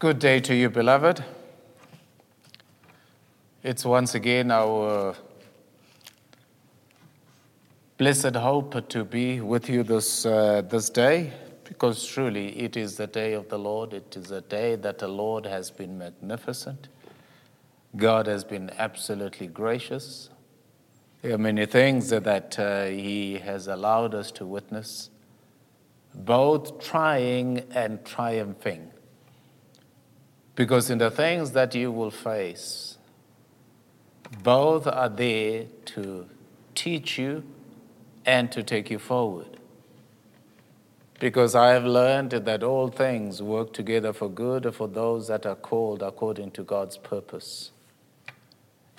Good 0.00 0.18
day 0.18 0.40
to 0.40 0.54
you, 0.54 0.70
beloved. 0.70 1.22
It's 3.62 3.84
once 3.84 4.14
again 4.14 4.50
our 4.50 5.14
blessed 7.98 8.34
hope 8.34 8.88
to 8.88 9.04
be 9.04 9.42
with 9.42 9.68
you 9.68 9.82
this, 9.82 10.24
uh, 10.24 10.62
this 10.62 10.88
day 10.88 11.34
because 11.64 12.06
truly 12.06 12.58
it 12.58 12.78
is 12.78 12.96
the 12.96 13.08
day 13.08 13.34
of 13.34 13.50
the 13.50 13.58
Lord. 13.58 13.92
It 13.92 14.16
is 14.16 14.30
a 14.30 14.40
day 14.40 14.74
that 14.76 15.00
the 15.00 15.08
Lord 15.08 15.44
has 15.44 15.70
been 15.70 15.98
magnificent. 15.98 16.88
God 17.94 18.26
has 18.26 18.42
been 18.42 18.70
absolutely 18.78 19.48
gracious. 19.48 20.30
There 21.20 21.34
are 21.34 21.38
many 21.38 21.66
things 21.66 22.08
that 22.08 22.58
uh, 22.58 22.86
He 22.86 23.34
has 23.40 23.66
allowed 23.66 24.14
us 24.14 24.30
to 24.30 24.46
witness, 24.46 25.10
both 26.14 26.82
trying 26.82 27.66
and 27.74 28.02
triumphing. 28.02 28.92
Because 30.54 30.90
in 30.90 30.98
the 30.98 31.10
things 31.10 31.52
that 31.52 31.74
you 31.74 31.90
will 31.90 32.10
face, 32.10 32.98
both 34.42 34.86
are 34.86 35.08
there 35.08 35.66
to 35.86 36.28
teach 36.74 37.18
you 37.18 37.44
and 38.26 38.50
to 38.52 38.62
take 38.62 38.90
you 38.90 38.98
forward. 38.98 39.58
Because 41.18 41.54
I 41.54 41.72
have 41.72 41.84
learned 41.84 42.30
that 42.30 42.62
all 42.62 42.88
things 42.88 43.42
work 43.42 43.72
together 43.74 44.12
for 44.12 44.30
good 44.30 44.74
for 44.74 44.88
those 44.88 45.28
that 45.28 45.44
are 45.44 45.54
called 45.54 46.02
according 46.02 46.52
to 46.52 46.62
God's 46.62 46.96
purpose. 46.96 47.72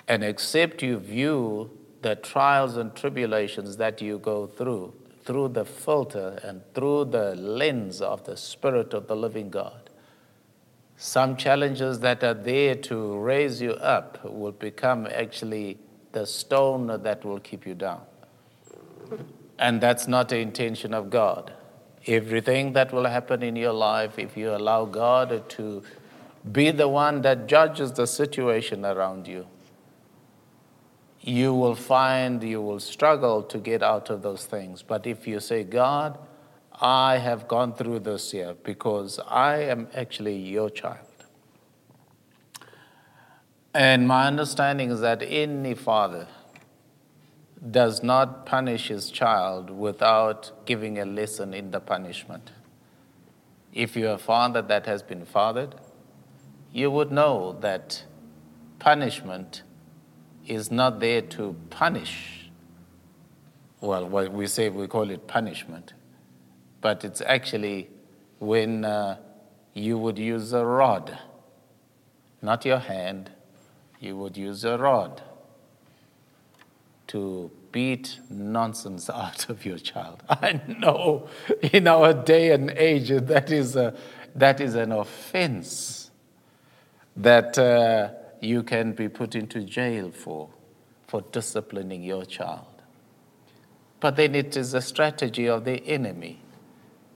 And 0.06 0.22
except 0.22 0.82
you 0.82 0.98
view 0.98 1.70
the 2.02 2.14
trials 2.16 2.76
and 2.76 2.94
tribulations 2.94 3.76
that 3.78 4.00
you 4.00 4.18
go 4.18 4.46
through, 4.46 4.94
through 5.24 5.48
the 5.48 5.64
filter 5.64 6.38
and 6.44 6.62
through 6.74 7.06
the 7.06 7.34
lens 7.34 8.00
of 8.00 8.24
the 8.24 8.36
Spirit 8.36 8.92
of 8.92 9.06
the 9.08 9.16
living 9.16 9.50
God, 9.50 9.81
some 11.02 11.36
challenges 11.36 11.98
that 11.98 12.22
are 12.22 12.32
there 12.32 12.76
to 12.76 13.18
raise 13.18 13.60
you 13.60 13.72
up 13.72 14.24
will 14.24 14.52
become 14.52 15.08
actually 15.08 15.76
the 16.12 16.24
stone 16.24 16.86
that 17.02 17.24
will 17.24 17.40
keep 17.40 17.66
you 17.66 17.74
down. 17.74 18.02
And 19.58 19.80
that's 19.80 20.06
not 20.06 20.28
the 20.28 20.38
intention 20.38 20.94
of 20.94 21.10
God. 21.10 21.52
Everything 22.06 22.72
that 22.74 22.92
will 22.92 23.06
happen 23.06 23.42
in 23.42 23.56
your 23.56 23.72
life, 23.72 24.16
if 24.16 24.36
you 24.36 24.54
allow 24.54 24.84
God 24.84 25.48
to 25.50 25.82
be 26.52 26.70
the 26.70 26.86
one 26.86 27.22
that 27.22 27.48
judges 27.48 27.90
the 27.90 28.06
situation 28.06 28.84
around 28.84 29.26
you, 29.26 29.48
you 31.20 31.52
will 31.52 31.74
find 31.74 32.44
you 32.44 32.62
will 32.62 32.78
struggle 32.78 33.42
to 33.42 33.58
get 33.58 33.82
out 33.82 34.08
of 34.08 34.22
those 34.22 34.44
things. 34.44 34.82
But 34.82 35.08
if 35.08 35.26
you 35.26 35.40
say, 35.40 35.64
God, 35.64 36.16
I 36.82 37.18
have 37.18 37.46
gone 37.46 37.74
through 37.74 38.00
this 38.00 38.32
here 38.32 38.56
because 38.64 39.20
I 39.28 39.58
am 39.58 39.86
actually 39.94 40.36
your 40.36 40.68
child. 40.68 41.06
And 43.72 44.08
my 44.08 44.26
understanding 44.26 44.90
is 44.90 45.00
that 45.00 45.22
any 45.22 45.74
father 45.74 46.26
does 47.70 48.02
not 48.02 48.44
punish 48.46 48.88
his 48.88 49.12
child 49.12 49.70
without 49.70 50.66
giving 50.66 50.98
a 50.98 51.04
lesson 51.04 51.54
in 51.54 51.70
the 51.70 51.78
punishment. 51.78 52.50
If 53.72 53.96
you're 53.96 54.14
a 54.14 54.18
father 54.18 54.60
that 54.62 54.86
has 54.86 55.04
been 55.04 55.24
fathered, 55.24 55.76
you 56.72 56.90
would 56.90 57.12
know 57.12 57.56
that 57.60 58.02
punishment 58.80 59.62
is 60.48 60.72
not 60.72 60.98
there 60.98 61.22
to 61.22 61.54
punish. 61.70 62.50
Well, 63.80 64.08
what 64.08 64.32
we 64.32 64.48
say 64.48 64.68
we 64.68 64.88
call 64.88 65.10
it 65.10 65.28
punishment, 65.28 65.92
but 66.82 67.04
it's 67.04 67.22
actually 67.22 67.88
when 68.40 68.84
uh, 68.84 69.16
you 69.72 69.96
would 69.96 70.18
use 70.18 70.52
a 70.52 70.66
rod, 70.66 71.16
not 72.42 72.66
your 72.66 72.80
hand, 72.80 73.30
you 74.00 74.16
would 74.16 74.36
use 74.36 74.64
a 74.64 74.76
rod 74.76 75.22
to 77.06 77.50
beat 77.70 78.18
nonsense 78.28 79.08
out 79.14 79.48
of 79.48 79.64
your 79.64 79.78
child. 79.78 80.22
I 80.28 80.60
know 80.66 81.28
in 81.72 81.86
our 81.86 82.12
day 82.12 82.50
and 82.50 82.70
age 82.72 83.08
that 83.08 83.50
is, 83.50 83.76
a, 83.76 83.94
that 84.34 84.60
is 84.60 84.74
an 84.74 84.92
offense 84.92 86.10
that 87.16 87.56
uh, 87.58 88.10
you 88.40 88.64
can 88.64 88.92
be 88.92 89.08
put 89.08 89.36
into 89.36 89.60
jail 89.62 90.10
for, 90.10 90.48
for 91.06 91.20
disciplining 91.30 92.02
your 92.02 92.24
child. 92.24 92.66
But 94.00 94.16
then 94.16 94.34
it 94.34 94.56
is 94.56 94.74
a 94.74 94.80
strategy 94.80 95.48
of 95.48 95.64
the 95.64 95.86
enemy 95.86 96.41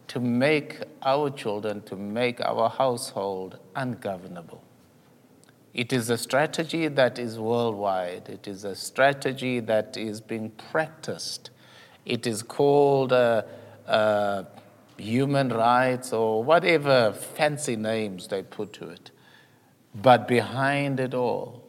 to 0.08 0.20
make 0.20 0.80
our 1.02 1.30
children, 1.30 1.82
to 1.82 1.96
make 1.96 2.40
our 2.40 2.68
household 2.68 3.58
ungovernable. 3.74 4.62
It 5.74 5.92
is 5.92 6.08
a 6.08 6.16
strategy 6.16 6.88
that 6.88 7.18
is 7.18 7.38
worldwide. 7.38 8.28
It 8.28 8.48
is 8.48 8.64
a 8.64 8.74
strategy 8.74 9.60
that 9.60 9.96
is 9.96 10.20
being 10.20 10.50
practiced. 10.50 11.50
It 12.06 12.26
is 12.26 12.42
called 12.42 13.12
uh, 13.12 13.42
uh, 13.86 14.44
human 14.96 15.50
rights 15.50 16.12
or 16.12 16.42
whatever 16.42 17.12
fancy 17.12 17.76
names 17.76 18.28
they 18.28 18.42
put 18.42 18.72
to 18.74 18.88
it. 18.88 19.10
But 19.94 20.28
behind 20.28 21.00
it 21.00 21.14
all, 21.14 21.68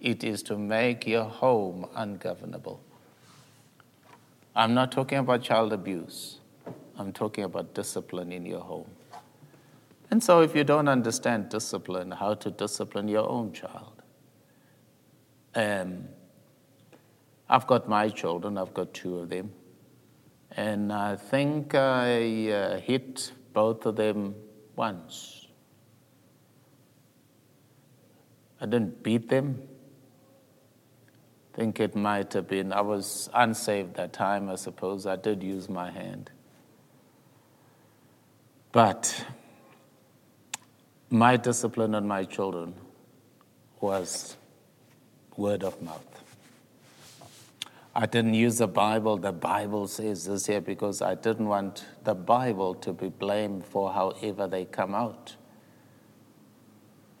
it 0.00 0.22
is 0.22 0.42
to 0.44 0.56
make 0.56 1.06
your 1.06 1.24
home 1.24 1.86
ungovernable. 1.94 2.80
I'm 4.54 4.72
not 4.72 4.92
talking 4.92 5.18
about 5.18 5.42
child 5.42 5.72
abuse, 5.72 6.38
I'm 6.98 7.12
talking 7.12 7.44
about 7.44 7.74
discipline 7.74 8.32
in 8.32 8.46
your 8.46 8.60
home. 8.60 8.90
And 10.10 10.22
so, 10.22 10.40
if 10.40 10.54
you 10.54 10.64
don't 10.64 10.88
understand 10.88 11.48
discipline, 11.48 12.12
how 12.12 12.34
to 12.34 12.50
discipline 12.50 13.08
your 13.08 13.28
own 13.28 13.52
child, 13.52 14.02
um, 15.54 16.04
I've 17.48 17.66
got 17.66 17.88
my 17.88 18.08
children, 18.08 18.56
I've 18.56 18.72
got 18.72 18.94
two 18.94 19.18
of 19.18 19.30
them, 19.30 19.52
and 20.52 20.92
I 20.92 21.16
think 21.16 21.74
I 21.74 22.50
uh, 22.50 22.80
hit 22.80 23.32
both 23.52 23.84
of 23.84 23.96
them 23.96 24.34
once. 24.76 25.46
I 28.60 28.66
didn't 28.66 29.02
beat 29.02 29.28
them. 29.28 29.62
I 31.52 31.56
think 31.56 31.80
it 31.80 31.96
might 31.96 32.32
have 32.32 32.48
been, 32.48 32.72
I 32.72 32.80
was 32.80 33.28
unsaved 33.34 33.94
that 33.96 34.12
time, 34.12 34.48
I 34.48 34.56
suppose. 34.56 35.06
I 35.06 35.16
did 35.16 35.42
use 35.42 35.68
my 35.68 35.90
hand. 35.90 36.30
But 38.76 39.24
my 41.08 41.38
discipline 41.38 41.94
on 41.94 42.06
my 42.06 42.24
children 42.24 42.74
was 43.80 44.36
word 45.34 45.64
of 45.64 45.80
mouth. 45.80 46.22
I 47.94 48.04
didn't 48.04 48.34
use 48.34 48.58
the 48.58 48.68
Bible, 48.68 49.16
the 49.16 49.32
Bible 49.32 49.88
says 49.88 50.26
this 50.26 50.44
here, 50.44 50.60
because 50.60 51.00
I 51.00 51.14
didn't 51.14 51.46
want 51.46 51.86
the 52.04 52.14
Bible 52.14 52.74
to 52.74 52.92
be 52.92 53.08
blamed 53.08 53.64
for 53.64 53.94
however 53.94 54.46
they 54.46 54.66
come 54.66 54.94
out. 54.94 55.36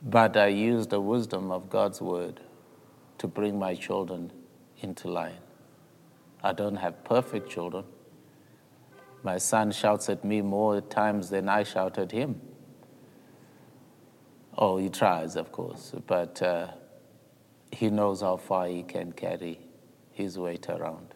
But 0.02 0.36
I 0.36 0.48
used 0.48 0.90
the 0.90 1.00
wisdom 1.00 1.50
of 1.50 1.70
God's 1.70 2.02
word 2.02 2.38
to 3.16 3.26
bring 3.26 3.58
my 3.58 3.74
children 3.74 4.30
into 4.82 5.08
line. 5.08 5.40
I 6.44 6.52
don't 6.52 6.76
have 6.76 7.02
perfect 7.02 7.48
children. 7.48 7.86
My 9.26 9.38
son 9.38 9.72
shouts 9.72 10.08
at 10.08 10.24
me 10.24 10.40
more 10.40 10.80
times 10.80 11.30
than 11.30 11.48
I 11.48 11.64
shout 11.64 11.98
at 11.98 12.12
him. 12.12 12.40
Oh, 14.56 14.76
he 14.76 14.88
tries, 14.88 15.34
of 15.34 15.50
course, 15.50 15.92
but 16.06 16.40
uh, 16.40 16.68
he 17.72 17.90
knows 17.90 18.20
how 18.20 18.36
far 18.36 18.68
he 18.68 18.84
can 18.84 19.10
carry 19.10 19.58
his 20.12 20.38
weight 20.38 20.68
around 20.68 21.08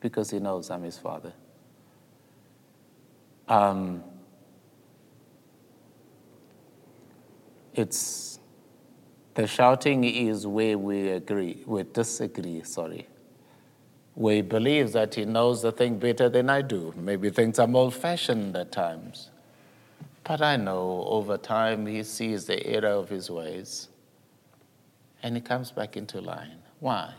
because 0.00 0.30
he 0.30 0.38
knows 0.38 0.70
I'm 0.70 0.82
his 0.82 0.98
father. 0.98 1.32
Um, 3.48 4.04
it's 7.72 8.38
the 9.32 9.46
shouting 9.46 10.04
is 10.04 10.46
where 10.46 10.76
we 10.76 11.08
agree, 11.08 11.64
we 11.64 11.84
disagree, 11.84 12.62
sorry. 12.64 13.06
We 14.16 14.40
believe 14.40 14.92
that 14.92 15.14
he 15.14 15.26
knows 15.26 15.60
the 15.60 15.70
thing 15.70 15.98
better 15.98 16.30
than 16.30 16.48
I 16.48 16.62
do. 16.62 16.94
Maybe 16.96 17.28
thinks 17.28 17.58
I'm 17.58 17.76
old 17.76 17.94
fashioned 17.94 18.56
at 18.56 18.72
times. 18.72 19.30
But 20.24 20.40
I 20.40 20.56
know 20.56 21.04
over 21.06 21.36
time 21.36 21.86
he 21.86 22.02
sees 22.02 22.46
the 22.46 22.66
error 22.66 22.88
of 22.88 23.10
his 23.10 23.30
ways 23.30 23.88
and 25.22 25.36
he 25.36 25.40
comes 25.42 25.70
back 25.70 25.96
into 25.96 26.20
line. 26.20 26.58
Why? 26.80 27.12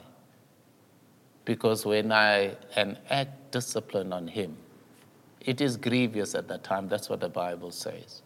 Because 1.45 1.85
when 1.85 2.11
I 2.11 2.57
enact 2.75 3.51
discipline 3.51 4.11
on 4.11 4.27
him, 4.27 4.57
it 5.41 5.61
is 5.61 5.77
grievous 5.77 6.35
at 6.35 6.47
that 6.49 6.63
time. 6.63 6.89
That's 6.89 7.09
what 7.09 7.21
the 7.21 7.29
Bible 7.29 7.71
says. 7.71 8.21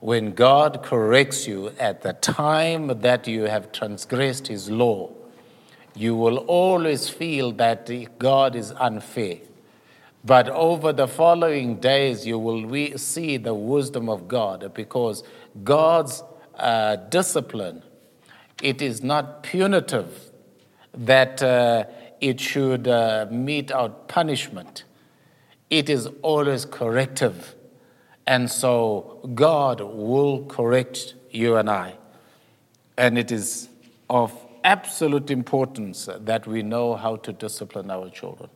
When 0.00 0.32
God 0.32 0.82
corrects 0.82 1.48
you 1.48 1.70
at 1.80 2.02
the 2.02 2.12
time 2.12 3.00
that 3.00 3.26
you 3.26 3.44
have 3.44 3.72
transgressed 3.72 4.46
his 4.46 4.70
law, 4.70 5.10
you 5.96 6.14
will 6.14 6.38
always 6.38 7.08
feel 7.08 7.52
that 7.52 7.90
God 8.18 8.54
is 8.54 8.70
unfair. 8.72 9.38
But 10.24 10.48
over 10.48 10.92
the 10.92 11.08
following 11.08 11.76
days, 11.76 12.26
you 12.26 12.38
will 12.38 12.98
see 12.98 13.36
the 13.36 13.54
wisdom 13.54 14.08
of 14.08 14.28
God 14.28 14.72
because 14.74 15.22
God's 15.64 16.22
uh, 16.54 16.96
discipline, 16.96 17.82
it 18.62 18.82
is 18.82 19.02
not 19.02 19.42
punitive 19.42 20.32
that 20.92 21.42
uh, 21.42 21.84
it 22.20 22.40
should 22.40 22.88
uh, 22.88 23.26
mete 23.30 23.70
out 23.70 24.08
punishment. 24.08 24.84
It 25.70 25.88
is 25.88 26.08
always 26.22 26.64
corrective. 26.64 27.54
And 28.26 28.50
so 28.50 29.20
God 29.34 29.80
will 29.80 30.44
correct 30.46 31.14
you 31.30 31.56
and 31.56 31.70
I. 31.70 31.94
And 32.98 33.18
it 33.18 33.30
is 33.30 33.68
of 34.10 34.32
absolute 34.66 35.30
importance 35.30 36.08
that 36.18 36.44
we 36.44 36.60
know 36.60 36.96
how 36.96 37.14
to 37.14 37.32
discipline 37.32 37.88
our 37.88 38.10
children. 38.10 38.50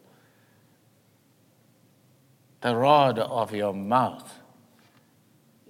The 2.62 2.74
rod 2.74 3.20
of 3.20 3.54
your 3.54 3.72
mouth 3.72 4.40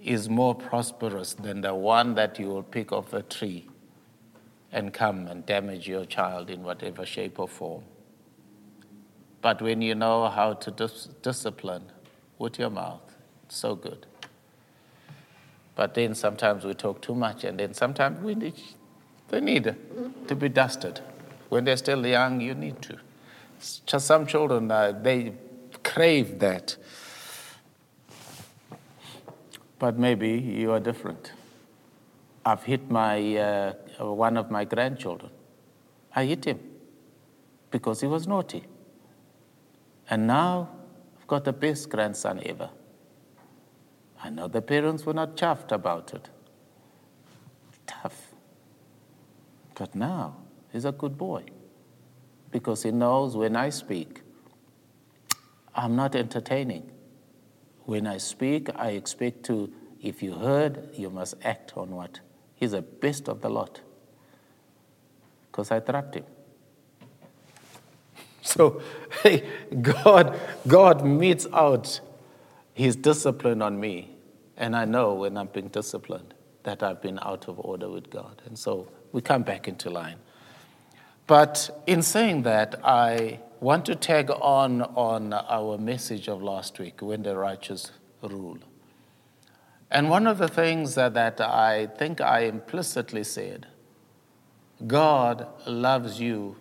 is 0.03 0.27
more 0.27 0.55
prosperous 0.55 1.35
than 1.35 1.61
the 1.61 1.75
one 1.75 2.15
that 2.15 2.39
you 2.39 2.47
will 2.47 2.63
pick 2.63 2.91
off 2.91 3.13
a 3.13 3.21
tree 3.21 3.67
and 4.71 4.91
come 4.91 5.27
and 5.27 5.45
damage 5.45 5.87
your 5.87 6.05
child 6.05 6.49
in 6.49 6.63
whatever 6.63 7.05
shape 7.05 7.39
or 7.39 7.47
form. 7.47 7.83
But 9.43 9.61
when 9.61 9.83
you 9.83 9.93
know 9.93 10.27
how 10.27 10.53
to 10.53 10.71
dis- 10.71 11.09
discipline 11.21 11.83
with 12.39 12.57
your 12.57 12.71
mouth, 12.71 13.15
so 13.47 13.75
good. 13.75 14.07
But 15.75 15.93
then 15.93 16.15
sometimes 16.15 16.65
we 16.65 16.73
talk 16.73 16.99
too 17.01 17.15
much, 17.15 17.43
and 17.43 17.59
then 17.59 17.75
sometimes 17.75 18.23
we 18.23 18.33
they 19.31 19.39
need 19.39 19.75
to 20.27 20.35
be 20.35 20.49
dusted. 20.49 20.99
When 21.49 21.63
they're 21.63 21.77
still 21.77 22.05
young, 22.05 22.41
you 22.41 22.53
need 22.53 22.81
to. 22.83 22.97
Just 23.85 24.05
some 24.05 24.27
children, 24.27 24.69
uh, 24.69 24.91
they 24.91 25.33
crave 25.83 26.39
that. 26.39 26.75
But 29.79 29.97
maybe 29.97 30.29
you 30.29 30.71
are 30.71 30.79
different. 30.79 31.31
I've 32.45 32.63
hit 32.63 32.89
my, 32.89 33.37
uh, 33.37 33.73
one 33.99 34.37
of 34.37 34.51
my 34.51 34.65
grandchildren. 34.65 35.31
I 36.15 36.25
hit 36.25 36.45
him 36.45 36.59
because 37.71 38.01
he 38.01 38.07
was 38.07 38.27
naughty. 38.27 38.63
And 40.09 40.27
now 40.27 40.69
I've 41.19 41.27
got 41.27 41.45
the 41.45 41.53
best 41.53 41.89
grandson 41.89 42.41
ever. 42.45 42.69
I 44.23 44.29
know 44.29 44.47
the 44.47 44.61
parents 44.61 45.05
were 45.05 45.13
not 45.13 45.35
chuffed 45.35 45.71
about 45.71 46.13
it. 46.13 46.29
Tough. 47.87 48.30
But 49.75 49.95
now 49.95 50.37
he's 50.71 50.85
a 50.85 50.91
good 50.91 51.17
boy 51.17 51.45
because 52.51 52.83
he 52.83 52.91
knows 52.91 53.35
when 53.35 53.55
I 53.55 53.69
speak, 53.69 54.21
I'm 55.73 55.95
not 55.95 56.15
entertaining. 56.15 56.91
When 57.85 58.05
I 58.05 58.17
speak, 58.17 58.69
I 58.75 58.89
expect 58.91 59.43
to, 59.45 59.71
if 60.01 60.21
you 60.21 60.33
heard, 60.33 60.89
you 60.93 61.09
must 61.09 61.35
act 61.43 61.73
on 61.75 61.91
what. 61.91 62.19
He's 62.55 62.71
the 62.71 62.81
best 62.81 63.27
of 63.27 63.41
the 63.41 63.49
lot 63.49 63.81
because 65.49 65.71
I 65.71 65.79
trapped 65.79 66.15
him. 66.15 66.25
So, 68.43 68.81
hey, 69.21 69.47
God, 69.81 70.37
God 70.67 71.05
metes 71.05 71.45
out 71.53 72.01
his 72.73 72.95
discipline 72.95 73.61
on 73.61 73.79
me. 73.79 74.17
And 74.57 74.75
I 74.75 74.85
know 74.85 75.13
when 75.13 75.37
I'm 75.37 75.47
being 75.47 75.67
disciplined 75.67 76.33
that 76.63 76.81
I've 76.81 77.01
been 77.01 77.19
out 77.21 77.47
of 77.47 77.59
order 77.59 77.87
with 77.89 78.09
God. 78.09 78.41
And 78.45 78.57
so 78.57 78.87
we 79.11 79.21
come 79.21 79.43
back 79.43 79.67
into 79.67 79.89
line. 79.89 80.17
But 81.27 81.83
in 81.87 82.01
saying 82.01 82.43
that, 82.43 82.79
I 82.83 83.39
want 83.59 83.85
to 83.85 83.95
tag 83.95 84.29
on 84.29 84.81
on 84.81 85.33
our 85.33 85.77
message 85.77 86.27
of 86.27 86.41
last 86.41 86.79
week 86.79 87.01
when 87.01 87.23
the 87.23 87.37
righteous 87.37 87.91
rule. 88.21 88.57
And 89.89 90.09
one 90.09 90.25
of 90.25 90.37
the 90.37 90.47
things 90.47 90.95
that, 90.95 91.13
that 91.15 91.41
I 91.41 91.87
think 91.87 92.21
I 92.21 92.41
implicitly 92.41 93.23
said 93.23 93.67
God 94.87 95.47
loves 95.67 96.19
you 96.19 96.55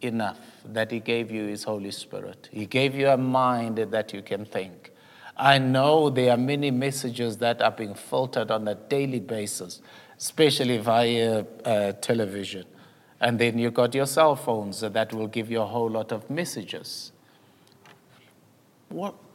enough 0.00 0.38
that 0.64 0.90
He 0.90 1.00
gave 1.00 1.30
you 1.30 1.46
His 1.46 1.64
Holy 1.64 1.90
Spirit. 1.90 2.48
He 2.52 2.64
gave 2.64 2.94
you 2.94 3.08
a 3.08 3.16
mind 3.16 3.78
that 3.78 4.12
you 4.12 4.22
can 4.22 4.44
think. 4.44 4.92
I 5.36 5.58
know 5.58 6.08
there 6.08 6.30
are 6.30 6.38
many 6.38 6.70
messages 6.70 7.36
that 7.38 7.60
are 7.60 7.70
being 7.70 7.94
filtered 7.94 8.50
on 8.50 8.66
a 8.68 8.74
daily 8.74 9.20
basis, 9.20 9.82
especially 10.18 10.78
via 10.78 11.44
uh, 11.64 11.92
television. 11.92 12.64
And 13.20 13.38
then 13.38 13.58
you've 13.58 13.74
got 13.74 13.94
your 13.94 14.06
cell 14.06 14.36
phones 14.36 14.80
that 14.80 15.12
will 15.12 15.26
give 15.26 15.50
you 15.50 15.62
a 15.62 15.66
whole 15.66 15.90
lot 15.90 16.12
of 16.12 16.28
messages. 16.28 17.12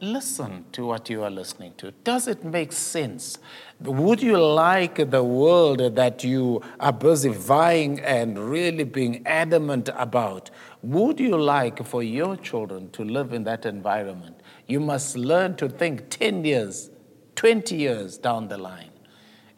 Listen 0.00 0.64
to 0.72 0.86
what 0.86 1.10
you 1.10 1.22
are 1.22 1.30
listening 1.30 1.74
to. 1.76 1.92
Does 2.04 2.26
it 2.26 2.42
make 2.42 2.72
sense? 2.72 3.38
Would 3.80 4.22
you 4.22 4.38
like 4.38 5.10
the 5.10 5.22
world 5.22 5.94
that 5.94 6.24
you 6.24 6.62
are 6.80 6.92
busy 6.92 7.28
vying 7.28 8.00
and 8.00 8.38
really 8.38 8.84
being 8.84 9.24
adamant 9.26 9.90
about? 9.94 10.50
Would 10.82 11.20
you 11.20 11.36
like 11.36 11.84
for 11.84 12.02
your 12.02 12.36
children 12.36 12.90
to 12.92 13.04
live 13.04 13.32
in 13.32 13.44
that 13.44 13.66
environment? 13.66 14.40
You 14.66 14.80
must 14.80 15.16
learn 15.16 15.54
to 15.56 15.68
think 15.68 16.08
10 16.08 16.44
years, 16.44 16.90
20 17.36 17.76
years 17.76 18.18
down 18.18 18.48
the 18.48 18.58
line. 18.58 18.91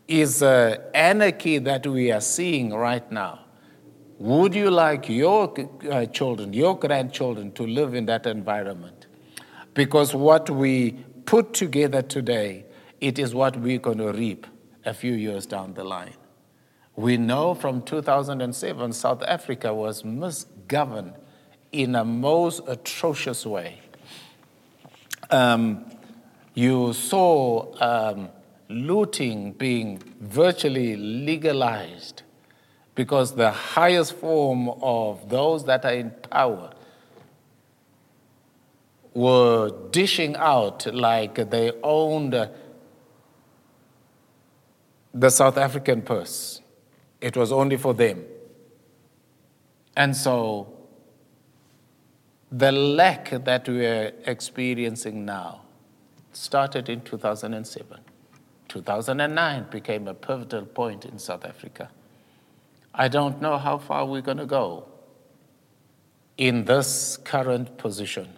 Is 0.06 0.42
uh, 0.42 0.76
anarchy 0.92 1.58
that 1.58 1.86
we 1.86 2.12
are 2.12 2.20
seeing 2.20 2.74
right 2.74 3.10
now? 3.10 3.40
Would 4.18 4.54
you 4.54 4.70
like 4.70 5.08
your 5.08 5.54
uh, 5.90 6.06
children, 6.06 6.52
your 6.52 6.78
grandchildren, 6.78 7.52
to 7.52 7.66
live 7.66 7.94
in 7.94 8.06
that 8.06 8.26
environment? 8.26 9.06
Because 9.72 10.14
what 10.14 10.50
we 10.50 10.92
put 11.26 11.52
together 11.52 12.02
today, 12.02 12.64
it 13.00 13.18
is 13.18 13.34
what 13.34 13.56
we're 13.56 13.78
going 13.78 13.98
to 13.98 14.12
reap 14.12 14.46
a 14.84 14.94
few 14.94 15.14
years 15.14 15.46
down 15.46 15.74
the 15.74 15.84
line. 15.84 16.14
We 16.96 17.16
know 17.16 17.54
from 17.54 17.82
2007, 17.82 18.92
South 18.92 19.22
Africa 19.24 19.74
was 19.74 20.02
misgoverned 20.04 21.16
in 21.72 21.96
a 21.96 22.04
most 22.04 22.60
atrocious 22.68 23.44
way. 23.44 23.80
Um, 25.30 25.90
you 26.54 26.92
saw 26.92 27.74
um, 27.80 28.28
looting 28.74 29.52
being 29.52 29.98
virtually 30.20 30.96
legalized 30.96 32.22
because 32.94 33.34
the 33.34 33.50
highest 33.50 34.14
form 34.14 34.68
of 34.82 35.28
those 35.28 35.64
that 35.64 35.84
are 35.84 35.94
in 35.94 36.10
power 36.30 36.70
were 39.12 39.70
dishing 39.90 40.36
out 40.36 40.92
like 40.92 41.50
they 41.50 41.72
owned 41.82 42.48
the 45.14 45.30
South 45.30 45.56
African 45.56 46.02
purse. 46.02 46.60
It 47.20 47.36
was 47.36 47.52
only 47.52 47.76
for 47.76 47.94
them. 47.94 48.24
And 49.96 50.16
so 50.16 50.72
the 52.50 52.72
lack 52.72 53.30
that 53.30 53.68
we 53.68 53.86
are 53.86 54.12
experiencing 54.26 55.24
now 55.24 55.62
started 56.32 56.88
in 56.88 57.00
2007. 57.02 58.00
2009 58.74 59.66
became 59.70 60.08
a 60.08 60.14
pivotal 60.14 60.66
point 60.66 61.04
in 61.04 61.16
South 61.16 61.44
Africa. 61.44 61.90
I 62.92 63.06
don't 63.06 63.40
know 63.40 63.56
how 63.56 63.78
far 63.78 64.04
we're 64.04 64.20
going 64.20 64.38
to 64.38 64.46
go 64.46 64.88
in 66.36 66.64
this 66.64 67.16
current 67.18 67.78
position. 67.78 68.30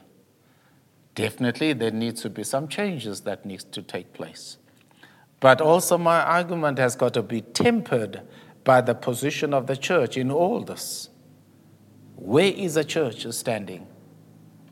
Definitely, 1.14 1.73
there 1.73 1.90
needs 1.90 2.21
to 2.21 2.28
be 2.28 2.45
some 2.45 2.69
changes 2.69 3.23
that 3.23 3.47
needs 3.47 3.64
to 3.64 3.81
take 3.81 4.12
place. 4.12 4.59
But 5.40 5.62
also, 5.62 5.97
my 5.97 6.21
argument 6.21 6.76
has 6.78 6.97
got 6.97 7.14
to 7.14 7.23
be 7.23 7.40
tempered 7.40 8.21
by 8.62 8.83
the 8.83 8.95
position 8.95 9.55
of 9.55 9.66
the 9.66 9.76
church 9.76 10.19
in 10.19 10.31
all 10.31 10.61
this. 10.61 11.09
Where 12.16 12.52
is 12.52 12.75
the 12.75 12.85
church 12.85 13.26
standing? 13.33 13.87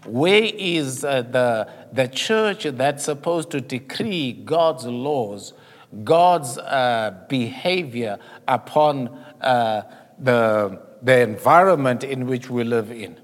Where 0.04 0.44
is 0.44 1.04
uh, 1.04 1.22
the, 1.22 1.68
the 1.92 2.08
church 2.08 2.64
that's 2.64 3.04
supposed 3.04 3.50
to 3.52 3.60
decree 3.60 4.32
God's 4.32 4.84
laws, 4.84 5.54
God's 6.02 6.58
uh, 6.58 7.24
behavior 7.28 8.18
upon 8.46 9.08
uh, 9.40 9.82
the, 10.18 10.80
the 11.02 11.20
environment 11.20 12.04
in 12.04 12.26
which 12.26 12.50
we 12.50 12.64
live 12.64 12.90
in? 12.90 13.18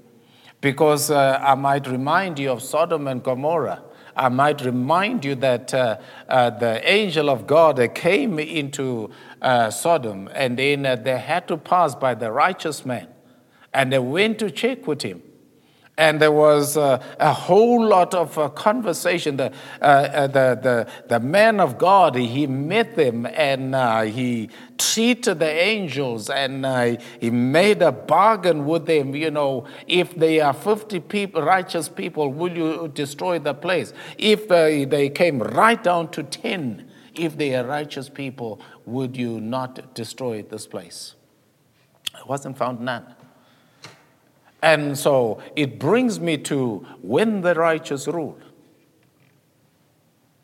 Because 0.59 1.11
uh, 1.11 1.39
I 1.41 1.55
might 1.55 1.87
remind 1.87 2.39
you 2.39 2.51
of 2.51 2.61
Sodom 2.61 3.07
and 3.07 3.23
Gomorrah. 3.23 3.83
I 4.15 4.29
might 4.29 4.61
remind 4.61 5.23
you 5.23 5.35
that 5.35 5.73
uh, 5.73 5.97
uh, 6.27 6.49
the 6.49 6.87
angel 6.89 7.29
of 7.29 7.47
God 7.47 7.79
came 7.95 8.39
into 8.39 9.09
uh, 9.41 9.69
Sodom 9.69 10.29
and 10.33 10.57
then 10.57 10.85
uh, 10.85 10.95
they 10.95 11.17
had 11.17 11.47
to 11.47 11.57
pass 11.57 11.95
by 11.95 12.15
the 12.15 12.31
righteous 12.31 12.85
man 12.85 13.07
and 13.73 13.91
they 13.91 13.99
went 13.99 14.39
to 14.39 14.51
check 14.51 14.85
with 14.87 15.01
him. 15.01 15.21
And 15.97 16.21
there 16.21 16.31
was 16.31 16.77
uh, 16.77 17.03
a 17.19 17.33
whole 17.33 17.85
lot 17.85 18.15
of 18.15 18.37
uh, 18.37 18.49
conversation. 18.49 19.37
The, 19.37 19.51
the, 19.79 20.59
the, 20.61 20.87
the 21.07 21.19
man 21.19 21.59
of 21.59 21.77
God, 21.77 22.15
he 22.15 22.47
met 22.47 22.95
them 22.95 23.25
and 23.25 24.09
he 24.09 24.49
treated 24.77 25.39
the 25.39 25.49
angels 25.49 26.29
and 26.29 26.65
uh, 26.65 26.95
he 27.19 27.29
made 27.29 27.81
a 27.81 27.91
bargain 27.91 28.65
with 28.65 28.85
them. 28.85 29.15
You 29.15 29.31
know, 29.31 29.65
if 29.87 30.15
they 30.15 30.39
are 30.39 30.53
50 30.53 30.99
people, 31.01 31.41
righteous 31.41 31.87
people, 31.87 32.31
will 32.31 32.55
you 32.55 32.91
destroy 32.93 33.39
the 33.39 33.53
place? 33.53 33.93
If 34.17 34.49
uh, 34.51 34.89
they 34.89 35.09
came 35.09 35.39
right 35.39 35.81
down 35.81 36.09
to 36.11 36.23
10, 36.23 36.89
if 37.15 37.37
they 37.37 37.55
are 37.55 37.65
righteous 37.65 38.09
people, 38.09 38.61
would 38.85 39.15
you 39.17 39.39
not 39.39 39.93
destroy 39.93 40.41
this 40.41 40.65
place? 40.65 41.15
It 42.17 42.27
wasn't 42.27 42.57
found 42.57 42.79
none. 42.79 43.15
And 44.61 44.97
so 44.97 45.41
it 45.55 45.79
brings 45.79 46.19
me 46.19 46.37
to 46.37 46.85
when 47.01 47.41
the 47.41 47.55
righteous 47.55 48.07
rule. 48.07 48.37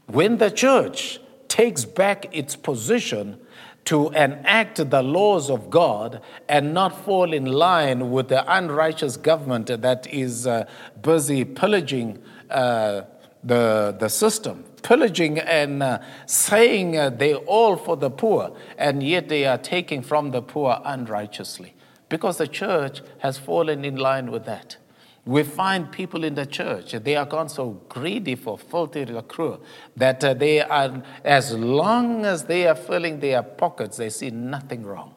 When 0.08 0.38
the 0.38 0.50
church 0.50 1.20
takes 1.48 1.86
back 1.86 2.28
its 2.36 2.56
position 2.56 3.40
to 3.86 4.10
enact 4.10 4.90
the 4.90 5.02
laws 5.02 5.50
of 5.50 5.70
God 5.70 6.22
and 6.50 6.74
not 6.74 7.06
fall 7.06 7.32
in 7.32 7.46
line 7.46 8.12
with 8.12 8.28
the 8.28 8.44
unrighteous 8.54 9.18
government 9.18 9.68
that 9.68 10.08
is 10.12 10.46
uh, 10.46 10.66
busy 11.02 11.46
pillaging 11.46 12.22
uh, 12.50 13.04
the, 13.44 13.96
the 13.98 14.10
system, 14.10 14.66
pillaging 14.82 15.40
and 15.40 15.82
uh, 15.82 16.00
saying 16.26 16.98
uh, 16.98 17.10
they're 17.12 17.36
all 17.36 17.78
for 17.78 17.96
the 17.96 18.10
poor, 18.10 18.58
and 18.78 19.04
yet 19.04 19.30
they 19.30 19.46
are 19.46 19.58
taking 19.58 20.02
from 20.02 20.32
the 20.32 20.42
poor 20.42 20.82
unrighteously 20.84 21.74
because 22.10 22.38
the 22.38 22.48
church 22.48 23.02
has 23.20 23.38
fallen 23.38 23.84
in 23.84 23.96
line 23.96 24.32
with 24.32 24.46
that. 24.46 24.78
We 25.26 25.44
find 25.44 25.92
people 25.92 26.24
in 26.24 26.36
the 26.36 26.46
church, 26.46 26.94
they 26.94 27.18
are 27.18 27.26
gone 27.26 27.50
so 27.50 27.82
greedy 27.90 28.36
for 28.36 28.58
filthy 28.58 29.06
lucre 29.06 29.58
that 29.98 30.24
uh, 30.24 30.34
they 30.34 30.62
are, 30.62 31.04
as 31.26 31.54
long 31.54 32.24
as 32.24 32.46
they 32.46 32.66
are 32.66 32.76
filling 32.76 33.20
their 33.20 33.44
pockets, 33.44 33.98
they 33.98 34.10
see 34.10 34.30
nothing 34.30 34.86
wrong. 34.86 35.14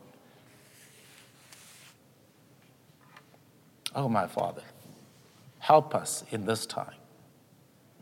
Oh, 3.95 4.09
my 4.09 4.27
Father, 4.27 4.63
help 5.61 5.95
us 5.95 6.25
in 6.31 6.45
this 6.45 6.67
time 6.67 6.95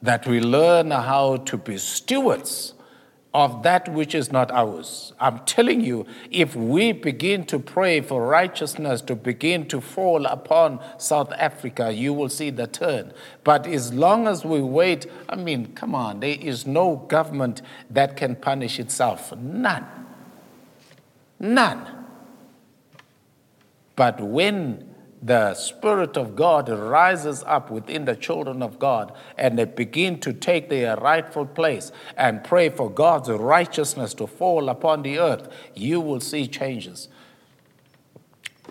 that 0.01 0.27
we 0.27 0.41
learn 0.41 0.91
how 0.91 1.37
to 1.37 1.59
be 1.59 1.77
stewards 1.77 2.75
of 3.35 3.63
that 3.63 3.89
which 3.93 4.15
is 4.15 4.33
not 4.33 4.51
ours. 4.51 5.13
I'm 5.21 5.41
telling 5.41 5.83
you, 5.83 6.07
if 6.31 6.57
we 6.57 6.93
begin 6.93 7.45
to 7.47 7.59
pray 7.59 8.01
for 8.01 8.27
righteousness 8.27 9.03
to 9.03 9.15
begin 9.15 9.67
to 9.69 9.81
fall 9.81 10.25
upon 10.25 10.81
South 10.97 11.33
Africa, 11.33 11.93
you 11.93 12.15
will 12.15 12.31
see 12.31 12.51
the 12.51 12.67
turn. 12.67 13.13
But 13.45 13.67
as 13.67 13.93
long 13.93 14.27
as 14.27 14.45
we 14.45 14.63
wait, 14.63 15.07
I 15.29 15.37
mean, 15.37 15.75
come 15.75 15.95
on, 15.95 16.21
there 16.21 16.37
is 16.41 16.67
no 16.67 16.97
government 16.97 17.61
that 17.91 18.17
can 18.17 18.35
punish 18.35 18.81
itself. 18.81 19.37
None. 19.37 19.87
None. 21.39 21.87
But 23.95 24.21
when 24.21 24.88
the 25.21 25.55
Spirit 25.55 26.17
of 26.17 26.37
God 26.37 26.69
rises 26.69 27.43
up 27.45 27.71
within 27.71 28.05
the 28.05 28.15
children 28.15 28.63
of 28.63 28.79
God 28.79 29.13
and 29.37 29.59
they 29.59 29.65
begin 29.65 30.21
to 30.21 30.33
take 30.33 30.69
their 30.69 30.97
rightful 30.97 31.47
place 31.47 31.91
and 32.17 32.45
pray 32.45 32.69
for 32.69 32.91
God's 32.91 33.29
righteousness 33.29 34.15
to 34.15 34.27
fall 34.27 34.69
upon 34.69 35.03
the 35.03 35.19
earth, 35.19 35.49
you 35.75 36.01
will 36.01 36.21
see 36.21 36.47
changes. 36.47 37.09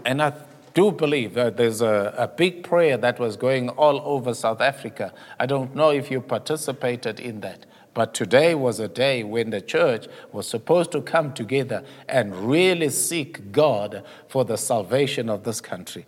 And 0.06 0.22
I 0.22 0.34
do 0.74 0.92
believe 0.92 1.34
that 1.34 1.58
there's 1.58 1.82
a, 1.82 2.14
a 2.18 2.28
big 2.28 2.64
prayer 2.64 2.98
that 2.98 3.20
was 3.20 3.36
going 3.36 3.70
all 3.70 4.00
over 4.06 4.34
South 4.34 4.62
Africa. 4.62 5.14
I 5.40 5.48
don't 5.48 5.76
know 5.76 5.90
if 5.90 6.12
you 6.12 6.22
participated 6.22 7.20
in 7.20 7.42
that. 7.42 7.66
But 7.94 8.14
today 8.14 8.54
was 8.54 8.80
a 8.80 8.88
day 8.88 9.24
when 9.24 9.50
the 9.50 9.60
church 9.60 10.06
was 10.32 10.48
supposed 10.48 10.92
to 10.92 11.02
come 11.02 11.34
together 11.34 11.84
and 12.08 12.48
really 12.48 12.90
seek 12.90 13.52
God 13.52 14.04
for 14.28 14.46
the 14.46 14.56
salvation 14.56 15.30
of 15.32 15.44
this 15.44 15.60
country. 15.60 16.06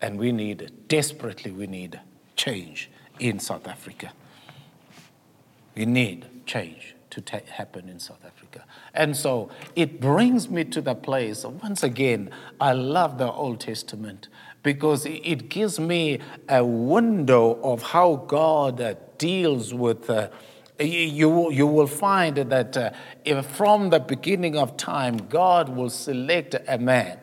And 0.00 0.18
we 0.18 0.32
need, 0.32 0.72
desperately, 0.88 1.50
we 1.50 1.66
need 1.66 2.00
change 2.36 2.90
in 3.18 3.38
South 3.40 3.66
Africa. 3.66 4.12
We 5.74 5.86
need 5.86 6.26
change 6.46 6.94
to 7.10 7.20
ta- 7.20 7.40
happen 7.50 7.88
in 7.88 7.98
South 7.98 8.24
Africa. 8.24 8.64
And 8.94 9.16
so 9.16 9.50
it 9.74 10.00
brings 10.00 10.48
me 10.48 10.64
to 10.64 10.80
the 10.80 10.94
place, 10.94 11.44
once 11.44 11.82
again, 11.82 12.30
I 12.60 12.72
love 12.72 13.18
the 13.18 13.30
Old 13.30 13.60
Testament 13.60 14.28
because 14.62 15.06
it 15.06 15.48
gives 15.48 15.78
me 15.80 16.20
a 16.48 16.64
window 16.64 17.60
of 17.62 17.82
how 17.82 18.16
God 18.26 18.80
uh, 18.80 18.94
deals 19.16 19.72
with. 19.72 20.10
Uh, 20.10 20.28
you, 20.78 21.50
you 21.50 21.66
will 21.66 21.86
find 21.88 22.36
that 22.36 22.76
uh, 22.76 23.42
from 23.42 23.90
the 23.90 23.98
beginning 23.98 24.56
of 24.56 24.76
time, 24.76 25.16
God 25.16 25.68
will 25.68 25.90
select 25.90 26.54
a 26.68 26.78
man 26.78 27.18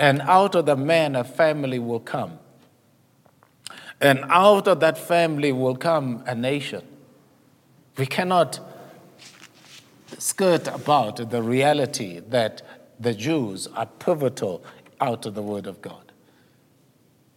and 0.00 0.22
out 0.22 0.54
of 0.54 0.64
the 0.64 0.76
man 0.76 1.14
a 1.14 1.22
family 1.22 1.78
will 1.78 2.00
come. 2.00 2.38
And 4.00 4.24
out 4.30 4.66
of 4.66 4.80
that 4.80 4.96
family 4.96 5.52
will 5.52 5.76
come 5.76 6.24
a 6.26 6.34
nation. 6.34 6.82
We 7.98 8.06
cannot 8.06 8.60
skirt 10.16 10.66
about 10.68 11.30
the 11.30 11.42
reality 11.42 12.20
that 12.30 12.62
the 12.98 13.12
Jews 13.12 13.66
are 13.66 13.84
pivotal 13.84 14.64
out 15.02 15.26
of 15.26 15.34
the 15.34 15.42
Word 15.42 15.66
of 15.66 15.82
God. 15.82 16.12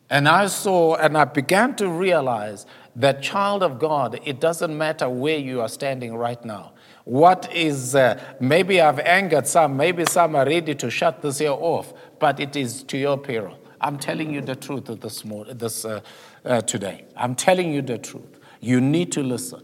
And 0.09 0.29
I 0.29 0.47
saw 0.47 0.95
and 0.95 1.17
I 1.17 1.25
began 1.25 1.75
to 1.75 1.89
realize 1.89 2.65
that, 2.95 3.21
child 3.21 3.63
of 3.63 3.79
God, 3.79 4.19
it 4.23 4.39
doesn't 4.39 4.77
matter 4.77 5.09
where 5.09 5.37
you 5.37 5.59
are 5.61 5.69
standing 5.69 6.15
right 6.15 6.43
now. 6.45 6.73
What 7.05 7.51
is, 7.53 7.95
uh, 7.95 8.21
maybe 8.39 8.79
I've 8.79 8.99
angered 8.99 9.47
some, 9.47 9.75
maybe 9.75 10.05
some 10.05 10.35
are 10.35 10.45
ready 10.45 10.75
to 10.75 10.89
shut 10.89 11.21
this 11.21 11.41
year 11.41 11.51
off, 11.51 11.93
but 12.23 12.39
it 12.39 12.55
is 12.55 12.83
to 12.83 12.97
your 12.97 13.17
peril. 13.17 13.59
I'm 13.81 13.99
telling 13.99 14.33
you 14.33 14.39
the 14.39 14.55
truth 14.55 14.85
this, 14.85 15.25
morning, 15.25 15.57
this 15.57 15.83
uh, 15.83 15.99
uh, 16.45 16.61
today. 16.61 17.03
I'm 17.17 17.35
telling 17.35 17.73
you 17.73 17.81
the 17.81 17.97
truth. 17.97 18.39
You 18.61 18.79
need 18.79 19.11
to 19.11 19.21
listen. 19.21 19.61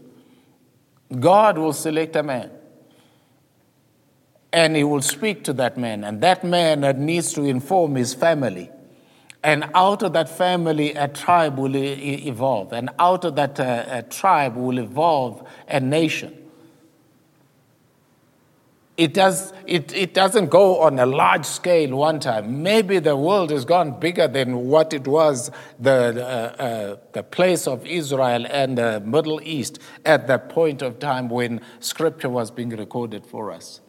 God 1.18 1.56
will 1.56 1.72
select 1.72 2.16
a 2.16 2.22
man, 2.22 2.50
and 4.52 4.76
He 4.76 4.84
will 4.84 5.00
speak 5.00 5.42
to 5.44 5.54
that 5.54 5.78
man, 5.78 6.04
and 6.04 6.20
that 6.20 6.44
man 6.44 6.82
needs 7.02 7.32
to 7.32 7.44
inform 7.44 7.94
his 7.94 8.12
family. 8.12 8.70
And 9.42 9.70
out 9.74 10.02
of 10.02 10.12
that 10.12 10.28
family, 10.28 10.92
a 10.92 11.08
tribe 11.08 11.56
will 11.56 11.74
evolve, 11.74 12.74
and 12.74 12.90
out 12.98 13.24
of 13.24 13.36
that 13.36 13.58
uh, 13.58 14.02
tribe 14.10 14.54
will 14.54 14.78
evolve 14.78 15.48
a 15.66 15.80
nation 15.80 16.39
it, 19.00 19.14
does, 19.14 19.54
it, 19.66 19.94
it 19.94 20.12
doesn't 20.12 20.50
go 20.50 20.80
on 20.80 20.98
a 20.98 21.06
large 21.06 21.46
scale 21.46 21.96
one 21.96 22.20
time. 22.20 22.62
Maybe 22.62 22.98
the 22.98 23.16
world 23.16 23.50
has 23.50 23.64
gone 23.64 23.98
bigger 23.98 24.28
than 24.28 24.68
what 24.68 24.92
it 24.92 25.08
was, 25.08 25.50
the, 25.78 26.22
uh, 26.22 26.62
uh, 26.62 26.96
the 27.12 27.22
place 27.22 27.66
of 27.66 27.86
Israel 27.86 28.46
and 28.46 28.76
the 28.76 29.00
Middle 29.00 29.40
East 29.42 29.78
at 30.04 30.26
that 30.26 30.50
point 30.50 30.82
of 30.82 30.98
time 30.98 31.30
when 31.30 31.62
scripture 31.78 32.28
was 32.28 32.50
being 32.50 32.68
recorded 32.68 33.24
for 33.24 33.50
us. 33.50 33.80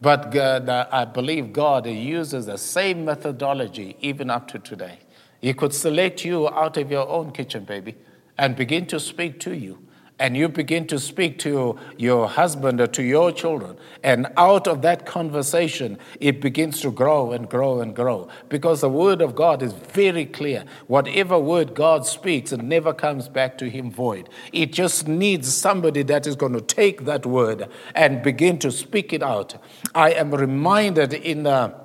But 0.00 0.32
God, 0.32 0.68
I 0.68 1.04
believe 1.04 1.52
God 1.52 1.86
uses 1.86 2.46
the 2.46 2.58
same 2.58 3.04
methodology 3.04 3.96
even 4.00 4.30
up 4.30 4.48
to 4.48 4.58
today. 4.58 4.98
He 5.40 5.54
could 5.54 5.72
select 5.72 6.24
you 6.24 6.48
out 6.48 6.76
of 6.76 6.90
your 6.90 7.08
own 7.08 7.30
kitchen, 7.30 7.64
baby, 7.64 7.94
and 8.36 8.56
begin 8.56 8.86
to 8.86 8.98
speak 8.98 9.38
to 9.40 9.56
you 9.56 9.87
and 10.18 10.36
you 10.36 10.48
begin 10.48 10.86
to 10.88 10.98
speak 10.98 11.38
to 11.38 11.78
your 11.96 12.28
husband 12.28 12.80
or 12.80 12.86
to 12.88 13.02
your 13.02 13.30
children, 13.30 13.76
and 14.02 14.26
out 14.36 14.66
of 14.66 14.82
that 14.82 15.06
conversation, 15.06 15.98
it 16.20 16.40
begins 16.40 16.80
to 16.80 16.90
grow 16.90 17.32
and 17.32 17.48
grow 17.48 17.80
and 17.80 17.94
grow. 17.94 18.28
Because 18.48 18.80
the 18.80 18.88
word 18.88 19.22
of 19.22 19.34
God 19.34 19.62
is 19.62 19.72
very 19.72 20.26
clear. 20.26 20.64
Whatever 20.88 21.38
word 21.38 21.74
God 21.74 22.04
speaks, 22.04 22.52
it 22.52 22.62
never 22.62 22.92
comes 22.92 23.28
back 23.28 23.58
to 23.58 23.70
him 23.70 23.90
void. 23.90 24.28
It 24.52 24.72
just 24.72 25.06
needs 25.06 25.52
somebody 25.54 26.02
that 26.04 26.26
is 26.26 26.34
going 26.34 26.54
to 26.54 26.60
take 26.60 27.04
that 27.04 27.24
word 27.24 27.68
and 27.94 28.22
begin 28.22 28.58
to 28.60 28.72
speak 28.72 29.12
it 29.12 29.22
out. 29.22 29.54
I 29.94 30.10
am 30.12 30.34
reminded 30.34 31.14
in, 31.14 31.46
uh, 31.46 31.78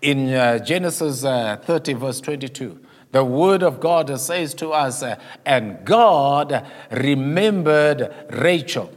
in 0.00 0.32
uh, 0.32 0.58
Genesis 0.60 1.24
uh, 1.24 1.58
30, 1.62 1.92
verse 1.94 2.20
22 2.20 2.81
the 3.12 3.24
word 3.24 3.62
of 3.62 3.78
God 3.78 4.18
says 4.18 4.54
to 4.54 4.70
us, 4.72 5.04
and 5.46 5.84
God 5.84 6.66
remembered 6.90 8.12
Rachel. 8.30 8.90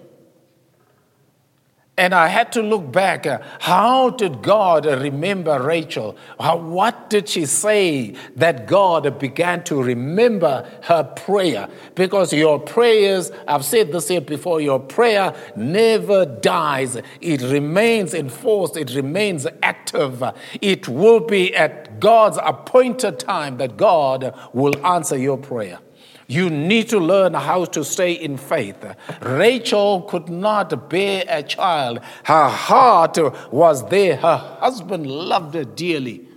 And 1.97 2.13
I 2.13 2.27
had 2.27 2.51
to 2.53 2.61
look 2.61 2.91
back. 2.91 3.25
Uh, 3.25 3.39
how 3.59 4.09
did 4.09 4.41
God 4.41 4.85
remember 4.85 5.61
Rachel? 5.61 6.17
How, 6.37 6.57
what 6.57 7.09
did 7.09 7.29
she 7.29 7.45
say 7.45 8.15
that 8.35 8.67
God 8.67 9.17
began 9.17 9.63
to 9.65 9.81
remember 9.81 10.69
her 10.83 11.05
prayer? 11.05 11.69
Because 11.95 12.33
your 12.33 12.59
prayers, 12.59 13.31
I've 13.47 13.63
said 13.63 13.93
this 13.93 14.09
here 14.09 14.19
before, 14.19 14.59
your 14.59 14.79
prayer 14.79 15.33
never 15.55 16.25
dies. 16.25 16.97
It 17.21 17.41
remains 17.41 18.13
enforced, 18.13 18.75
it 18.75 18.93
remains 18.93 19.47
active. 19.63 20.21
It 20.59 20.89
will 20.89 21.21
be 21.21 21.55
at 21.55 22.01
God's 22.01 22.37
appointed 22.43 23.19
time 23.19 23.55
that 23.57 23.77
God 23.77 24.37
will 24.51 24.85
answer 24.85 25.17
your 25.17 25.37
prayer. 25.37 25.79
You 26.27 26.49
need 26.49 26.89
to 26.89 26.99
learn 26.99 27.35
how 27.35 27.65
to 27.65 27.83
stay 27.83 28.13
in 28.13 28.37
faith. 28.37 28.83
Rachel 29.21 30.01
could 30.01 30.27
not 30.27 30.89
bear 30.89 31.23
a 31.27 31.43
child. 31.43 31.99
Her 32.23 32.49
heart 32.49 33.17
was 33.51 33.87
there. 33.89 34.15
Her 34.15 34.37
husband 34.59 35.05
loved 35.05 35.53
her 35.53 35.65
dearly. 35.65 36.27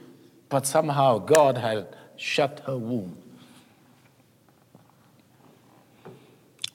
But 0.51 0.67
somehow 0.67 1.19
God 1.19 1.59
had 1.59 1.97
shut 2.17 2.61
her 2.67 2.77
womb. 2.77 3.17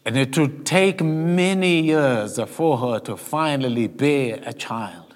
And 0.05 0.17
it 0.17 0.37
would 0.37 0.65
take 0.65 1.01
many 1.01 1.81
years 1.81 2.39
for 2.47 2.77
her 2.77 2.99
to 3.01 3.15
finally 3.15 3.87
bear 3.87 4.41
a 4.45 4.53
child. 4.53 5.12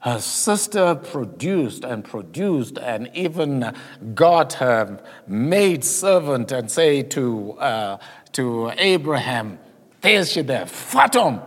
Her 0.00 0.18
sister 0.18 0.94
produced 0.94 1.84
and 1.84 2.02
produced, 2.02 2.78
and 2.78 3.10
even 3.12 3.74
got 4.14 4.54
her 4.54 4.98
maid 5.26 5.84
servant 5.84 6.50
and 6.52 6.70
say 6.70 7.02
to, 7.02 7.52
uh, 7.58 7.98
to 8.32 8.72
Abraham, 8.78 9.58
There's 10.00 10.32
she 10.32 10.40
there, 10.40 10.64
Fatom. 10.64 11.46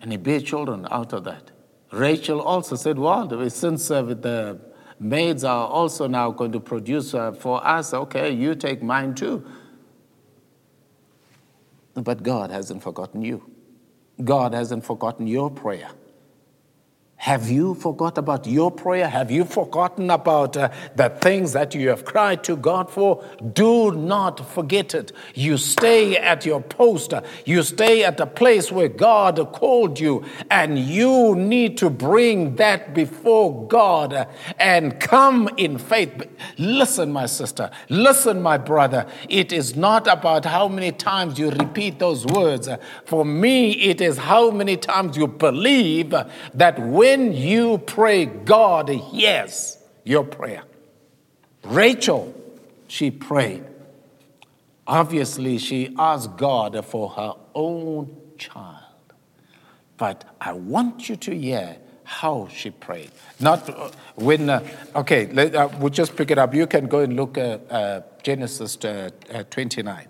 And 0.00 0.12
he 0.12 0.16
bare 0.16 0.40
children 0.40 0.88
out 0.90 1.12
of 1.12 1.24
that. 1.24 1.50
Rachel 1.92 2.40
also 2.40 2.74
said, 2.74 2.98
Well, 2.98 3.50
since 3.50 3.90
uh, 3.90 4.02
the 4.02 4.58
maids 4.98 5.44
are 5.44 5.68
also 5.68 6.06
now 6.06 6.30
going 6.30 6.52
to 6.52 6.60
produce 6.60 7.12
uh, 7.12 7.32
for 7.32 7.66
us, 7.66 7.92
okay, 7.92 8.30
you 8.30 8.54
take 8.54 8.82
mine 8.82 9.14
too. 9.14 9.44
But 11.92 12.22
God 12.22 12.50
hasn't 12.50 12.82
forgotten 12.82 13.20
you. 13.20 13.53
God 14.22 14.54
hasn't 14.54 14.84
forgotten 14.84 15.26
your 15.26 15.50
prayer. 15.50 15.90
Have 17.24 17.50
you 17.50 17.72
forgot 17.72 18.18
about 18.18 18.46
your 18.46 18.70
prayer? 18.70 19.08
Have 19.08 19.30
you 19.30 19.46
forgotten 19.46 20.10
about 20.10 20.58
uh, 20.58 20.68
the 20.94 21.08
things 21.08 21.54
that 21.54 21.74
you 21.74 21.88
have 21.88 22.04
cried 22.04 22.44
to 22.44 22.54
God 22.54 22.90
for? 22.90 23.24
Do 23.54 23.92
not 23.92 24.46
forget 24.46 24.94
it. 24.94 25.10
You 25.32 25.56
stay 25.56 26.18
at 26.18 26.44
your 26.44 26.60
post. 26.60 27.14
You 27.46 27.62
stay 27.62 28.04
at 28.04 28.18
the 28.18 28.26
place 28.26 28.70
where 28.70 28.88
God 28.88 29.38
called 29.54 29.98
you, 29.98 30.22
and 30.50 30.78
you 30.78 31.34
need 31.34 31.78
to 31.78 31.88
bring 31.88 32.56
that 32.56 32.92
before 32.92 33.68
God 33.68 34.28
and 34.58 35.00
come 35.00 35.48
in 35.56 35.78
faith. 35.78 36.28
Listen, 36.58 37.10
my 37.10 37.24
sister. 37.24 37.70
Listen, 37.88 38.42
my 38.42 38.58
brother. 38.58 39.06
It 39.30 39.50
is 39.50 39.74
not 39.74 40.06
about 40.06 40.44
how 40.44 40.68
many 40.68 40.92
times 40.92 41.38
you 41.38 41.48
repeat 41.52 41.98
those 41.98 42.26
words. 42.26 42.68
For 43.06 43.24
me, 43.24 43.72
it 43.72 44.02
is 44.02 44.18
how 44.18 44.50
many 44.50 44.76
times 44.76 45.16
you 45.16 45.26
believe 45.26 46.10
that 46.52 46.78
when 46.78 47.13
when 47.16 47.32
you 47.32 47.78
pray, 47.78 48.26
God 48.26 48.88
hears 48.88 49.78
your 50.02 50.24
prayer. 50.24 50.64
Rachel, 51.62 52.34
she 52.88 53.12
prayed. 53.12 53.64
Obviously, 54.86 55.58
she 55.58 55.94
asked 55.96 56.36
God 56.36 56.84
for 56.84 57.10
her 57.10 57.34
own 57.54 58.16
child. 58.36 58.80
But 59.96 60.24
I 60.40 60.52
want 60.54 61.08
you 61.08 61.14
to 61.16 61.38
hear 61.38 61.76
how 62.02 62.48
she 62.52 62.70
prayed. 62.70 63.12
Not 63.38 63.70
uh, 63.70 63.90
when, 64.16 64.50
uh, 64.50 64.66
okay, 64.96 65.26
let, 65.26 65.54
uh, 65.54 65.68
we'll 65.78 65.90
just 65.90 66.16
pick 66.16 66.32
it 66.32 66.36
up. 66.36 66.52
You 66.52 66.66
can 66.66 66.88
go 66.88 66.98
and 66.98 67.14
look 67.14 67.38
at 67.38 67.70
uh, 67.70 68.00
Genesis 68.24 68.76
uh, 68.84 69.10
uh, 69.32 69.44
29. 69.44 70.08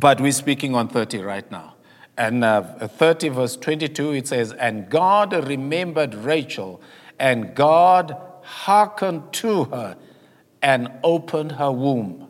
But 0.00 0.18
we're 0.18 0.32
speaking 0.32 0.74
on 0.74 0.88
30 0.88 1.18
right 1.18 1.48
now. 1.52 1.74
And 2.16 2.44
uh, 2.44 2.62
30 2.62 3.30
verse 3.30 3.56
22, 3.56 4.12
it 4.12 4.28
says, 4.28 4.52
And 4.52 4.90
God 4.90 5.32
remembered 5.48 6.14
Rachel, 6.14 6.80
and 7.18 7.54
God 7.54 8.16
hearkened 8.42 9.32
to 9.34 9.64
her 9.64 9.96
and 10.60 10.90
opened 11.02 11.52
her 11.52 11.72
womb. 11.72 12.28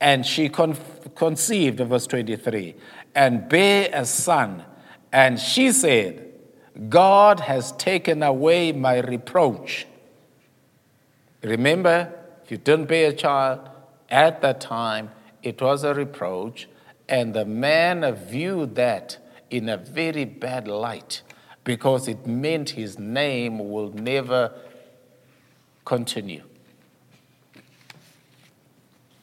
And 0.00 0.26
she 0.26 0.48
con- 0.48 0.76
conceived, 1.14 1.78
verse 1.80 2.06
23, 2.06 2.74
and 3.14 3.48
bare 3.48 3.90
a 3.92 4.04
son. 4.04 4.64
And 5.12 5.38
she 5.38 5.70
said, 5.72 6.32
God 6.88 7.40
has 7.40 7.72
taken 7.72 8.22
away 8.22 8.72
my 8.72 8.98
reproach. 8.98 9.86
Remember, 11.42 12.12
if 12.44 12.50
you 12.50 12.56
didn't 12.56 12.86
bear 12.86 13.10
a 13.10 13.12
child 13.12 13.68
at 14.08 14.40
that 14.42 14.60
time, 14.60 15.10
it 15.42 15.60
was 15.60 15.84
a 15.84 15.92
reproach. 15.92 16.68
And 17.12 17.34
the 17.34 17.44
man 17.44 18.10
viewed 18.14 18.74
that 18.76 19.18
in 19.50 19.68
a 19.68 19.76
very 19.76 20.24
bad 20.24 20.66
light 20.66 21.20
because 21.62 22.08
it 22.08 22.26
meant 22.26 22.70
his 22.70 22.98
name 22.98 23.58
will 23.70 23.90
never 23.92 24.50
continue. 25.84 26.42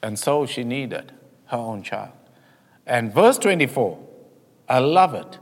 And 0.03 0.19
so 0.19 0.45
she 0.45 0.63
needed 0.63 1.13
her 1.47 1.57
own 1.57 1.81
child. 1.81 2.11
And 2.85 3.11
verse 3.11 3.39
24, 3.39 3.97
I 4.69 4.77
love 4.77 5.15
it 5.15 5.39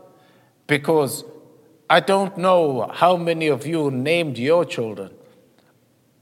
because 0.67 1.25
I 1.89 1.99
don't 1.99 2.37
know 2.37 2.89
how 2.93 3.17
many 3.17 3.47
of 3.47 3.67
you 3.67 3.91
named 3.91 4.37
your 4.37 4.63
children. 4.63 5.11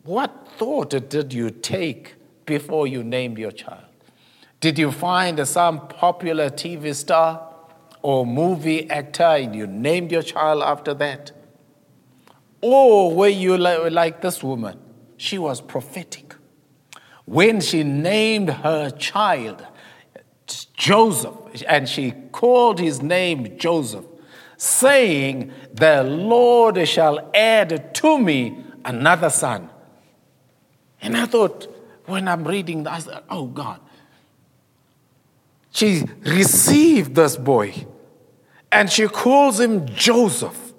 What 0.03 0.47
thought 0.57 0.89
did 0.89 1.33
you 1.33 1.51
take 1.51 2.15
before 2.47 2.87
you 2.87 3.03
named 3.03 3.37
your 3.37 3.51
child? 3.51 3.84
Did 4.65 4.79
you 4.79 4.91
find 4.91 5.47
some 5.47 5.87
popular 5.89 6.49
TV 6.49 6.95
star 6.95 7.53
or 8.01 8.25
movie 8.25 8.89
actor 8.89 9.21
and 9.21 9.55
you 9.55 9.67
named 9.67 10.11
your 10.11 10.23
child 10.23 10.63
after 10.63 10.95
that? 10.95 11.31
Or 12.61 13.13
were 13.13 13.27
you 13.27 13.59
like 13.59 14.21
this 14.21 14.41
woman? 14.41 14.79
She 15.17 15.37
was 15.37 15.61
prophetic. 15.61 16.33
When 17.25 17.61
she 17.61 17.83
named 17.83 18.49
her 18.49 18.89
child 18.89 19.63
Joseph, 20.47 21.35
and 21.67 21.87
she 21.87 22.13
called 22.31 22.79
his 22.79 23.03
name 23.03 23.59
Joseph, 23.59 24.05
saying, 24.57 25.51
The 25.73 26.01
Lord 26.01 26.87
shall 26.87 27.29
add 27.35 27.93
to 27.93 28.17
me 28.17 28.63
another 28.83 29.29
son. 29.29 29.69
And 31.03 31.15
I 31.15 31.27
thought, 31.27 31.67
when 32.07 32.27
I'm 32.27 32.43
reading 32.47 32.81
that, 32.85 33.25
Oh 33.29 33.45
God, 33.45 33.79
she 35.75 36.05
received 36.21 37.15
this 37.15 37.35
boy 37.35 37.85
and 38.71 38.89
she 38.89 39.09
calls 39.09 39.59
him 39.59 39.85
Joseph. 39.87 40.73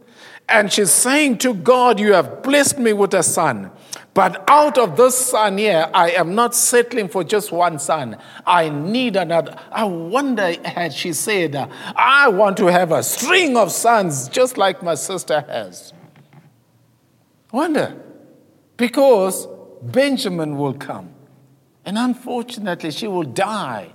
And 0.49 0.73
she's 0.73 0.91
saying 0.91 1.39
to 1.39 1.53
God, 1.53 2.01
You 2.01 2.15
have 2.15 2.43
blessed 2.43 2.79
me 2.79 2.95
with 2.95 3.13
a 3.13 3.23
son. 3.23 3.73
But 4.15 4.43
out 4.49 4.79
of 4.79 4.97
this 4.97 5.15
son 5.15 5.59
here, 5.59 5.91
I 5.93 6.13
am 6.13 6.35
not 6.35 6.55
settling 6.55 7.09
for 7.09 7.23
just 7.25 7.53
one 7.53 7.79
son. 7.79 8.17
I 8.47 8.71
need 8.71 9.17
another. 9.17 9.59
I 9.71 9.85
wonder, 9.85 10.55
had 10.67 10.95
she 10.95 11.13
said, 11.13 11.55
I 11.95 12.29
want 12.29 12.57
to 12.57 12.67
have 12.69 12.91
a 12.91 13.03
string 13.03 13.59
of 13.59 13.73
sons 13.73 14.31
just 14.31 14.57
like 14.57 14.83
my 14.83 14.95
sister 14.95 15.43
has. 15.43 15.93
Wonder. 17.53 18.01
Because 18.79 19.47
Benjamin 19.83 20.57
will 20.57 20.75
come. 20.75 21.11
And 21.85 21.99
unfortunately, 21.99 22.93
she 22.93 23.09
will 23.09 23.25
die 23.25 23.93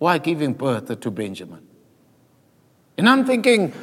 while 0.00 0.18
giving 0.18 0.54
birth 0.54 0.98
to 0.98 1.10
Benjamin. 1.10 1.60
And 2.96 3.06
I'm 3.06 3.26
thinking, 3.26 3.74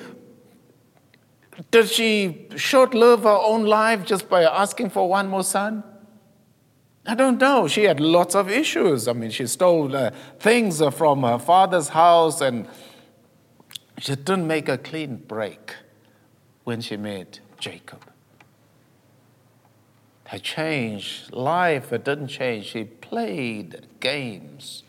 did 1.70 1.90
she 1.90 2.48
short 2.56 2.96
live 2.96 3.22
her 3.22 3.30
own 3.30 3.66
life 3.66 4.04
just 4.04 4.28
by 4.28 4.44
asking 4.44 4.90
for 4.90 5.08
one 5.08 5.28
more 5.28 5.44
son? 5.44 5.84
I 7.06 7.14
don't 7.14 7.40
know. 7.40 7.68
She 7.68 7.84
had 7.84 8.00
lots 8.00 8.34
of 8.34 8.50
issues. 8.50 9.08
I 9.08 9.14
mean, 9.14 9.30
she 9.30 9.46
stole 9.46 9.96
uh, 9.96 10.10
things 10.40 10.84
from 10.96 11.22
her 11.22 11.38
father's 11.38 11.90
house 11.90 12.42
and 12.42 12.68
she 14.00 14.16
didn't 14.16 14.48
make 14.48 14.68
a 14.70 14.80
clean 14.80 15.18
break 15.18 15.76
when 16.64 16.82
she 16.82 16.98
met 16.98 17.42
Jacob. 17.60 18.04
Her 20.26 20.40
changed 20.40 21.32
life, 21.32 21.94
it 21.94 22.04
didn't 22.06 22.30
change. 22.30 22.66
She 22.66 22.86
played 22.86 23.86
games. 24.00 24.84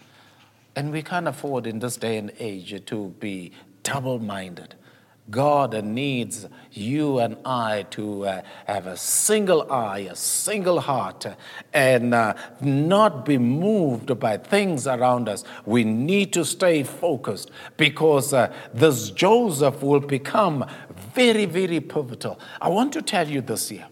And 0.78 0.92
we 0.92 1.02
can't 1.02 1.26
afford 1.26 1.66
in 1.66 1.80
this 1.80 1.96
day 1.96 2.18
and 2.18 2.30
age 2.38 2.84
to 2.84 3.08
be 3.18 3.50
double 3.82 4.20
minded. 4.20 4.76
God 5.28 5.84
needs 5.84 6.46
you 6.70 7.18
and 7.18 7.36
I 7.44 7.84
to 7.90 8.26
uh, 8.26 8.42
have 8.68 8.86
a 8.86 8.96
single 8.96 9.72
eye, 9.72 10.06
a 10.08 10.14
single 10.14 10.78
heart, 10.78 11.26
and 11.72 12.14
uh, 12.14 12.34
not 12.60 13.24
be 13.24 13.38
moved 13.38 14.20
by 14.20 14.36
things 14.36 14.86
around 14.86 15.28
us. 15.28 15.42
We 15.66 15.82
need 15.82 16.32
to 16.34 16.44
stay 16.44 16.84
focused 16.84 17.50
because 17.76 18.32
uh, 18.32 18.54
this 18.72 19.10
Joseph 19.10 19.82
will 19.82 19.98
become 19.98 20.64
very, 21.12 21.46
very 21.46 21.80
pivotal. 21.80 22.38
I 22.60 22.68
want 22.68 22.92
to 22.92 23.02
tell 23.02 23.26
you 23.26 23.40
this 23.40 23.70
here. 23.70 23.88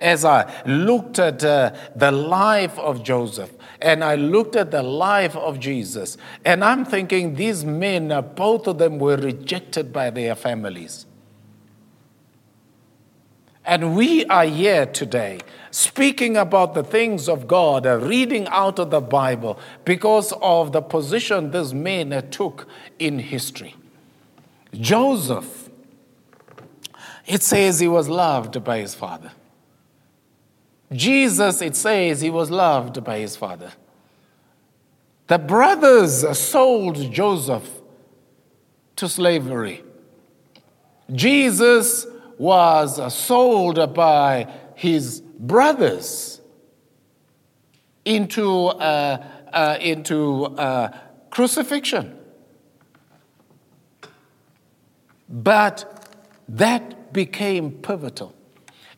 As 0.00 0.24
I 0.24 0.62
looked 0.64 1.18
at 1.18 1.42
uh, 1.42 1.74
the 1.96 2.12
life 2.12 2.78
of 2.78 3.02
Joseph, 3.02 3.52
and 3.80 4.04
I 4.04 4.14
looked 4.14 4.56
at 4.56 4.70
the 4.70 4.82
life 4.82 5.36
of 5.36 5.58
Jesus, 5.58 6.16
and 6.44 6.64
I'm 6.64 6.84
thinking 6.84 7.34
these 7.34 7.64
men, 7.64 8.12
uh, 8.12 8.22
both 8.22 8.66
of 8.66 8.78
them 8.78 8.98
were 8.98 9.16
rejected 9.16 9.92
by 9.92 10.10
their 10.10 10.34
families. 10.34 11.06
And 13.64 13.94
we 13.94 14.24
are 14.26 14.46
here 14.46 14.86
today 14.86 15.40
speaking 15.70 16.38
about 16.38 16.72
the 16.72 16.82
things 16.82 17.28
of 17.28 17.46
God, 17.46 17.86
uh, 17.86 17.98
reading 17.98 18.48
out 18.48 18.78
of 18.78 18.90
the 18.90 19.02
Bible 19.02 19.58
because 19.84 20.32
of 20.40 20.72
the 20.72 20.80
position 20.80 21.50
these 21.50 21.74
man 21.74 22.12
uh, 22.12 22.22
took 22.22 22.66
in 22.98 23.18
history. 23.18 23.74
Joseph, 24.72 25.68
it 27.26 27.42
says 27.42 27.80
he 27.80 27.88
was 27.88 28.08
loved 28.08 28.64
by 28.64 28.78
his 28.78 28.94
father. 28.94 29.32
Jesus, 30.92 31.60
it 31.60 31.76
says 31.76 32.20
he 32.20 32.30
was 32.30 32.50
loved 32.50 33.02
by 33.04 33.18
his 33.18 33.36
father. 33.36 33.72
The 35.26 35.38
brothers 35.38 36.38
sold 36.38 37.12
Joseph 37.12 37.68
to 38.96 39.08
slavery. 39.08 39.84
Jesus 41.12 42.06
was 42.38 43.14
sold 43.14 43.94
by 43.94 44.50
his 44.74 45.20
brothers 45.20 46.40
into, 48.04 48.66
uh, 48.66 49.24
uh, 49.52 49.76
into 49.80 50.46
uh, 50.46 50.96
crucifixion. 51.30 52.16
But 55.28 56.16
that 56.48 57.12
became 57.12 57.70
pivotal. 57.70 58.34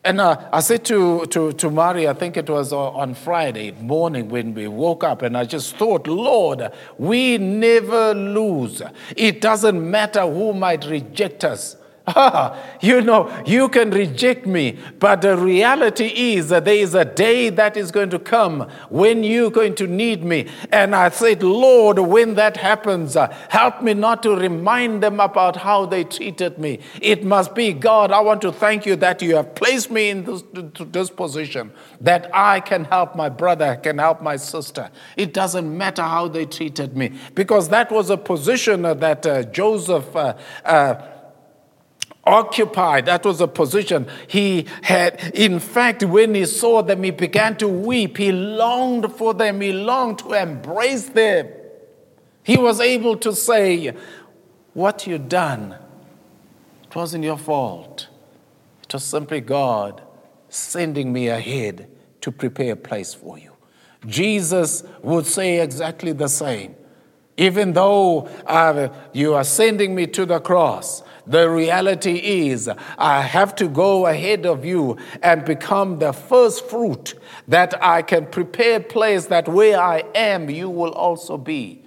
And 0.03 0.19
uh, 0.19 0.49
I 0.51 0.61
said 0.61 0.83
to, 0.85 1.25
to, 1.27 1.53
to 1.53 1.69
Mari, 1.69 2.07
I 2.07 2.13
think 2.13 2.35
it 2.35 2.49
was 2.49 2.73
on 2.73 3.13
Friday 3.13 3.71
morning 3.71 4.29
when 4.29 4.55
we 4.55 4.67
woke 4.67 5.03
up, 5.03 5.21
and 5.21 5.37
I 5.37 5.45
just 5.45 5.75
thought, 5.75 6.07
Lord, 6.07 6.71
we 6.97 7.37
never 7.37 8.15
lose. 8.15 8.81
It 9.15 9.41
doesn't 9.41 9.91
matter 9.91 10.21
who 10.21 10.53
might 10.53 10.85
reject 10.85 11.43
us. 11.43 11.75
you 12.81 13.01
know, 13.01 13.31
you 13.45 13.69
can 13.69 13.91
reject 13.91 14.47
me, 14.47 14.77
but 14.97 15.21
the 15.21 15.37
reality 15.37 16.07
is 16.33 16.49
that 16.49 16.65
there 16.65 16.75
is 16.75 16.95
a 16.95 17.05
day 17.05 17.49
that 17.49 17.77
is 17.77 17.91
going 17.91 18.09
to 18.09 18.17
come 18.17 18.61
when 18.89 19.23
you're 19.23 19.51
going 19.51 19.75
to 19.75 19.85
need 19.85 20.23
me. 20.23 20.47
And 20.71 20.95
I 20.95 21.09
said, 21.09 21.43
Lord, 21.43 21.99
when 21.99 22.33
that 22.35 22.57
happens, 22.57 23.15
uh, 23.15 23.27
help 23.49 23.83
me 23.83 23.93
not 23.93 24.23
to 24.23 24.35
remind 24.35 25.03
them 25.03 25.19
about 25.19 25.55
how 25.55 25.85
they 25.85 26.03
treated 26.03 26.57
me. 26.57 26.79
It 27.01 27.23
must 27.23 27.53
be, 27.53 27.71
God, 27.71 28.11
I 28.11 28.19
want 28.21 28.41
to 28.41 28.51
thank 28.51 28.87
you 28.87 28.95
that 28.95 29.21
you 29.21 29.35
have 29.35 29.53
placed 29.53 29.91
me 29.91 30.09
in 30.09 30.23
this, 30.23 30.43
this 30.79 31.11
position, 31.11 31.71
that 31.99 32.31
I 32.33 32.61
can 32.61 32.85
help 32.85 33.15
my 33.15 33.29
brother, 33.29 33.75
can 33.75 33.99
help 33.99 34.23
my 34.23 34.37
sister. 34.37 34.89
It 35.17 35.33
doesn't 35.33 35.77
matter 35.77 36.01
how 36.01 36.27
they 36.27 36.45
treated 36.47 36.97
me, 36.97 37.13
because 37.35 37.69
that 37.69 37.91
was 37.91 38.09
a 38.09 38.17
position 38.17 38.81
that 38.81 39.25
uh, 39.25 39.43
Joseph. 39.43 40.15
Uh, 40.15 40.33
uh 40.65 41.07
occupied. 42.25 43.05
That 43.05 43.25
was 43.25 43.41
a 43.41 43.47
position 43.47 44.07
he 44.27 44.67
had. 44.83 45.31
In 45.33 45.59
fact, 45.59 46.03
when 46.03 46.35
he 46.35 46.45
saw 46.45 46.81
them, 46.81 47.03
he 47.03 47.11
began 47.11 47.57
to 47.57 47.67
weep. 47.67 48.17
He 48.17 48.31
longed 48.31 49.11
for 49.13 49.33
them, 49.33 49.61
he 49.61 49.71
longed 49.71 50.19
to 50.19 50.33
embrace 50.33 51.09
them. 51.09 51.47
He 52.43 52.57
was 52.57 52.79
able 52.79 53.17
to 53.17 53.33
say, 53.33 53.93
What 54.73 55.07
you 55.07 55.17
done, 55.17 55.77
it 56.83 56.95
wasn't 56.95 57.23
your 57.23 57.37
fault. 57.37 58.07
It 58.83 58.93
was 58.93 59.03
simply 59.03 59.41
God 59.41 60.01
sending 60.49 61.13
me 61.13 61.29
ahead 61.29 61.87
to 62.21 62.31
prepare 62.31 62.73
a 62.73 62.75
place 62.75 63.13
for 63.13 63.37
you. 63.37 63.51
Jesus 64.05 64.83
would 65.01 65.25
say 65.25 65.61
exactly 65.61 66.11
the 66.11 66.27
same. 66.27 66.75
Even 67.37 67.73
though 67.73 68.27
uh, 68.45 68.89
you 69.13 69.33
are 69.33 69.43
sending 69.43 69.95
me 69.95 70.07
to 70.07 70.25
the 70.25 70.39
cross, 70.39 71.03
the 71.27 71.49
reality 71.49 72.49
is, 72.49 72.69
I 72.97 73.21
have 73.21 73.55
to 73.55 73.67
go 73.67 74.07
ahead 74.07 74.45
of 74.45 74.65
you 74.65 74.97
and 75.21 75.45
become 75.45 75.99
the 75.99 76.13
first 76.13 76.65
fruit 76.65 77.15
that 77.47 77.81
I 77.83 78.01
can 78.01 78.25
prepare 78.25 78.79
place 78.79 79.27
that 79.27 79.47
where 79.47 79.79
I 79.79 80.03
am, 80.15 80.49
you 80.49 80.69
will 80.69 80.93
also 80.93 81.37
be 81.37 81.80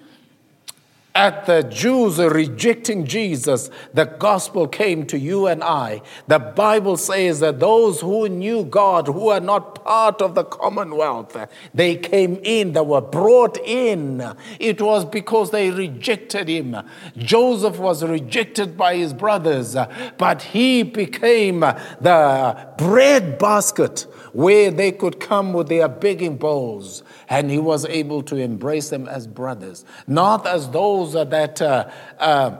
at 1.14 1.46
the 1.46 1.62
Jews 1.62 2.18
rejecting 2.18 3.06
Jesus, 3.06 3.70
the 3.92 4.04
gospel 4.04 4.66
came 4.66 5.06
to 5.06 5.18
you 5.18 5.46
and 5.46 5.62
I. 5.62 6.02
The 6.26 6.40
Bible 6.40 6.96
says 6.96 7.38
that 7.38 7.60
those 7.60 8.00
who 8.00 8.28
knew 8.28 8.64
God, 8.64 9.06
who 9.06 9.28
are 9.28 9.40
not 9.40 9.84
part 9.84 10.20
of 10.20 10.34
the 10.34 10.42
commonwealth, 10.42 11.36
they 11.72 11.94
came 11.96 12.40
in, 12.42 12.72
they 12.72 12.80
were 12.80 13.00
brought 13.00 13.58
in. 13.58 14.34
It 14.58 14.82
was 14.82 15.04
because 15.04 15.52
they 15.52 15.70
rejected 15.70 16.48
him. 16.48 16.76
Joseph 17.16 17.78
was 17.78 18.02
rejected 18.02 18.76
by 18.76 18.96
his 18.96 19.14
brothers, 19.14 19.76
but 20.18 20.42
he 20.42 20.82
became 20.82 21.60
the 21.60 22.74
bread 22.76 23.38
basket 23.38 24.06
where 24.34 24.70
they 24.70 24.92
could 24.92 25.20
come 25.20 25.52
with 25.52 25.68
their 25.68 25.88
begging 25.88 26.36
bowls, 26.36 27.02
and 27.28 27.50
he 27.50 27.58
was 27.58 27.86
able 27.86 28.22
to 28.24 28.36
embrace 28.36 28.90
them 28.90 29.08
as 29.08 29.26
brothers, 29.26 29.84
not 30.06 30.46
as 30.46 30.68
those 30.70 31.14
that 31.14 31.62
uh, 31.62 31.88
uh, 32.18 32.56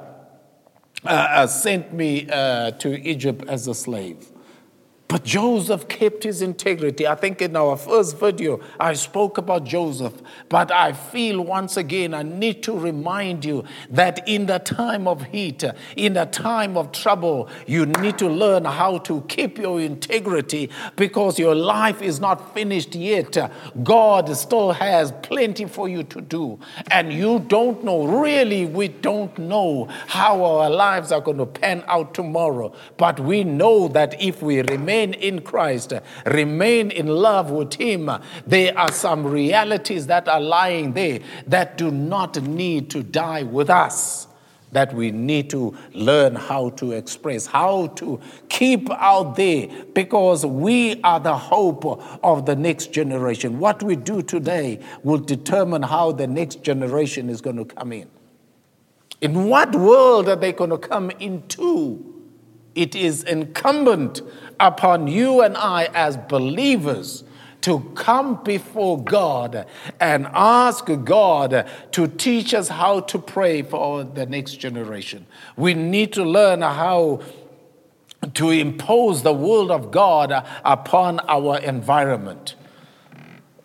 uh, 1.05 1.47
sent 1.47 1.93
me 1.93 2.29
uh, 2.31 2.71
to 2.71 2.99
Egypt 3.07 3.45
as 3.49 3.69
a 3.69 3.75
slave. 3.75 4.31
But 5.07 5.23
Joseph 5.23 5.87
kept 5.87 6.25
his 6.25 6.41
integrity. 6.41 7.07
I 7.07 7.15
think 7.15 7.43
in 7.43 7.55
our 7.57 7.77
first 7.77 8.19
video, 8.19 8.61
I 8.81 8.95
spoke 8.95 9.37
about 9.37 9.65
Joseph. 9.65 10.15
But 10.49 10.73
I 10.73 10.93
feel 10.93 11.43
once 11.43 11.77
again, 11.77 12.15
I 12.15 12.23
need 12.23 12.63
to 12.65 12.77
remind 12.77 13.45
you 13.45 13.65
that 13.91 14.27
in 14.27 14.47
the 14.47 14.59
time 14.59 15.07
of 15.07 15.23
heat, 15.25 15.63
in 15.97 16.15
the 16.15 16.25
time 16.25 16.77
of 16.79 16.91
trouble, 16.91 17.51
you 17.67 17.85
need 17.85 18.19
to 18.19 18.29
learn 18.29 18.65
how 18.65 18.99
to 18.99 19.21
keep 19.29 19.59
your 19.59 19.79
integrity 19.79 20.71
because 20.97 21.39
your 21.39 21.55
life 21.55 22.01
is 22.01 22.19
not 22.19 22.55
finished 22.55 22.95
yet. 22.95 23.37
God 23.85 24.35
still 24.37 24.73
has 24.73 25.13
plenty 25.23 25.67
for 25.67 25.87
you 25.89 26.03
to 26.05 26.21
do. 26.23 26.59
And 26.91 27.13
you 27.13 27.41
don't 27.41 27.85
know, 27.85 28.07
really, 28.07 28.65
we 28.65 28.89
don't 28.89 29.37
know 29.39 29.85
how 30.07 30.43
our 30.43 30.71
lives 30.71 31.13
are 31.13 31.21
going 31.21 31.39
to 31.39 31.47
pan 31.47 31.85
out 31.89 32.15
tomorrow. 32.15 32.75
But 32.97 33.21
we 33.21 33.45
know 33.45 33.89
that 33.89 34.21
if 34.21 34.43
we 34.43 34.63
remain 34.63 34.94
remain 34.95 35.15
in 35.15 35.41
Christ, 35.41 35.93
remain 36.27 36.91
in 36.91 37.07
love 37.07 37.51
with 37.51 37.75
Him, 37.75 38.11
there 38.47 38.77
are 38.79 38.93
some 38.93 39.27
realities 39.27 40.07
that 40.07 40.29
are 40.29 40.41
lying 40.41 40.93
there 40.93 41.21
that 41.47 41.77
do 41.77 41.91
not 41.91 42.41
need 42.43 42.91
to 42.91 43.03
die 43.03 43.43
with 43.43 43.71
us 43.71 44.29
that 44.71 44.93
we 44.93 45.13
need 45.13 45.49
to 45.49 45.73
learn 45.93 46.35
how 46.35 46.69
to 46.71 46.91
express, 46.91 47.47
how 47.47 47.87
to 47.87 48.21
keep 48.49 48.91
out 48.91 49.37
there, 49.37 49.69
because 49.93 50.45
we 50.45 51.01
are 51.03 51.21
the 51.21 51.37
hope 51.37 51.85
of 52.25 52.45
the 52.45 52.57
next 52.57 52.93
generation. 52.93 53.61
What 53.61 53.85
we 53.85 53.95
do 53.95 54.21
today 54.21 54.81
will 55.05 55.19
determine 55.19 55.83
how 55.83 56.11
the 56.11 56.27
next 56.27 56.65
generation 56.65 57.31
is 57.31 57.41
going 57.41 57.57
to 57.57 57.65
come 57.65 57.93
in. 57.93 58.11
In 59.21 59.49
what 59.49 59.77
world 59.77 60.29
are 60.29 60.35
they 60.35 60.53
going 60.53 60.71
to 60.71 60.79
come 60.79 61.13
into? 61.21 62.15
It 62.75 62.97
is 62.97 63.23
incumbent 63.23 64.23
upon 64.61 65.07
you 65.07 65.43
and 65.43 65.57
I 65.57 65.89
as 65.95 66.17
believers 66.17 67.25
to 67.63 67.81
come 67.95 68.43
before 68.45 69.03
God 69.03 69.67
and 69.99 70.27
ask 70.35 70.87
God 71.05 71.67
to 71.93 72.09
teach 72.09 72.53
us 72.53 72.69
how 72.69 73.01
to 73.01 73.19
pray 73.19 73.63
for 73.63 74.05
the 74.05 74.27
next 74.27 74.57
generation. 74.57 75.25
We 75.57 75.73
need 75.73 76.13
to 76.13 76.25
learn 76.25 76.61
how 76.61 77.23
to 78.35 78.51
impose 78.51 79.23
the 79.23 79.33
will 79.33 79.73
of 79.73 79.91
God 79.91 80.47
upon 80.63 81.21
our 81.21 81.59
environment. 81.59 82.55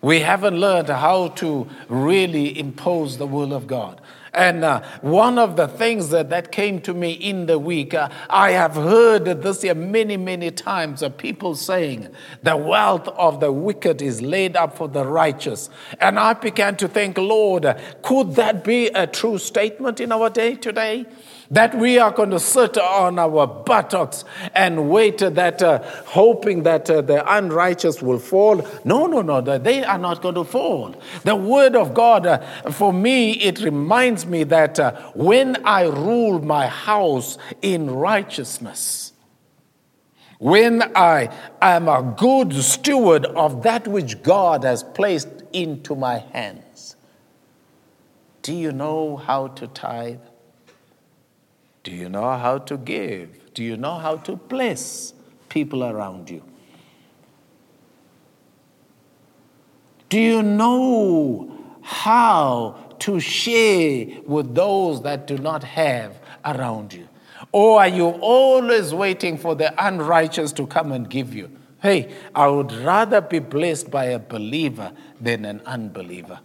We 0.02 0.22
haven't 0.22 0.58
learned 0.58 0.88
how 0.88 1.30
to 1.30 1.68
really 1.90 2.58
impose 2.58 3.18
the 3.18 3.28
will 3.28 3.54
of 3.54 3.68
God. 3.68 3.99
And 4.34 4.64
uh, 4.64 4.82
one 5.02 5.38
of 5.38 5.56
the 5.56 5.68
things 5.68 6.10
that, 6.10 6.30
that 6.30 6.52
came 6.52 6.82
to 6.82 6.94
me 6.94 7.12
in 7.14 7.46
the 7.46 7.58
week, 7.58 7.94
uh, 7.94 8.10
I 8.30 8.52
have 8.52 8.76
heard 8.76 9.26
this 9.26 9.64
year 9.64 9.76
many, 9.76 10.18
many 10.18 10.52
times 10.52 11.02
of 11.02 11.18
people 11.18 11.56
saying, 11.56 12.10
the 12.44 12.58
wealth 12.58 13.08
of 13.10 13.40
the 13.40 13.52
wicked 13.52 14.02
is 14.02 14.22
laid 14.22 14.56
up 14.56 14.78
for 14.78 14.88
the 14.88 15.06
righteous. 15.06 15.70
And 16.00 16.20
I 16.20 16.34
began 16.34 16.76
to 16.78 16.88
think, 16.88 17.18
Lord, 17.18 17.66
could 18.02 18.36
that 18.36 18.64
be 18.64 18.88
a 18.88 19.08
true 19.08 19.38
statement 19.38 20.00
in 20.00 20.12
our 20.12 20.30
day 20.30 20.56
today? 20.56 21.06
That 21.52 21.76
we 21.76 21.98
are 21.98 22.12
going 22.12 22.30
to 22.30 22.40
sit 22.40 22.78
on 22.78 23.18
our 23.18 23.48
buttocks 23.48 24.24
and 24.54 24.90
wait 24.90 25.18
that 25.18 25.62
uh, 25.62 25.82
hoping 26.06 26.64
that 26.64 26.90
uh, 26.90 27.02
the 27.02 27.24
unrighteous 27.36 28.02
will 28.02 28.20
fall 28.20 28.66
no 28.84 29.08
no 29.08 29.22
no 29.22 29.42
they 29.42 29.84
are 29.84 29.98
not 29.98 30.22
going 30.22 30.36
to 30.36 30.44
fall 30.44 30.96
the 31.24 31.36
word 31.36 31.76
of 31.76 31.94
god 31.94 32.26
uh, 32.26 32.38
for 32.72 32.94
me 32.94 33.32
it 33.34 33.60
reminds 33.62 34.26
me 34.26 34.44
that 34.44 34.80
uh, 34.80 34.92
when 35.16 35.56
i 35.66 35.84
rule 35.84 36.40
my 36.40 36.68
house 36.68 37.38
in 37.62 37.90
righteousness 37.90 39.14
when 40.40 40.82
I 40.96 41.36
am 41.62 41.90
a 41.90 42.16
good 42.18 42.54
steward 42.54 43.26
of 43.26 43.64
that 43.64 43.88
which 43.88 44.24
God 44.24 44.64
has 44.64 44.84
placed 44.84 45.28
into 45.52 45.96
my 45.96 46.20
hands. 46.20 46.96
Do 48.42 48.54
you 48.54 48.72
know 48.72 49.18
how 49.18 49.48
to 49.48 49.68
tithe? 49.68 50.22
Do 51.90 51.96
you 51.96 52.08
know 52.08 52.38
how 52.38 52.60
to 52.60 52.78
give? 52.78 53.54
Do 53.54 53.64
you 53.64 53.76
know 53.76 53.96
how 53.96 54.18
to 54.18 54.36
bless? 54.36 55.14
people 55.50 55.84
around 55.84 56.30
you? 56.30 56.44
Do 60.08 60.20
you 60.20 60.42
know 60.42 61.52
how 61.82 62.96
to 63.00 63.20
share 63.20 64.08
with 64.26 64.56
those 64.56 65.04
that 65.04 65.28
do 65.28 65.38
not 65.38 65.64
have 65.64 66.18
around 66.46 66.94
you? 66.94 67.08
Or 67.52 67.80
are 67.80 67.88
you 67.88 68.06
always 68.06 68.94
waiting 68.94 69.38
for 69.38 69.56
the 69.56 69.74
unrighteous 69.86 70.52
to 70.54 70.68
come 70.68 70.92
and 70.92 71.10
give 71.10 71.34
you? 71.34 71.52
Hey, 71.82 72.14
I 72.36 72.48
would 72.48 72.72
rather 72.72 73.22
be 73.22 73.40
blessed 73.40 73.90
by 73.90 74.06
a 74.06 74.20
believer 74.20 74.92
than 75.22 75.46
an 75.46 75.62
unbeliever. 75.66 76.40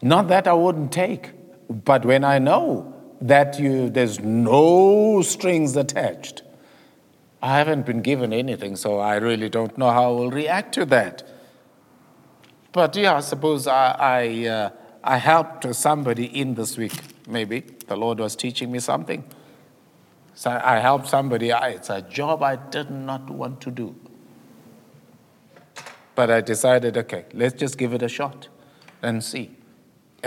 Not 0.00 0.28
that 0.28 0.46
I 0.46 0.52
wouldn't 0.52 0.92
take, 0.92 1.30
but 1.68 2.04
when 2.04 2.24
I 2.24 2.38
know 2.38 2.94
that 3.20 3.58
you, 3.58 3.90
there's 3.90 4.20
no 4.20 5.22
strings 5.22 5.76
attached, 5.76 6.42
I 7.40 7.58
haven't 7.58 7.86
been 7.86 8.02
given 8.02 8.32
anything, 8.32 8.76
so 8.76 8.98
I 8.98 9.16
really 9.16 9.48
don't 9.48 9.76
know 9.78 9.90
how 9.90 10.04
I 10.04 10.12
will 10.12 10.30
react 10.30 10.74
to 10.74 10.84
that. 10.86 11.28
But 12.72 12.96
yeah, 12.96 13.16
I 13.16 13.20
suppose 13.20 13.66
I, 13.66 13.90
I, 13.98 14.46
uh, 14.46 14.70
I 15.04 15.16
helped 15.18 15.74
somebody 15.74 16.26
in 16.26 16.54
this 16.54 16.76
week, 16.76 16.92
maybe. 17.28 17.60
The 17.86 17.96
Lord 17.96 18.18
was 18.18 18.36
teaching 18.36 18.70
me 18.70 18.80
something. 18.80 19.24
So 20.34 20.50
I 20.50 20.78
helped 20.78 21.08
somebody. 21.08 21.50
It's 21.50 21.90
a 21.90 22.02
job 22.02 22.42
I 22.42 22.56
did 22.56 22.90
not 22.90 23.28
want 23.30 23.60
to 23.62 23.70
do. 23.70 23.96
But 26.14 26.30
I 26.30 26.40
decided, 26.40 26.96
okay, 26.96 27.24
let's 27.32 27.54
just 27.54 27.78
give 27.78 27.92
it 27.94 28.02
a 28.02 28.08
shot 28.08 28.48
and 29.02 29.22
see. 29.22 29.57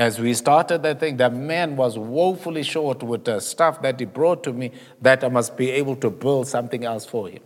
As 0.02 0.20
we 0.20 0.34
started 0.34 0.82
that 0.82 1.00
thing, 1.00 1.18
that 1.18 1.36
man 1.36 1.76
was 1.76 1.96
woefully 1.96 2.64
short 2.64 3.04
with 3.04 3.24
the 3.24 3.40
stuff 3.40 3.84
that 3.84 4.00
he 4.00 4.08
brought 4.08 4.44
to 4.46 4.52
me 4.52 4.72
that 5.00 5.24
I 5.24 5.28
must 5.30 5.56
be 5.56 5.70
able 5.70 5.96
to 5.98 6.10
build 6.10 6.48
something 6.48 6.84
else 6.84 7.06
for 7.06 7.30
him. 7.30 7.44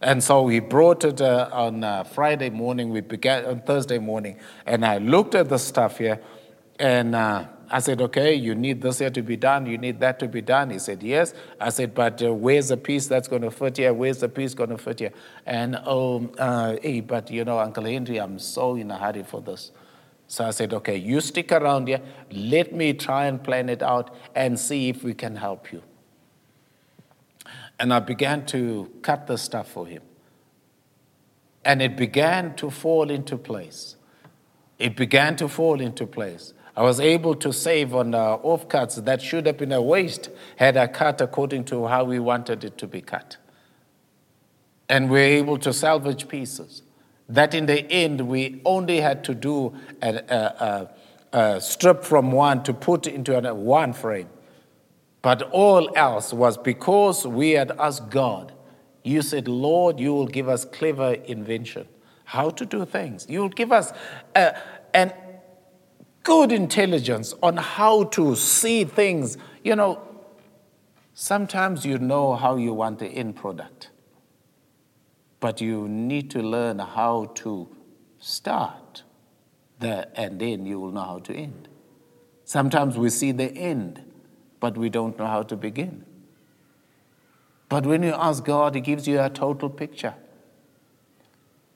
And 0.00 0.20
so 0.20 0.48
he 0.48 0.58
brought 0.58 1.04
it 1.04 1.20
uh, 1.20 1.48
on 1.52 1.84
uh, 1.84 2.02
Friday 2.02 2.50
morning. 2.50 2.90
We 2.90 3.02
began 3.02 3.44
on 3.44 3.60
Thursday 3.60 3.98
morning, 3.98 4.36
and 4.66 4.84
I 4.84 4.98
looked 4.98 5.36
at 5.36 5.48
the 5.48 5.58
stuff 5.58 5.98
here, 5.98 6.20
and 6.80 7.14
uh, 7.14 7.44
I 7.70 7.78
said, 7.78 8.00
"Okay, 8.00 8.34
you 8.34 8.56
need 8.56 8.82
this 8.82 8.98
here 8.98 9.10
to 9.10 9.22
be 9.22 9.36
done. 9.36 9.66
You 9.66 9.78
need 9.78 10.00
that 10.00 10.18
to 10.18 10.26
be 10.26 10.42
done." 10.42 10.70
He 10.70 10.80
said, 10.80 11.04
"Yes." 11.04 11.34
I 11.60 11.68
said, 11.68 11.94
"But 11.94 12.20
uh, 12.20 12.34
where's 12.34 12.66
the 12.66 12.78
piece 12.78 13.06
that's 13.06 13.28
going 13.28 13.42
to 13.42 13.52
fit 13.52 13.76
here? 13.76 13.94
Where's 13.94 14.18
the 14.18 14.28
piece 14.28 14.54
going 14.54 14.70
to 14.70 14.78
fit 14.78 14.98
here?" 14.98 15.12
And 15.46 15.78
oh, 15.86 16.32
hey, 16.82 16.98
but 16.98 17.30
you 17.30 17.44
know, 17.44 17.60
Uncle 17.60 17.84
Henry, 17.84 18.18
I'm 18.18 18.40
so 18.40 18.74
in 18.74 18.90
a 18.90 18.98
hurry 18.98 19.22
for 19.22 19.40
this. 19.40 19.70
So 20.32 20.46
I 20.46 20.50
said, 20.50 20.72
"Okay, 20.72 20.96
you 20.96 21.20
stick 21.20 21.52
around 21.52 21.88
here. 21.88 22.00
Let 22.30 22.72
me 22.72 22.94
try 22.94 23.26
and 23.26 23.44
plan 23.44 23.68
it 23.68 23.82
out 23.82 24.14
and 24.34 24.58
see 24.58 24.88
if 24.88 25.04
we 25.04 25.12
can 25.12 25.36
help 25.36 25.70
you." 25.70 25.82
And 27.78 27.92
I 27.92 27.98
began 27.98 28.46
to 28.46 28.90
cut 29.02 29.26
the 29.26 29.36
stuff 29.36 29.68
for 29.68 29.86
him. 29.86 30.00
And 31.66 31.82
it 31.82 31.98
began 31.98 32.54
to 32.56 32.70
fall 32.70 33.10
into 33.10 33.36
place. 33.36 33.96
It 34.78 34.96
began 34.96 35.36
to 35.36 35.48
fall 35.48 35.82
into 35.82 36.06
place. 36.06 36.54
I 36.74 36.82
was 36.82 36.98
able 36.98 37.34
to 37.34 37.52
save 37.52 37.94
on 37.94 38.14
uh, 38.14 38.38
offcuts 38.38 39.04
that 39.04 39.20
should 39.20 39.44
have 39.44 39.58
been 39.58 39.72
a 39.72 39.82
waste 39.82 40.30
had 40.56 40.78
I 40.78 40.86
cut 40.86 41.20
according 41.20 41.64
to 41.64 41.88
how 41.88 42.04
we 42.04 42.18
wanted 42.18 42.64
it 42.64 42.78
to 42.78 42.86
be 42.86 43.02
cut. 43.02 43.36
And 44.88 45.10
we 45.10 45.18
we're 45.18 45.36
able 45.42 45.58
to 45.58 45.74
salvage 45.74 46.26
pieces. 46.26 46.80
That 47.28 47.54
in 47.54 47.66
the 47.66 47.90
end, 47.90 48.22
we 48.22 48.60
only 48.64 49.00
had 49.00 49.24
to 49.24 49.34
do 49.34 49.74
a, 50.02 50.14
a, 50.14 50.90
a, 51.32 51.38
a 51.38 51.60
strip 51.60 52.04
from 52.04 52.32
one 52.32 52.62
to 52.64 52.74
put 52.74 53.06
into 53.06 53.40
one 53.54 53.92
frame. 53.92 54.28
But 55.22 55.42
all 55.50 55.96
else 55.96 56.32
was 56.32 56.58
because 56.58 57.26
we 57.26 57.52
had 57.52 57.72
asked 57.78 58.10
God. 58.10 58.52
You 59.04 59.22
said, 59.22 59.48
Lord, 59.48 60.00
you 60.00 60.12
will 60.12 60.26
give 60.26 60.48
us 60.48 60.64
clever 60.64 61.12
invention, 61.12 61.88
how 62.24 62.50
to 62.50 62.66
do 62.66 62.84
things. 62.84 63.26
You 63.28 63.40
will 63.40 63.48
give 63.48 63.72
us 63.72 63.92
a, 64.34 64.56
an 64.94 65.12
good 66.22 66.52
intelligence 66.52 67.34
on 67.42 67.56
how 67.56 68.04
to 68.04 68.36
see 68.36 68.84
things. 68.84 69.36
You 69.64 69.76
know, 69.76 70.00
sometimes 71.14 71.84
you 71.84 71.98
know 71.98 72.34
how 72.34 72.56
you 72.56 72.72
want 72.74 72.98
the 72.98 73.06
end 73.06 73.36
product, 73.36 73.90
but 75.42 75.60
you 75.60 75.86
need 75.88 76.30
to 76.30 76.40
learn 76.40 76.78
how 76.78 77.32
to 77.34 77.68
start 78.18 79.02
there, 79.78 80.06
and 80.14 80.40
then 80.40 80.64
you 80.64 80.80
will 80.80 80.92
know 80.92 81.04
how 81.04 81.18
to 81.18 81.34
end. 81.34 81.68
Sometimes 82.46 82.96
we 82.96 83.10
see 83.10 83.32
the 83.32 83.52
end 83.52 84.02
but 84.62 84.78
we 84.78 84.88
don't 84.88 85.18
know 85.18 85.26
how 85.26 85.42
to 85.42 85.56
begin. 85.56 86.04
But 87.68 87.84
when 87.84 88.04
you 88.04 88.12
ask 88.12 88.44
God, 88.44 88.76
He 88.76 88.80
gives 88.80 89.08
you 89.08 89.20
a 89.20 89.28
total 89.28 89.68
picture. 89.68 90.14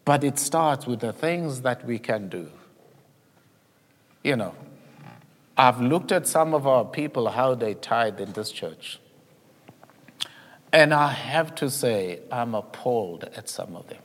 But 0.04 0.22
it 0.22 0.38
starts 0.38 0.86
with 0.86 1.00
the 1.00 1.12
things 1.12 1.62
that 1.62 1.84
we 1.84 1.98
can 1.98 2.28
do. 2.28 2.48
You 4.22 4.36
know, 4.36 4.54
I've 5.56 5.80
looked 5.80 6.12
at 6.12 6.28
some 6.28 6.54
of 6.54 6.64
our 6.64 6.84
people, 6.84 7.28
how 7.28 7.56
they 7.56 7.74
tithe 7.74 8.20
in 8.20 8.34
this 8.34 8.52
church. 8.52 9.00
And 10.72 10.92
I 10.92 11.08
have 11.08 11.54
to 11.56 11.70
say, 11.70 12.20
I'm 12.30 12.54
appalled 12.54 13.24
at 13.36 13.48
some 13.48 13.76
of 13.76 13.88
them. 13.88 14.02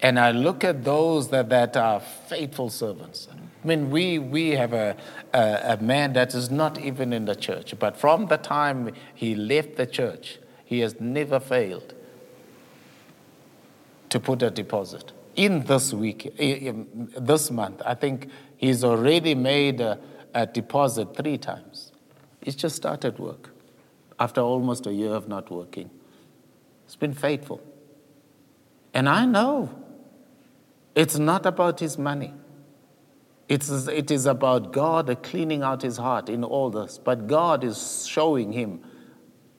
And 0.00 0.18
I 0.18 0.32
look 0.32 0.64
at 0.64 0.84
those 0.84 1.28
that, 1.30 1.48
that 1.48 1.76
are 1.76 2.00
faithful 2.00 2.70
servants. 2.70 3.28
I 3.30 3.66
mean, 3.66 3.90
we, 3.90 4.18
we 4.18 4.50
have 4.50 4.74
a, 4.74 4.96
a, 5.32 5.78
a, 5.78 5.82
man 5.82 6.12
that 6.12 6.34
is 6.34 6.50
not 6.50 6.78
even 6.78 7.12
in 7.12 7.24
the 7.24 7.34
church, 7.34 7.74
but 7.78 7.96
from 7.96 8.26
the 8.26 8.36
time 8.36 8.92
he 9.14 9.34
left 9.34 9.76
the 9.76 9.86
church, 9.86 10.38
he 10.64 10.80
has 10.80 11.00
never 11.00 11.40
failed 11.40 11.94
to 14.10 14.20
put 14.20 14.42
a 14.42 14.50
deposit. 14.50 15.12
In 15.36 15.64
this 15.64 15.94
week, 15.94 16.26
in 16.38 17.10
this 17.18 17.50
month, 17.50 17.80
I 17.84 17.94
think 17.94 18.28
he's 18.56 18.84
already 18.84 19.34
made 19.34 19.80
a, 19.80 19.98
a 20.34 20.46
deposit 20.46 21.16
three 21.16 21.38
times. 21.38 21.92
He's 22.42 22.54
just 22.54 22.76
started 22.76 23.18
work 23.18 23.53
after 24.18 24.40
almost 24.40 24.86
a 24.86 24.92
year 24.92 25.10
of 25.10 25.28
not 25.28 25.50
working. 25.50 25.90
He's 26.86 26.96
been 26.96 27.14
faithful. 27.14 27.60
And 28.92 29.08
I 29.08 29.24
know 29.24 29.70
it's 30.94 31.18
not 31.18 31.46
about 31.46 31.80
his 31.80 31.98
money. 31.98 32.32
It's, 33.48 33.68
it 33.88 34.10
is 34.10 34.26
about 34.26 34.72
God 34.72 35.22
cleaning 35.22 35.62
out 35.62 35.82
his 35.82 35.96
heart 35.96 36.28
in 36.28 36.44
all 36.44 36.70
this. 36.70 36.98
But 36.98 37.26
God 37.26 37.64
is 37.64 38.06
showing 38.06 38.52
him 38.52 38.80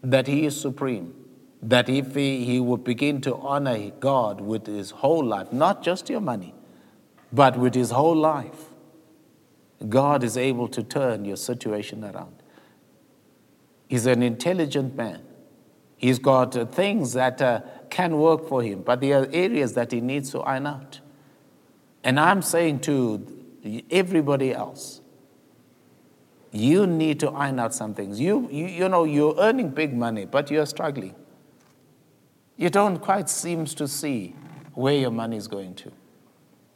that 0.01 0.27
he 0.27 0.45
is 0.45 0.59
supreme. 0.59 1.13
That 1.61 1.89
if 1.89 2.15
he, 2.15 2.45
he 2.45 2.59
would 2.59 2.83
begin 2.83 3.21
to 3.21 3.35
honor 3.35 3.89
God 3.99 4.41
with 4.41 4.67
his 4.67 4.91
whole 4.91 5.23
life, 5.23 5.51
not 5.51 5.83
just 5.83 6.09
your 6.09 6.21
money, 6.21 6.53
but 7.33 7.57
with 7.57 7.75
his 7.75 7.91
whole 7.91 8.15
life, 8.15 8.65
God 9.89 10.23
is 10.23 10.37
able 10.37 10.67
to 10.69 10.83
turn 10.83 11.25
your 11.25 11.37
situation 11.37 12.03
around. 12.03 12.34
He's 13.87 14.05
an 14.05 14.23
intelligent 14.23 14.95
man. 14.95 15.21
He's 15.97 16.19
got 16.19 16.55
uh, 16.55 16.65
things 16.65 17.13
that 17.13 17.41
uh, 17.41 17.61
can 17.89 18.17
work 18.17 18.47
for 18.47 18.61
him, 18.61 18.81
but 18.81 19.01
there 19.01 19.21
are 19.21 19.27
areas 19.31 19.73
that 19.73 19.91
he 19.91 20.01
needs 20.01 20.31
to 20.31 20.39
iron 20.39 20.67
out. 20.67 20.99
And 22.03 22.19
I'm 22.19 22.41
saying 22.41 22.81
to 22.81 23.25
everybody 23.89 24.53
else. 24.53 25.01
You 26.51 26.87
need 26.87 27.19
to 27.19 27.31
iron 27.31 27.59
out 27.59 27.73
some 27.73 27.93
things. 27.93 28.19
You, 28.19 28.47
you, 28.49 28.67
you 28.67 28.87
know, 28.87 29.03
you're 29.03 29.35
earning 29.37 29.69
big 29.69 29.93
money, 29.93 30.25
but 30.25 30.49
you're 30.49 30.65
struggling. 30.65 31.15
You 32.55 32.69
don't 32.69 32.99
quite 32.99 33.29
seem 33.29 33.65
to 33.65 33.87
see 33.87 34.35
where 34.73 34.95
your 34.95 35.11
money 35.11 35.35
is 35.35 35.47
going 35.47 35.75
to. 35.75 35.91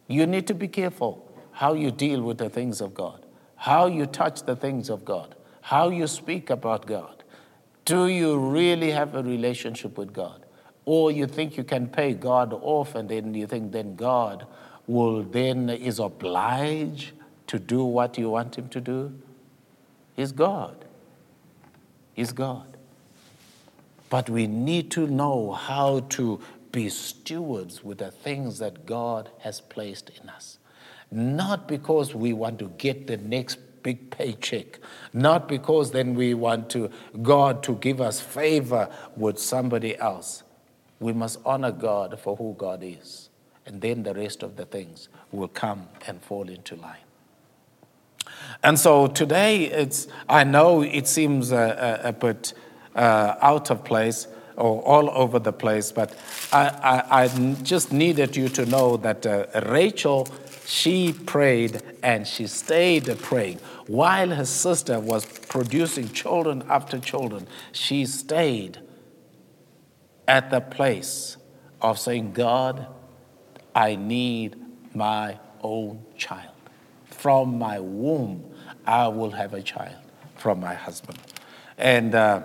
You 0.07 0.25
need 0.25 0.47
to 0.47 0.53
be 0.53 0.67
careful 0.67 1.25
how 1.51 1.73
you 1.73 1.91
deal 1.91 2.21
with 2.21 2.39
the 2.39 2.49
things 2.49 2.81
of 2.81 2.93
God, 2.93 3.25
how 3.55 3.87
you 3.87 4.05
touch 4.05 4.43
the 4.43 4.55
things 4.55 4.89
of 4.89 5.05
God, 5.05 5.35
how 5.69 5.89
you 5.89 6.07
speak 6.07 6.49
about 6.49 6.87
God. 6.87 7.23
Do 7.85 8.07
you 8.07 8.39
really 8.39 8.89
have 8.89 9.13
a 9.13 9.21
relationship 9.21 9.99
with 9.99 10.11
God? 10.11 10.43
Or 10.85 11.11
you 11.11 11.27
think 11.27 11.57
you 11.57 11.63
can 11.63 11.87
pay 11.87 12.15
God 12.15 12.53
off 12.53 12.95
and 12.95 13.07
then 13.07 13.35
you 13.35 13.45
think 13.45 13.71
then 13.71 13.95
God 13.95 14.47
will 14.87 15.21
then 15.21 15.69
is 15.69 15.99
obliged 15.99 17.11
to 17.45 17.59
do 17.59 17.83
what 17.83 18.17
you 18.17 18.31
want 18.31 18.57
him 18.57 18.67
to 18.69 18.81
do? 18.81 19.13
He's 20.15 20.31
God. 20.31 20.85
He's 22.15 22.31
God. 22.31 22.75
But 24.09 24.27
we 24.27 24.47
need 24.47 24.89
to 24.91 25.05
know 25.05 25.51
how 25.51 25.99
to 26.17 26.41
be 26.71 26.89
stewards 26.89 27.83
with 27.83 27.99
the 27.99 28.09
things 28.09 28.57
that 28.57 28.87
God 28.87 29.29
has 29.41 29.61
placed 29.61 30.09
in 30.19 30.29
us. 30.29 30.57
Not 31.11 31.67
because 31.67 32.15
we 32.15 32.33
want 32.33 32.57
to 32.57 32.69
get 32.79 33.05
the 33.05 33.17
next 33.17 33.59
big 33.83 34.09
paycheck, 34.11 34.79
not 35.13 35.47
because 35.47 35.91
then 35.91 36.15
we 36.15 36.33
want 36.33 36.69
to 36.71 36.89
God 37.21 37.63
to 37.63 37.75
give 37.75 38.01
us 38.01 38.19
favor 38.19 38.89
with 39.15 39.39
somebody 39.39 39.97
else. 39.97 40.43
We 40.99 41.13
must 41.13 41.39
honor 41.45 41.71
God 41.71 42.19
for 42.19 42.35
who 42.35 42.55
God 42.57 42.83
is 42.83 43.29
and 43.69 43.81
then 43.81 44.03
the 44.03 44.13
rest 44.13 44.41
of 44.43 44.55
the 44.55 44.65
things 44.65 45.09
will 45.31 45.47
come 45.47 45.87
and 46.07 46.21
fall 46.21 46.49
into 46.49 46.75
line. 46.75 46.97
And 48.63 48.79
so 48.79 49.07
today, 49.07 49.65
it's, 49.65 50.07
I 50.27 50.43
know 50.43 50.81
it 50.81 51.07
seems 51.07 51.51
a, 51.51 52.01
a, 52.03 52.09
a 52.09 52.13
bit 52.13 52.53
uh, 52.95 53.35
out 53.41 53.69
of 53.69 53.83
place 53.85 54.27
or 54.57 54.81
all 54.81 55.09
over 55.11 55.39
the 55.39 55.53
place, 55.53 55.91
but 55.91 56.13
I, 56.51 56.67
I, 56.67 57.23
I 57.23 57.27
just 57.61 57.93
needed 57.93 58.35
you 58.35 58.49
to 58.49 58.65
know 58.65 58.97
that 58.97 59.25
uh, 59.25 59.45
Rachel, 59.67 60.27
she 60.69 61.13
prayed 61.13 61.81
and 62.03 62.27
she 62.27 62.45
stayed 62.45 63.05
praying. 63.23 63.57
While 63.87 64.29
her 64.29 64.45
sister 64.45 64.99
was 64.99 65.25
producing 65.25 66.09
children 66.09 66.63
after 66.69 66.99
children, 66.99 67.47
she 67.71 68.05
stayed 68.05 68.77
at 70.27 70.51
the 70.51 70.61
place 70.61 71.37
of 71.81 71.97
saying, 71.97 72.33
God, 72.33 72.85
I 73.73 73.95
need 73.95 74.57
my 74.93 75.39
own 75.63 76.05
child. 76.15 76.53
From 77.05 77.57
my 77.57 77.79
womb, 77.79 78.53
I 78.85 79.07
will 79.07 79.31
have 79.31 79.55
a 79.55 79.63
child 79.63 79.95
from 80.35 80.59
my 80.59 80.75
husband. 80.75 81.17
And 81.79 82.13
uh, 82.13 82.43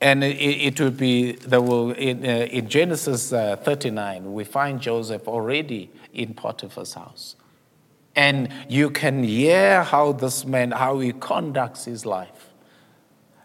and 0.00 0.22
it, 0.22 0.36
it 0.36 0.80
would 0.80 0.96
be, 0.96 1.32
there 1.32 1.60
will, 1.60 1.90
in, 1.92 2.24
uh, 2.24 2.46
in 2.50 2.68
Genesis 2.68 3.32
uh, 3.32 3.56
39, 3.56 4.32
we 4.32 4.44
find 4.44 4.80
Joseph 4.80 5.26
already 5.26 5.90
in 6.12 6.34
Potiphar's 6.34 6.94
house. 6.94 7.34
And 8.14 8.52
you 8.68 8.90
can 8.90 9.24
hear 9.24 9.82
how 9.82 10.12
this 10.12 10.44
man, 10.44 10.72
how 10.72 10.98
he 11.00 11.12
conducts 11.12 11.84
his 11.84 12.06
life. 12.06 12.50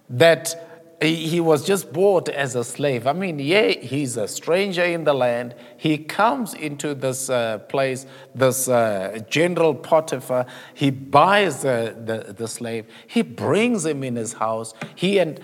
That 0.09 0.55
he 1.01 1.39
was 1.39 1.65
just 1.65 1.91
bought 1.91 2.29
as 2.29 2.55
a 2.55 2.63
slave. 2.63 3.07
I 3.07 3.13
mean, 3.13 3.39
yeah, 3.39 3.69
he's 3.69 4.15
a 4.15 4.27
stranger 4.27 4.83
in 4.83 5.03
the 5.03 5.13
land. 5.13 5.53
He 5.77 5.97
comes 5.97 6.53
into 6.53 6.93
this 6.93 7.29
uh, 7.29 7.59
place, 7.59 8.05
this 8.33 8.67
uh, 8.69 9.19
general 9.29 9.75
Potiphar. 9.75 10.45
He 10.73 10.91
buys 10.91 11.61
the, 11.61 11.95
the, 12.05 12.33
the 12.33 12.47
slave. 12.47 12.85
He 13.07 13.21
brings 13.21 13.85
him 13.85 14.03
in 14.03 14.15
his 14.15 14.33
house. 14.33 14.73
He 14.95 15.19
and 15.19 15.41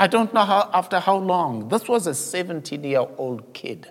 I 0.00 0.06
don't 0.06 0.32
know 0.32 0.46
how, 0.46 0.70
after 0.72 0.98
how 0.98 1.18
long. 1.18 1.68
This 1.68 1.86
was 1.86 2.06
a 2.06 2.14
17 2.14 2.82
year 2.82 3.06
old 3.18 3.52
kid. 3.52 3.90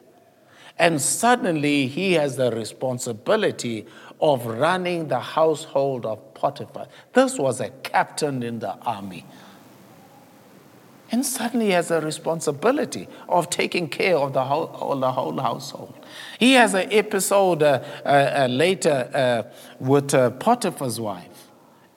And 0.79 0.99
suddenly 0.99 1.85
he 1.85 2.13
has 2.13 2.35
the 2.35 2.49
responsibility 2.49 3.85
of 4.19 4.47
running 4.47 5.07
the 5.07 5.19
household 5.19 6.07
of 6.07 6.33
Potiphar. 6.33 6.87
This 7.13 7.37
was 7.37 7.61
a 7.61 7.69
captain 7.69 8.41
in 8.41 8.57
the 8.57 8.73
army. 8.79 9.23
And 11.11 11.23
suddenly 11.23 11.67
he 11.67 11.71
has 11.73 11.91
a 11.91 12.01
responsibility 12.01 13.07
of 13.27 13.51
taking 13.51 13.87
care 13.87 14.17
of 14.17 14.33
the 14.33 14.45
whole, 14.45 14.95
the 14.95 15.11
whole 15.11 15.39
household. 15.39 15.93
He 16.39 16.53
has 16.53 16.73
an 16.73 16.91
episode 16.91 17.61
uh, 17.61 17.83
uh, 18.03 18.07
uh, 18.07 18.47
later 18.49 19.11
uh, 19.13 19.43
with 19.79 20.15
uh, 20.15 20.31
Potiphar's 20.31 20.99
wife. 20.99 21.38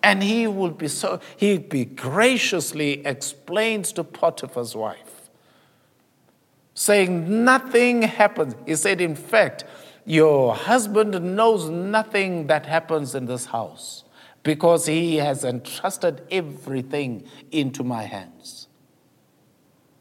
And 0.03 0.23
he 0.23 0.47
will 0.47 0.71
be 0.71 0.89
so, 0.89 1.21
he 1.37 1.59
be 1.59 1.85
graciously 1.85 3.07
explains 3.07 3.93
to 3.93 4.05
Potiphar's 4.05 4.75
wife, 4.75 5.31
saying, 6.75 7.45
Nothing 7.45 8.03
happens. 8.03 8.55
He 8.67 8.75
said, 8.75 9.01
In 9.01 9.15
fact, 9.15 9.65
your 10.05 10.55
husband 10.55 11.37
knows 11.37 11.69
nothing 11.69 12.49
that 12.49 12.67
happens 12.67 13.15
in 13.15 13.27
this 13.27 13.47
house 13.47 14.05
because 14.43 14.87
he 14.87 15.17
has 15.17 15.45
entrusted 15.45 16.23
everything 16.31 17.25
into 17.53 17.85
my 17.85 18.03
hands. 18.03 18.62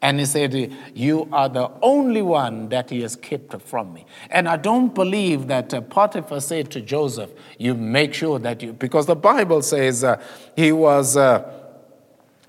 And 0.01 0.19
he 0.19 0.25
said, 0.25 0.73
You 0.95 1.27
are 1.31 1.47
the 1.47 1.69
only 1.81 2.21
one 2.23 2.69
that 2.69 2.89
he 2.89 3.01
has 3.01 3.15
kept 3.15 3.61
from 3.61 3.93
me. 3.93 4.05
And 4.31 4.49
I 4.49 4.57
don't 4.57 4.95
believe 4.95 5.47
that 5.47 5.73
uh, 5.73 5.81
Potiphar 5.81 6.41
said 6.41 6.71
to 6.71 6.81
Joseph, 6.81 7.29
You 7.59 7.75
make 7.75 8.13
sure 8.13 8.39
that 8.39 8.63
you, 8.63 8.73
because 8.73 9.05
the 9.05 9.15
Bible 9.15 9.61
says 9.61 10.03
uh, 10.03 10.21
he 10.55 10.71
was. 10.71 11.17
Uh, 11.17 11.57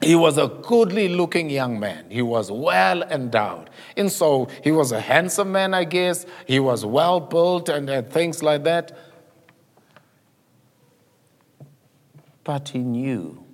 he 0.00 0.16
was 0.16 0.36
a 0.36 0.48
goodly 0.48 1.08
looking 1.08 1.48
young 1.48 1.78
man. 1.78 2.06
He 2.10 2.22
was 2.22 2.50
well 2.50 3.04
endowed. 3.04 3.70
And 3.96 4.10
so 4.10 4.48
he 4.64 4.72
was 4.72 4.90
a 4.90 5.00
handsome 5.00 5.52
man, 5.52 5.74
I 5.74 5.84
guess. 5.84 6.26
He 6.44 6.58
was 6.58 6.84
well 6.84 7.20
built 7.20 7.68
and 7.68 7.88
uh, 7.88 8.02
things 8.02 8.42
like 8.42 8.64
that. 8.64 8.90
But 12.42 12.70
he 12.70 12.80
knew, 12.80 13.44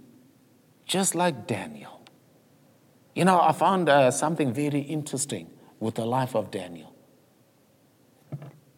just 0.87 1.15
like 1.15 1.47
Daniel, 1.47 1.88
you 3.19 3.25
know, 3.25 3.41
I 3.41 3.51
found 3.51 3.89
uh, 3.89 4.13
something 4.13 4.53
very 4.53 4.79
interesting 4.79 5.51
with 5.81 5.97
the 5.97 6.07
life 6.07 6.37
of 6.37 6.53
Daniel. 6.53 6.95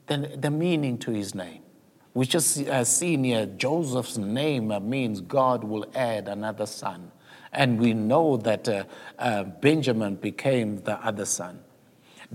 The, 0.07 0.33
the 0.35 0.51
meaning 0.51 0.97
to 1.01 1.11
his 1.11 1.35
name. 1.35 1.61
We 2.15 2.25
just 2.25 2.59
uh, 2.67 2.85
seen 2.85 3.25
here 3.25 3.45
Joseph's 3.45 4.17
name 4.17 4.73
uh, 4.73 4.81
means 4.81 5.21
God 5.21 5.63
will 5.63 5.85
add 5.95 6.27
another 6.27 6.65
son. 6.65 7.13
And 7.53 7.79
we 7.79 7.93
know 7.93 8.39
that 8.39 8.67
uh, 8.67 8.85
uh, 9.19 9.45
Benjamin 9.45 10.15
became 10.15 10.79
the 10.85 10.95
other 11.05 11.27
son. 11.27 11.61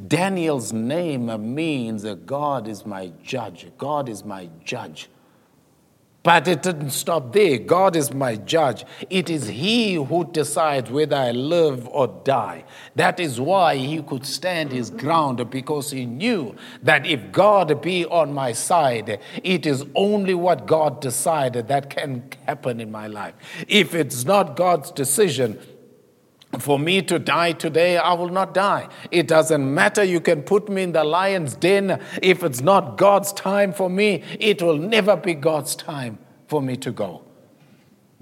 Daniel's 0.07 0.71
name 0.71 1.27
uh, 1.27 1.39
means 1.39 2.05
God 2.27 2.67
is 2.67 2.85
my 2.85 3.13
judge. 3.23 3.65
God 3.79 4.09
is 4.09 4.23
my 4.23 4.47
judge. 4.63 5.09
But 6.25 6.47
it 6.47 6.63
didn't 6.63 6.89
stop 6.89 7.33
there. 7.33 7.59
God 7.59 7.95
is 7.95 8.11
my 8.11 8.35
judge. 8.35 8.83
It 9.11 9.29
is 9.29 9.47
He 9.47 9.93
who 9.93 10.25
decides 10.31 10.89
whether 10.89 11.15
I 11.15 11.29
live 11.29 11.87
or 11.89 12.07
die. 12.23 12.65
That 12.95 13.19
is 13.19 13.39
why 13.39 13.75
he 13.75 14.01
could 14.01 14.25
stand 14.25 14.71
his 14.71 14.89
ground 14.89 15.49
because 15.51 15.91
he 15.91 16.07
knew 16.07 16.55
that 16.81 17.05
if 17.05 17.31
God 17.31 17.79
be 17.81 18.05
on 18.05 18.33
my 18.33 18.53
side, 18.53 19.19
it 19.43 19.65
is 19.67 19.85
only 19.93 20.33
what 20.33 20.65
God 20.65 20.99
decided 20.99 21.67
that 21.67 21.91
can 21.91 22.27
happen 22.47 22.79
in 22.79 22.91
my 22.91 23.05
life. 23.05 23.35
If 23.67 23.93
it's 23.93 24.25
not 24.25 24.55
God's 24.55 24.89
decision, 24.89 25.59
for 26.59 26.79
me 26.79 27.01
to 27.03 27.19
die 27.19 27.53
today, 27.53 27.97
I 27.97 28.13
will 28.13 28.29
not 28.29 28.53
die. 28.53 28.89
It 29.11 29.27
doesn't 29.27 29.73
matter. 29.73 30.03
You 30.03 30.21
can 30.21 30.43
put 30.43 30.69
me 30.69 30.83
in 30.83 30.91
the 30.91 31.03
lion's 31.03 31.55
den. 31.55 32.01
If 32.21 32.43
it's 32.43 32.61
not 32.61 32.97
God's 32.97 33.33
time 33.33 33.73
for 33.73 33.89
me, 33.89 34.23
it 34.39 34.61
will 34.61 34.77
never 34.77 35.15
be 35.15 35.33
God's 35.33 35.75
time 35.75 36.19
for 36.47 36.61
me 36.61 36.75
to 36.77 36.91
go. 36.91 37.23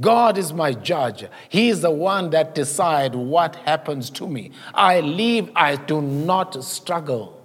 God 0.01 0.37
is 0.37 0.53
my 0.53 0.73
judge. 0.73 1.25
He 1.49 1.69
is 1.69 1.81
the 1.81 1.91
one 1.91 2.31
that 2.31 2.55
decides 2.55 3.15
what 3.15 3.55
happens 3.57 4.09
to 4.11 4.27
me. 4.27 4.51
I 4.73 5.01
live, 5.01 5.51
I 5.55 5.75
do 5.75 6.01
not 6.01 6.63
struggle. 6.63 7.39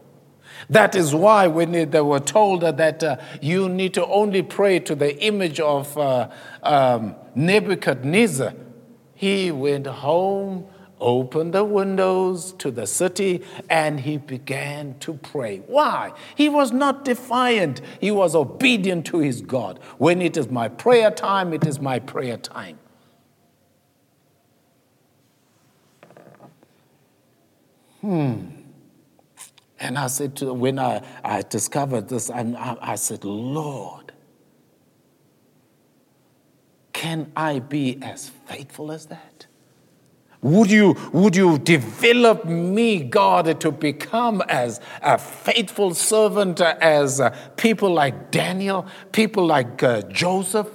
That 0.71 0.95
is 0.95 1.15
why 1.15 1.47
when 1.47 1.91
they 1.91 2.01
were 2.01 2.21
told 2.21 2.63
that 2.63 3.03
uh, 3.03 3.17
you 3.41 3.69
need 3.69 3.95
to 3.95 4.05
only 4.07 4.43
pray 4.43 4.81
to 4.81 4.95
the 4.95 5.17
image 5.23 5.61
of 5.61 5.97
uh, 5.97 6.31
um, 6.63 7.15
Nebuchadnezzar, 7.35 8.55
he 9.15 9.51
went 9.51 9.87
home 9.87 10.67
opened 11.01 11.55
the 11.55 11.65
windows 11.65 12.53
to 12.55 12.71
the 12.71 12.87
city 12.87 13.45
and 13.69 14.01
he 14.01 14.17
began 14.17 14.99
to 15.01 15.15
pray. 15.15 15.59
Why? 15.67 16.13
He 16.35 16.49
was 16.49 16.73
not 16.73 17.05
defiant, 17.05 17.81
he 18.01 18.11
was 18.11 18.35
obedient 18.35 19.07
to 19.07 19.19
his 19.19 19.41
God. 19.41 19.79
When 19.99 20.23
it 20.23 20.37
is 20.37 20.49
my 20.49 20.69
prayer 20.69 21.11
time, 21.11 21.53
it 21.53 21.67
is 21.67 21.81
my 21.81 21.99
prayer 21.99 22.37
time. 22.37 22.79
Hmm. 28.01 28.47
And 29.81 29.97
I 29.97 30.09
said, 30.09 30.37
to, 30.37 30.53
when 30.53 30.79
I, 30.79 31.03
I 31.23 31.43
discovered 31.43 32.09
this, 32.09 32.31
I, 32.31 32.77
I 32.81 32.97
said, 32.97 33.25
Lord, 33.25 34.13
can 36.93 37.31
I 37.37 37.61
be 37.61 37.99
as 38.03 38.29
faithful 38.29 38.91
as 38.91 39.07
that? 39.07 39.28
Would 40.41 40.71
you, 40.71 40.97
would 41.13 41.35
you 41.35 41.59
develop 41.59 42.45
me, 42.45 43.01
God, 43.01 43.61
to 43.61 43.73
become 43.73 44.43
as 44.49 44.81
a 45.03 45.19
faithful 45.19 45.95
servant 45.95 46.61
as 46.61 47.21
people 47.57 47.93
like 47.93 48.31
Daniel, 48.31 48.87
people 49.11 49.47
like 49.47 49.83
uh, 49.83 50.03
Joseph? 50.03 50.69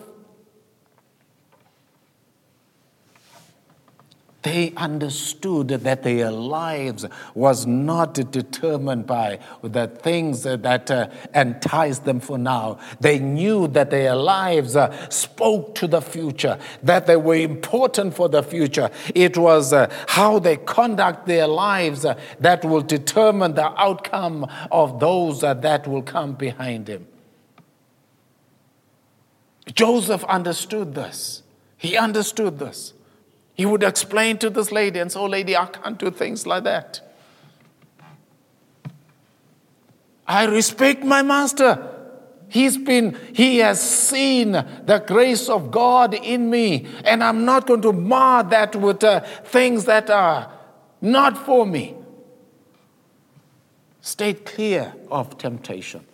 They 4.44 4.74
understood 4.76 5.70
that 5.70 6.04
their 6.04 6.30
lives 6.30 7.06
was 7.34 7.66
not 7.66 8.14
determined 8.14 9.08
by 9.08 9.40
the 9.62 9.88
things 9.88 10.44
that 10.44 10.92
uh, 10.92 11.08
enticed 11.34 12.04
them 12.04 12.20
for 12.20 12.38
now. 12.38 12.80
They 13.00 13.20
knew 13.20 13.68
that 13.70 13.90
their 13.90 14.16
lives 14.16 14.76
uh, 14.76 15.10
spoke 15.10 15.76
to 15.76 15.88
the 15.88 16.02
future, 16.02 16.60
that 16.84 17.08
they 17.08 17.16
were 17.16 17.36
important 17.36 18.14
for 18.14 18.28
the 18.28 18.44
future. 18.44 18.90
It 19.16 19.38
was 19.38 19.72
uh, 19.72 19.90
how 20.08 20.40
they 20.40 20.58
conduct 20.58 21.26
their 21.26 21.48
lives 21.48 22.04
uh, 22.04 22.20
that 22.42 22.66
will 22.66 22.82
determine 22.82 23.56
the 23.56 23.72
outcome 23.80 24.46
of 24.72 25.00
those 25.00 25.42
uh, 25.44 25.54
that 25.56 25.88
will 25.88 26.04
come 26.04 26.34
behind 26.34 26.90
him. 26.90 27.08
Joseph 29.74 30.26
understood 30.26 30.96
this. 30.96 31.44
He 31.78 31.96
understood 31.96 32.60
this. 32.60 32.93
He 33.54 33.66
would 33.66 33.84
explain 33.84 34.38
to 34.40 34.50
this 34.50 34.72
lady 34.72 35.00
and 35.00 35.12
say, 35.12 35.20
Oh, 35.20 35.26
lady, 35.26 35.56
I 35.56 35.66
can't 35.66 35.98
do 35.98 36.10
things 36.10 36.48
like 36.48 36.64
that. 36.64 37.02
I 40.28 40.46
respect 40.46 41.04
my 41.04 41.22
master. 41.22 41.90
He's 42.50 42.78
been, 42.78 43.18
he 43.34 43.58
has 43.60 43.82
seen 43.82 44.52
the 44.52 45.04
grace 45.06 45.50
of 45.50 45.72
God 45.72 46.14
in 46.14 46.50
me, 46.50 46.88
and 47.04 47.24
I'm 47.24 47.46
not 47.46 47.66
going 47.66 47.82
to 47.82 47.92
mar 47.92 48.44
that 48.44 48.76
with 48.76 49.04
uh, 49.04 49.22
things 49.22 49.86
that 49.86 50.10
are 50.10 50.52
not 51.02 51.38
for 51.46 51.66
me. 51.66 51.96
Stay 54.02 54.34
clear 54.34 54.94
of 55.10 55.38
temptation 55.38 56.06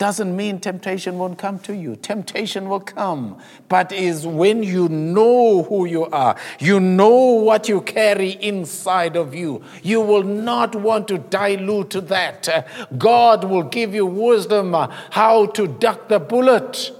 doesn't 0.00 0.34
mean 0.34 0.58
temptation 0.58 1.18
won't 1.18 1.36
come 1.38 1.58
to 1.58 1.76
you. 1.76 1.94
Temptation 1.94 2.70
will 2.70 2.80
come, 2.80 3.38
but 3.68 3.92
is 3.92 4.26
when 4.26 4.62
you 4.62 4.88
know 4.88 5.62
who 5.64 5.84
you 5.84 6.06
are, 6.06 6.36
you 6.58 6.80
know 6.80 7.16
what 7.48 7.68
you 7.68 7.82
carry 7.82 8.30
inside 8.30 9.14
of 9.14 9.34
you. 9.34 9.62
You 9.82 10.00
will 10.00 10.22
not 10.22 10.74
want 10.74 11.06
to 11.08 11.18
dilute 11.18 11.90
that. 12.08 12.66
God 12.96 13.44
will 13.44 13.64
give 13.64 13.94
you 13.94 14.06
wisdom 14.06 14.74
uh, 14.74 14.86
how 15.10 15.44
to 15.48 15.68
duck 15.68 16.08
the 16.08 16.18
bullet 16.18 16.92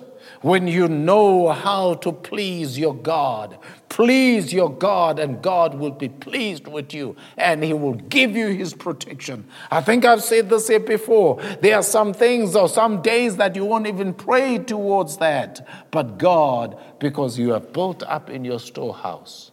when 0.42 0.68
you 0.68 0.86
know 0.86 1.48
how 1.48 1.94
to 1.94 2.12
please 2.12 2.78
your 2.78 2.94
God. 2.94 3.56
Please 3.90 4.52
your 4.52 4.72
God, 4.72 5.18
and 5.18 5.42
God 5.42 5.74
will 5.74 5.90
be 5.90 6.08
pleased 6.08 6.68
with 6.68 6.94
you, 6.94 7.16
and 7.36 7.62
He 7.62 7.74
will 7.74 7.94
give 7.94 8.36
you 8.36 8.46
His 8.46 8.72
protection. 8.72 9.44
I 9.68 9.80
think 9.80 10.04
I've 10.04 10.22
said 10.22 10.48
this 10.48 10.68
here 10.68 10.78
before. 10.78 11.42
There 11.60 11.74
are 11.74 11.82
some 11.82 12.14
things 12.14 12.54
or 12.54 12.68
some 12.68 13.02
days 13.02 13.36
that 13.36 13.56
you 13.56 13.64
won't 13.64 13.88
even 13.88 14.14
pray 14.14 14.58
towards 14.58 15.16
that, 15.16 15.66
but 15.90 16.18
God, 16.18 16.78
because 17.00 17.36
you 17.36 17.50
have 17.50 17.72
built 17.72 18.04
up 18.04 18.30
in 18.30 18.44
your 18.44 18.60
storehouse, 18.60 19.50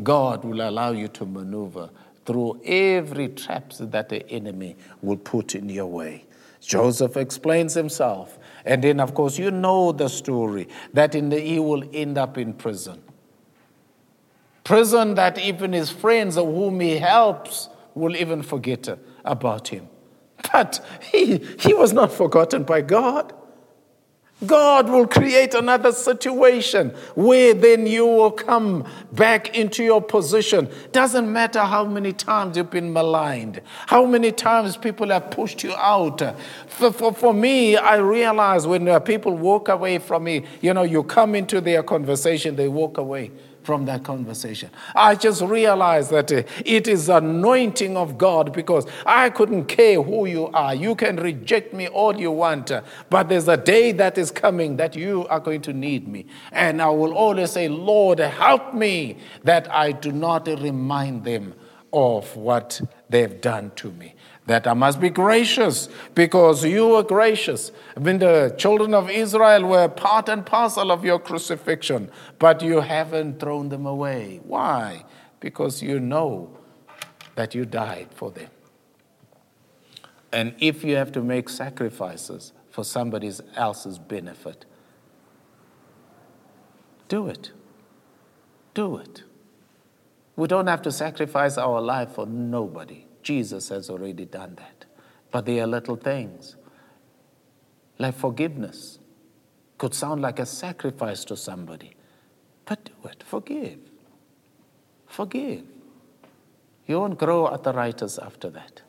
God 0.00 0.44
will 0.44 0.66
allow 0.66 0.92
you 0.92 1.08
to 1.08 1.26
maneuver 1.26 1.90
through 2.24 2.60
every 2.64 3.28
trap 3.28 3.72
that 3.80 4.10
the 4.10 4.28
enemy 4.30 4.76
will 5.02 5.16
put 5.16 5.56
in 5.56 5.68
your 5.68 5.86
way. 5.86 6.24
Joseph 6.60 7.16
explains 7.16 7.74
himself. 7.74 8.38
And 8.66 8.82
then, 8.82 8.98
of 8.98 9.14
course, 9.14 9.38
you 9.38 9.52
know 9.52 9.92
the 9.92 10.08
story 10.08 10.68
that 10.92 11.14
in 11.14 11.28
the, 11.28 11.38
he 11.38 11.60
will 11.60 11.84
end 11.92 12.18
up 12.18 12.36
in 12.36 12.52
prison. 12.52 13.00
Prison 14.64 15.14
that 15.14 15.38
even 15.38 15.72
his 15.72 15.88
friends 15.88 16.34
whom 16.34 16.80
he 16.80 16.98
helps 16.98 17.68
will 17.94 18.16
even 18.16 18.42
forget 18.42 18.88
about 19.24 19.68
him. 19.68 19.88
But 20.52 20.84
he, 21.12 21.38
he 21.58 21.72
was 21.74 21.92
not 21.92 22.12
forgotten 22.12 22.64
by 22.64 22.80
God. 22.82 23.32
God 24.44 24.90
will 24.90 25.06
create 25.06 25.54
another 25.54 25.92
situation 25.92 26.90
where 27.14 27.54
then 27.54 27.86
you 27.86 28.04
will 28.04 28.30
come 28.30 28.84
back 29.12 29.56
into 29.56 29.82
your 29.82 30.02
position. 30.02 30.68
Doesn't 30.92 31.32
matter 31.32 31.60
how 31.60 31.84
many 31.84 32.12
times 32.12 32.58
you've 32.58 32.70
been 32.70 32.92
maligned, 32.92 33.62
how 33.86 34.04
many 34.04 34.32
times 34.32 34.76
people 34.76 35.08
have 35.08 35.30
pushed 35.30 35.64
you 35.64 35.74
out. 35.74 36.20
For, 36.68 36.92
for, 36.92 37.14
for 37.14 37.32
me, 37.32 37.78
I 37.78 37.96
realize 37.96 38.66
when 38.66 38.86
uh, 38.86 39.00
people 39.00 39.32
walk 39.32 39.70
away 39.70 39.98
from 39.98 40.24
me, 40.24 40.44
you 40.60 40.74
know, 40.74 40.82
you 40.82 41.02
come 41.02 41.34
into 41.34 41.62
their 41.62 41.82
conversation, 41.82 42.56
they 42.56 42.68
walk 42.68 42.98
away 42.98 43.30
from 43.66 43.84
that 43.86 44.04
conversation. 44.04 44.70
I 44.94 45.16
just 45.16 45.42
realized 45.42 46.12
that 46.12 46.30
uh, 46.30 46.44
it 46.64 46.86
is 46.86 47.08
anointing 47.08 47.96
of 47.96 48.16
God 48.16 48.52
because 48.52 48.86
I 49.04 49.28
couldn't 49.30 49.64
care 49.66 50.00
who 50.00 50.26
you 50.26 50.46
are. 50.54 50.72
You 50.72 50.94
can 50.94 51.16
reject 51.16 51.74
me 51.74 51.88
all 51.88 52.16
you 52.16 52.30
want, 52.30 52.70
uh, 52.70 52.82
but 53.10 53.28
there's 53.28 53.48
a 53.48 53.56
day 53.56 53.90
that 53.92 54.16
is 54.16 54.30
coming 54.30 54.76
that 54.76 54.94
you 54.94 55.26
are 55.26 55.40
going 55.40 55.62
to 55.62 55.72
need 55.72 56.06
me. 56.06 56.26
And 56.52 56.80
I 56.80 56.90
will 56.90 57.12
always 57.12 57.50
say, 57.50 57.68
Lord, 57.68 58.20
help 58.20 58.72
me 58.72 59.18
that 59.42 59.70
I 59.74 59.90
do 59.90 60.12
not 60.12 60.46
remind 60.46 61.24
them 61.24 61.54
of 61.92 62.36
what 62.36 62.80
they've 63.08 63.40
done 63.40 63.72
to 63.76 63.90
me 63.92 64.14
that 64.46 64.66
I 64.66 64.74
must 64.74 65.00
be 65.00 65.10
gracious 65.10 65.88
because 66.14 66.64
you 66.64 66.88
were 66.88 67.02
gracious. 67.02 67.72
When 67.96 68.18
the 68.18 68.54
children 68.56 68.94
of 68.94 69.10
Israel 69.10 69.64
were 69.66 69.88
part 69.88 70.28
and 70.28 70.46
parcel 70.46 70.92
of 70.92 71.04
your 71.04 71.18
crucifixion, 71.18 72.10
but 72.38 72.62
you 72.62 72.80
haven't 72.80 73.40
thrown 73.40 73.68
them 73.68 73.86
away. 73.86 74.40
Why? 74.44 75.04
Because 75.40 75.82
you 75.82 75.98
know 75.98 76.56
that 77.34 77.54
you 77.54 77.64
died 77.64 78.08
for 78.14 78.30
them. 78.30 78.50
And 80.32 80.54
if 80.58 80.84
you 80.84 80.96
have 80.96 81.12
to 81.12 81.22
make 81.22 81.48
sacrifices 81.48 82.52
for 82.70 82.84
somebody 82.84 83.32
else's 83.56 83.98
benefit, 83.98 84.64
do 87.08 87.26
it. 87.28 87.50
Do 88.74 88.98
it. 88.98 89.24
We 90.36 90.46
don't 90.48 90.66
have 90.66 90.82
to 90.82 90.92
sacrifice 90.92 91.56
our 91.56 91.80
life 91.80 92.12
for 92.12 92.26
nobody. 92.26 93.05
Jesus 93.26 93.70
has 93.70 93.90
already 93.90 94.24
done 94.24 94.54
that. 94.54 94.84
But 95.32 95.46
they 95.46 95.58
are 95.58 95.66
little 95.66 95.96
things 95.96 96.54
like 97.98 98.14
forgiveness 98.14 99.00
could 99.78 99.94
sound 99.94 100.22
like 100.22 100.38
a 100.38 100.46
sacrifice 100.46 101.24
to 101.24 101.36
somebody. 101.36 101.96
But 102.66 102.84
do 102.84 103.08
it. 103.08 103.24
Forgive. 103.26 103.78
Forgive. 105.08 105.64
You 106.86 107.00
won't 107.00 107.18
grow 107.18 107.48
arthritis 107.48 108.16
after 108.18 108.48
that. 108.50 108.82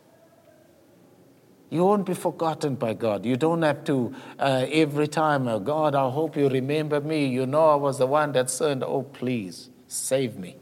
You 1.71 1.83
won't 1.83 2.05
be 2.05 2.13
forgotten 2.13 2.75
by 2.75 2.93
God. 2.93 3.25
You 3.25 3.37
don't 3.37 3.63
have 3.63 3.83
to, 3.85 4.13
uh, 4.37 4.67
every 4.71 5.07
time, 5.07 5.47
oh 5.47 5.59
God, 5.59 5.95
I 5.95 6.09
hope 6.11 6.37
you 6.37 6.47
remember 6.47 7.01
me. 7.01 7.25
You 7.25 7.47
know 7.47 7.69
I 7.69 7.75
was 7.75 7.97
the 7.97 8.05
one 8.05 8.33
that 8.33 8.51
sinned. 8.51 8.83
Oh, 8.83 9.01
please, 9.01 9.71
save 9.87 10.37
me. 10.37 10.57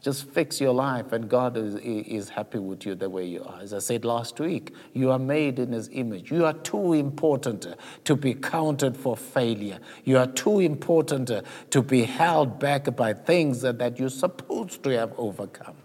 Just 0.00 0.30
fix 0.30 0.60
your 0.62 0.72
life, 0.72 1.12
and 1.12 1.28
God 1.28 1.58
is, 1.58 1.74
is 1.76 2.30
happy 2.30 2.58
with 2.58 2.86
you 2.86 2.94
the 2.94 3.10
way 3.10 3.26
you 3.26 3.44
are. 3.44 3.60
As 3.60 3.74
I 3.74 3.80
said 3.80 4.04
last 4.04 4.40
week, 4.40 4.74
you 4.94 5.10
are 5.10 5.18
made 5.18 5.58
in 5.58 5.72
His 5.72 5.90
image. 5.92 6.30
You 6.30 6.46
are 6.46 6.54
too 6.54 6.94
important 6.94 7.66
to 8.04 8.16
be 8.16 8.32
counted 8.32 8.96
for 8.96 9.14
failure. 9.14 9.78
You 10.04 10.16
are 10.16 10.26
too 10.26 10.60
important 10.60 11.30
to 11.70 11.82
be 11.82 12.04
held 12.04 12.58
back 12.58 12.96
by 12.96 13.12
things 13.12 13.60
that 13.60 13.98
you're 13.98 14.08
supposed 14.08 14.82
to 14.84 14.90
have 14.90 15.12
overcome. 15.18 15.76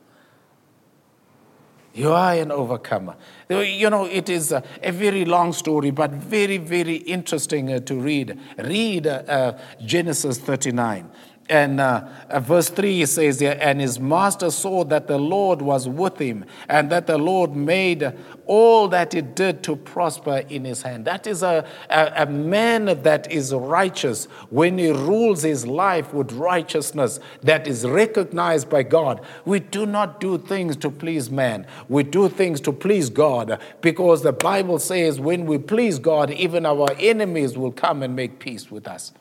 You 1.95 2.11
are 2.11 2.33
an 2.33 2.51
overcomer. 2.51 3.15
You 3.49 3.89
know, 3.89 4.05
it 4.05 4.27
is 4.27 4.51
a, 4.51 4.63
very 4.83 5.23
long 5.23 5.53
story, 5.53 5.91
but 5.91 6.11
very, 6.11 6.57
very 6.57 6.95
interesting 6.95 7.71
uh, 7.71 7.79
to 7.79 7.95
read. 7.95 8.37
Read 8.57 9.07
uh, 9.07 9.23
uh, 9.27 9.59
Genesis 9.83 10.37
39. 10.37 11.09
And 11.47 11.79
uh, 11.79 12.07
uh, 12.27 12.39
verse 12.39 12.69
3 12.69 13.05
says 13.05 13.39
and 13.39 13.79
his 13.79 13.99
master 13.99 14.49
saw 14.49 14.83
that 14.85 15.05
the 15.05 15.19
Lord 15.19 15.61
was 15.61 15.87
with 15.87 16.17
him, 16.17 16.43
and 16.67 16.91
that 16.91 17.05
the 17.05 17.19
Lord 17.19 17.55
made 17.55 18.13
all 18.47 18.87
that 18.87 19.13
he 19.13 19.21
did 19.21 19.61
to 19.63 19.75
prosper 19.75 20.43
in 20.49 20.65
his 20.65 20.81
hand. 20.81 21.05
That 21.05 21.27
is 21.27 21.43
a, 21.43 21.67
a, 21.91 22.23
a 22.23 22.25
man 22.25 23.03
that 23.03 23.31
is 23.31 23.53
righteous 23.53 24.25
when 24.49 24.79
he 24.79 24.89
rules 24.89 25.43
his 25.43 25.67
life 25.67 26.13
with 26.15 26.31
righteousness 26.31 27.19
that 27.43 27.67
is 27.67 27.85
recognized 27.85 28.67
by 28.67 28.81
God. 28.81 29.21
We 29.45 29.59
do 29.59 29.85
not 29.85 30.19
do 30.19 30.39
things 30.39 30.75
to 30.77 30.89
please 30.89 31.29
man, 31.29 31.67
we 31.89 32.01
do 32.01 32.27
things 32.27 32.59
to 32.61 32.71
please 32.71 33.11
God 33.11 33.61
because 33.81 34.23
the 34.23 34.33
Bible 34.33 34.79
says 34.79 35.19
when 35.19 35.45
we 35.45 35.59
please 35.59 35.99
God, 35.99 36.31
even 36.31 36.65
our 36.65 36.89
enemies 36.97 37.55
will 37.55 37.71
come 37.71 38.01
and 38.01 38.15
make 38.15 38.39
peace 38.39 38.71
with 38.71 38.87
us. 38.87 39.13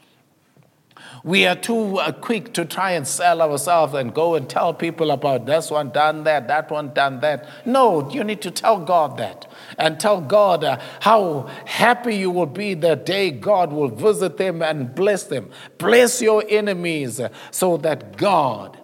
We 1.24 1.46
are 1.46 1.56
too 1.56 1.98
uh, 1.98 2.12
quick 2.12 2.52
to 2.52 2.66
try 2.66 2.90
and 2.90 3.08
sell 3.08 3.40
ourselves 3.40 3.94
and 3.94 4.12
go 4.12 4.34
and 4.34 4.46
tell 4.46 4.74
people 4.74 5.10
about 5.10 5.46
this 5.46 5.70
one 5.70 5.88
done 5.88 6.24
that, 6.24 6.48
that 6.48 6.70
one 6.70 6.92
done 6.92 7.20
that. 7.20 7.48
No, 7.64 8.10
you 8.10 8.22
need 8.22 8.42
to 8.42 8.50
tell 8.50 8.78
God 8.78 9.16
that 9.16 9.50
and 9.78 9.98
tell 9.98 10.20
God 10.20 10.62
uh, 10.62 10.78
how 11.00 11.48
happy 11.64 12.16
you 12.16 12.30
will 12.30 12.44
be 12.44 12.74
the 12.74 12.94
day 12.94 13.30
God 13.30 13.72
will 13.72 13.88
visit 13.88 14.36
them 14.36 14.60
and 14.60 14.94
bless 14.94 15.24
them. 15.24 15.48
Bless 15.78 16.20
your 16.20 16.44
enemies 16.46 17.18
uh, 17.18 17.30
so 17.50 17.78
that 17.78 18.18
God 18.18 18.78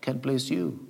can 0.00 0.16
bless 0.16 0.48
you. 0.48 0.88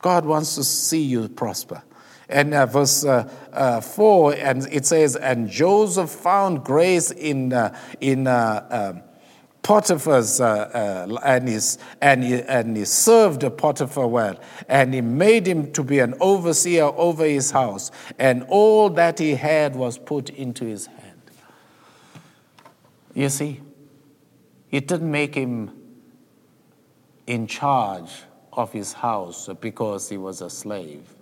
God 0.00 0.26
wants 0.26 0.54
to 0.56 0.64
see 0.64 1.02
you 1.02 1.30
prosper. 1.30 1.82
And 2.28 2.52
uh, 2.52 2.66
verse 2.66 3.04
uh, 3.04 3.28
uh, 3.52 3.80
4, 3.80 4.34
and 4.34 4.68
it 4.70 4.84
says, 4.84 5.16
And 5.16 5.48
Joseph 5.48 6.10
found 6.10 6.62
grace 6.62 7.10
in, 7.10 7.52
uh, 7.52 7.76
in 8.00 8.26
uh, 8.26 8.66
um, 8.96 9.02
Potiphar's, 9.62 10.40
uh, 10.40 11.06
and, 11.24 11.48
his, 11.48 11.78
and, 12.02 12.22
he, 12.22 12.42
and 12.42 12.76
he 12.76 12.84
served 12.84 13.44
Potiphar 13.56 14.06
well. 14.06 14.38
And 14.68 14.92
he 14.92 15.00
made 15.00 15.46
him 15.46 15.72
to 15.72 15.82
be 15.82 16.00
an 16.00 16.14
overseer 16.20 16.84
over 16.84 17.24
his 17.24 17.50
house. 17.50 17.90
And 18.18 18.44
all 18.48 18.90
that 18.90 19.18
he 19.18 19.34
had 19.34 19.74
was 19.74 19.96
put 19.96 20.28
into 20.30 20.66
his 20.66 20.86
hand. 20.86 21.22
You 23.14 23.30
see, 23.30 23.60
it 24.70 24.86
didn't 24.86 25.10
make 25.10 25.34
him 25.34 25.70
in 27.26 27.46
charge 27.46 28.10
of 28.52 28.72
his 28.72 28.92
house 28.92 29.48
because 29.60 30.08
he 30.08 30.18
was 30.18 30.42
a 30.42 30.50
slave. 30.50 31.14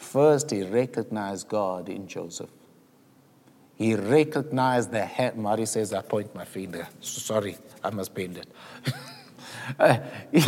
First, 0.00 0.50
he 0.50 0.62
recognized 0.62 1.46
God 1.48 1.90
in 1.90 2.08
Joseph. 2.08 2.48
He 3.76 3.94
recognized 3.94 4.90
the 4.90 5.04
hand. 5.04 5.36
Mari 5.36 5.66
says, 5.66 5.92
I 5.92 6.00
point 6.00 6.34
my 6.34 6.44
finger. 6.44 6.88
Sorry, 7.00 7.56
I 7.84 7.90
must 7.90 8.14
bend 8.14 8.38
it. 8.38 8.48
Uh, 9.78 9.98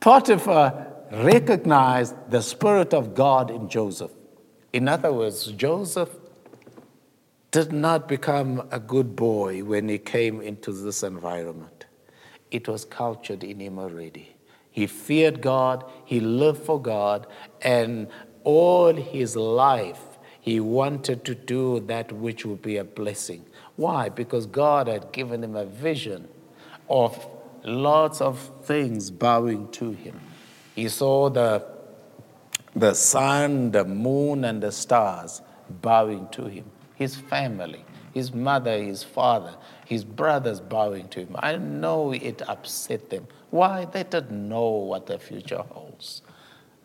Potiphar 0.00 0.86
recognized 1.10 2.14
the 2.28 2.42
Spirit 2.42 2.92
of 2.92 3.14
God 3.14 3.50
in 3.50 3.68
Joseph. 3.68 4.10
In 4.72 4.86
other 4.86 5.10
words, 5.10 5.46
Joseph 5.46 6.10
did 7.50 7.72
not 7.72 8.08
become 8.08 8.68
a 8.70 8.78
good 8.78 9.16
boy 9.16 9.64
when 9.64 9.88
he 9.88 9.96
came 9.96 10.42
into 10.42 10.72
this 10.72 11.02
environment. 11.02 11.86
It 12.50 12.68
was 12.68 12.84
cultured 12.84 13.42
in 13.42 13.60
him 13.60 13.78
already. 13.78 14.36
He 14.70 14.86
feared 14.86 15.40
God, 15.40 15.84
he 16.04 16.20
lived 16.20 16.62
for 16.62 16.80
God, 16.80 17.26
and 17.60 18.08
all 18.44 18.94
his 18.94 19.36
life 19.36 20.00
he 20.40 20.58
wanted 20.58 21.24
to 21.26 21.34
do 21.34 21.80
that 21.80 22.12
which 22.12 22.46
would 22.46 22.62
be 22.62 22.76
a 22.78 22.84
blessing. 22.84 23.44
Why? 23.76 24.08
Because 24.08 24.46
God 24.46 24.88
had 24.88 25.12
given 25.12 25.44
him 25.44 25.54
a 25.54 25.66
vision 25.66 26.28
of 26.88 27.26
lots 27.62 28.20
of 28.20 28.50
things 28.62 29.10
bowing 29.10 29.68
to 29.72 29.90
him. 29.92 30.18
He 30.74 30.88
saw 30.88 31.28
the, 31.28 31.64
the 32.74 32.94
sun, 32.94 33.70
the 33.70 33.84
moon, 33.84 34.44
and 34.44 34.62
the 34.62 34.72
stars 34.72 35.42
bowing 35.82 36.28
to 36.32 36.46
him, 36.46 36.64
his 36.94 37.16
family, 37.16 37.84
his 38.14 38.32
mother, 38.32 38.82
his 38.82 39.02
father, 39.02 39.54
his 39.86 40.04
brothers 40.04 40.60
bowing 40.60 41.08
to 41.08 41.20
him. 41.20 41.36
I 41.38 41.56
know 41.56 42.12
it 42.12 42.42
upset 42.48 43.10
them. 43.10 43.26
Why? 43.50 43.84
They 43.84 44.04
didn't 44.04 44.48
know 44.48 44.68
what 44.68 45.06
the 45.06 45.18
future 45.18 45.62
holds. 45.68 46.22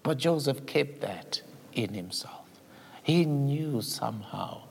But 0.03 0.17
Joseph 0.17 0.65
kept 0.65 1.01
that 1.01 1.41
in 1.73 1.93
himself. 1.93 2.45
He 3.03 3.25
knew 3.25 3.81
somehow 3.81 4.63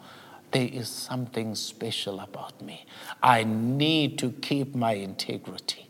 there 0.51 0.68
is 0.72 0.88
something 0.88 1.55
special 1.55 2.20
about 2.20 2.61
me. 2.62 2.86
I 3.22 3.45
need 3.45 4.18
to 4.18 4.30
keep 4.30 4.74
my 4.74 4.92
integrity. 4.92 5.88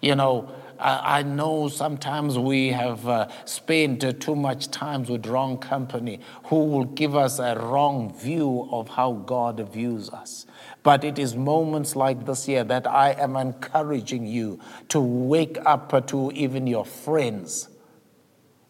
You 0.00 0.14
know, 0.14 0.50
I, 0.78 1.22
know 1.22 1.68
sometimes 1.68 2.38
we 2.38 2.68
have 2.68 3.08
uh, 3.08 3.28
spent 3.44 4.20
too 4.20 4.36
much 4.36 4.70
time 4.70 5.04
with 5.04 5.26
wrong 5.26 5.56
company 5.58 6.20
who 6.44 6.64
will 6.64 6.84
give 6.84 7.16
us 7.16 7.38
a 7.38 7.58
wrong 7.58 8.12
view 8.12 8.68
of 8.70 8.88
how 8.88 9.12
God 9.12 9.66
views 9.72 10.10
us. 10.10 10.46
But 10.84 11.02
it 11.02 11.18
is 11.18 11.34
moments 11.34 11.96
like 11.96 12.26
this 12.26 12.46
year 12.46 12.62
that 12.62 12.86
I 12.86 13.12
am 13.12 13.34
encouraging 13.36 14.26
you 14.26 14.60
to 14.90 15.00
wake 15.00 15.58
up 15.64 16.06
to 16.08 16.30
even 16.32 16.68
your 16.68 16.84
friends. 16.84 17.70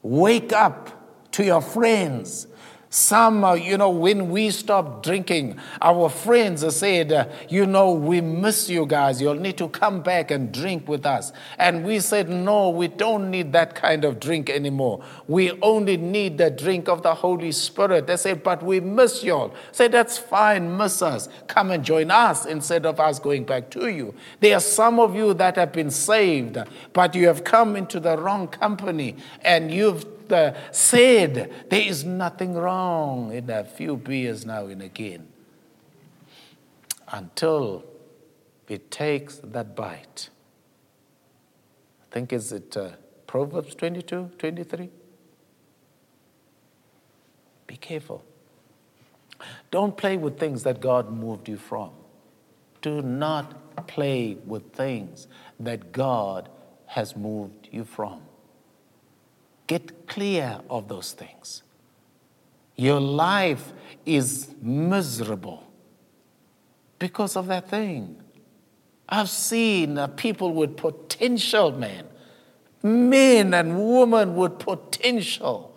Wake 0.01 0.53
up 0.53 1.33
to 1.33 1.45
your 1.45 1.61
friends. 1.61 2.47
Some, 2.95 3.43
uh, 3.43 3.55
you 3.55 3.77
know, 3.77 3.91
when 3.91 4.31
we 4.31 4.51
stopped 4.53 5.03
drinking, 5.03 5.59
our 5.83 6.09
friends 6.09 6.65
said, 6.77 7.11
uh, 7.11 7.27
you 7.49 7.67
know, 7.67 7.91
we 7.91 8.21
miss 8.21 8.71
you 8.71 8.87
guys. 8.87 9.21
You'll 9.21 9.35
need 9.35 9.59
to 9.59 9.69
come 9.69 10.01
back 10.01 10.31
and 10.31 10.53
drink 10.53 10.87
with 10.87 11.05
us. 11.05 11.33
And 11.59 11.85
we 11.85 11.99
said, 11.99 12.29
no, 12.29 12.71
we 12.71 12.87
don't 12.87 13.33
need 13.33 13.53
that 13.53 13.75
kind 13.75 14.05
of 14.05 14.21
drink 14.21 14.49
anymore. 14.49 15.03
We 15.27 15.51
only 15.61 15.97
need 15.97 16.39
the 16.39 16.53
drink 16.53 16.89
of 16.89 17.03
the 17.03 17.17
Holy 17.17 17.51
Spirit. 17.51 18.07
They 18.07 18.17
said, 18.17 18.45
but 18.45 18.63
we 18.63 18.79
miss 18.79 19.25
y'all. 19.25 19.53
Say, 19.73 19.89
that's 19.89 20.17
fine, 20.17 20.77
miss 20.77 21.03
us. 21.03 21.29
Come 21.49 21.73
and 21.73 21.85
join 21.85 22.13
us 22.13 22.47
instead 22.47 22.87
of 22.87 23.01
us 23.01 23.19
going 23.19 23.43
back 23.43 23.71
to 23.71 23.89
you. 23.89 24.15
There 24.39 24.57
are 24.57 24.61
some 24.61 25.01
of 25.01 25.17
you 25.17 25.35
that 25.35 25.57
have 25.57 25.73
been 25.73 25.91
saved, 25.91 26.59
but 26.93 27.17
you 27.17 27.27
have 27.27 27.43
come 27.43 27.75
into 27.75 27.99
the 27.99 28.17
wrong 28.17 28.47
company 28.47 29.17
and 29.43 29.75
you've 29.75 30.14
uh, 30.33 30.53
said 30.73 31.53
there 31.69 31.81
is 31.81 32.05
nothing 32.05 32.55
wrong 32.55 33.33
in 33.33 33.49
a 33.51 33.65
few 33.65 33.97
beers 33.97 34.45
now 34.45 34.67
and 34.67 34.83
again 34.83 35.29
until 37.09 37.85
it 38.69 38.91
takes 38.91 39.37
that 39.43 39.77
bite. 39.77 40.29
I 42.03 42.13
think 42.13 42.33
is 42.33 42.53
it 42.53 42.77
uh, 42.77 42.91
Proverbs 43.27 43.75
22, 43.75 44.31
23? 44.39 44.91
Be 47.67 47.77
careful. 47.77 48.25
Don't 49.71 49.97
play 49.97 50.17
with 50.17 50.39
things 50.39 50.63
that 50.63 50.81
God 50.81 51.11
moved 51.11 51.49
you 51.49 51.57
from. 51.57 51.91
Do 52.83 53.03
not 53.03 53.87
play 53.87 54.37
with 54.47 54.73
things 54.73 55.27
that 55.59 55.93
God 55.93 56.49
has 56.87 57.17
moved 57.17 57.69
you 57.73 57.85
from. 57.85 58.23
Get 59.67 60.07
clear 60.07 60.61
of 60.69 60.89
those 60.89 61.13
things. 61.13 61.63
Your 62.77 63.01
life 63.01 63.73
is 64.05 64.55
miserable 64.61 65.65
because 66.99 67.37
of 67.37 67.47
that 67.47 67.69
thing. 67.69 68.21
I've 69.09 69.31
seen 69.31 69.99
people 70.17 70.53
with 70.53 70.77
potential, 70.77 71.73
man, 71.73 72.07
men 72.83 73.55
and 73.55 73.79
women 73.79 74.35
with 74.35 74.59
potential, 74.59 75.77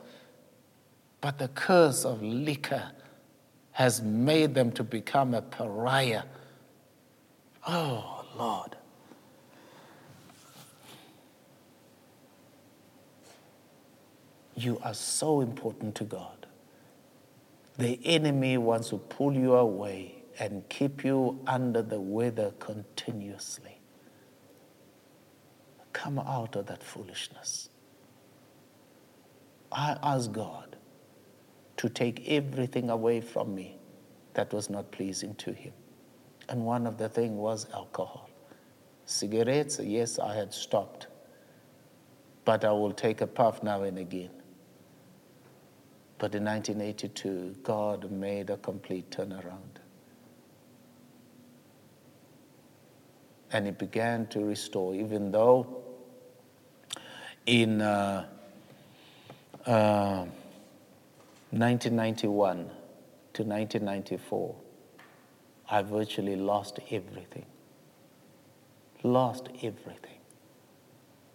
but 1.21 1.37
the 1.37 1.49
curse 1.49 2.05
of 2.05 2.21
liquor 2.21 2.91
has 3.71 4.01
made 4.01 4.55
them 4.55 4.71
to 4.71 4.83
become 4.83 5.33
a 5.33 5.41
pariah. 5.41 6.23
Oh, 7.67 8.25
Lord. 8.37 8.75
You 14.57 14.79
are 14.83 14.95
so 14.95 15.41
important 15.41 15.93
to 15.95 16.03
God. 16.03 16.47
The 17.77 17.99
enemy 18.03 18.57
wants 18.57 18.89
to 18.89 18.97
pull 18.97 19.33
you 19.33 19.53
away 19.53 20.23
and 20.39 20.67
keep 20.67 21.05
you 21.05 21.39
under 21.45 21.83
the 21.83 22.01
weather 22.01 22.51
continuously. 22.57 23.79
Come 25.93 26.17
out 26.17 26.55
of 26.55 26.65
that 26.65 26.81
foolishness. 26.81 27.69
I 29.71 29.95
ask 30.01 30.31
God 30.31 30.75
to 31.77 31.87
take 31.87 32.27
everything 32.27 32.89
away 32.89 33.21
from 33.21 33.53
me 33.53 33.77
that 34.33 34.51
was 34.51 34.71
not 34.71 34.91
pleasing 34.91 35.35
to 35.35 35.53
Him. 35.53 35.73
And 36.49 36.65
one 36.65 36.87
of 36.87 36.97
the 36.97 37.09
things 37.09 37.37
was 37.37 37.67
alcohol. 37.75 38.27
Cigarettes, 39.05 39.79
yes, 39.79 40.17
I 40.17 40.33
had 40.33 40.51
stopped, 40.51 41.07
but 42.43 42.65
I 42.65 42.71
will 42.71 42.91
take 42.91 43.21
a 43.21 43.27
puff 43.27 43.61
now 43.61 43.83
and 43.83 43.99
again. 43.99 44.31
But 46.19 46.33
in 46.33 46.45
1982, 46.45 47.57
God 47.63 48.11
made 48.11 48.49
a 48.49 48.57
complete 48.57 49.09
turnaround. 49.11 49.81
And 53.51 53.65
He 53.65 53.71
began 53.71 54.27
to 54.27 54.39
restore, 54.39 54.95
even 54.95 55.31
though 55.31 55.83
in 57.45 57.81
uh, 57.81 58.25
uh, 59.65 60.25
1991 61.51 62.57
to 63.33 63.43
1994, 63.43 64.55
I 65.69 65.81
virtually 65.81 66.35
lost 66.35 66.79
everything. 66.91 67.45
Lost 69.03 69.49
everything. 69.61 70.17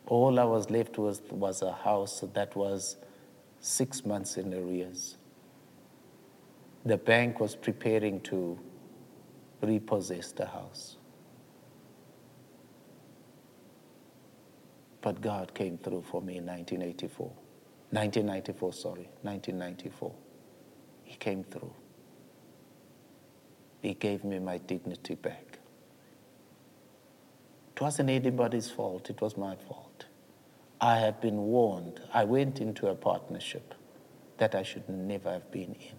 All 0.07 0.39
I 0.39 0.45
was 0.45 0.68
left 0.68 0.99
with 0.99 1.33
was 1.33 1.62
a 1.62 1.72
house 1.72 2.24
that 2.35 2.57
was 2.57 2.97
six 3.63 4.05
months 4.05 4.37
in 4.37 4.53
arrears. 4.53 5.17
The 6.85 6.99
bank 6.99 7.41
was 7.41 7.55
preparing 7.55 8.21
to 8.23 8.59
repossess 9.63 10.33
the 10.33 10.47
house. 10.47 10.97
But 15.01 15.21
God 15.21 15.55
came 15.55 15.79
through 15.79 16.03
for 16.03 16.21
me 16.21 16.39
in 16.39 16.47
1984. 16.47 17.27
1994, 17.91 18.73
sorry, 18.73 19.09
1994. 19.23 20.13
He 21.05 21.17
came 21.17 21.45
through. 21.45 21.73
He 23.81 23.95
gave 23.95 24.25
me 24.25 24.39
my 24.39 24.59
dignity 24.59 25.15
back. 25.15 25.59
It 27.77 27.81
wasn't 27.81 28.11
anybody's 28.11 28.71
fault, 28.71 29.09
it 29.09 29.21
was 29.21 29.37
my 29.37 29.55
fault. 29.57 29.91
I 30.83 30.97
had 30.97 31.20
been 31.20 31.37
warned. 31.37 32.01
I 32.12 32.24
went 32.24 32.61
into 32.61 32.89
a 32.89 32.95
partnership 32.97 33.74
that 34.39 34.57
I 34.57 34.64
should 34.64 34.89
never 34.89 35.30
have 35.30 35.49
been 35.53 35.76
in. 35.76 35.97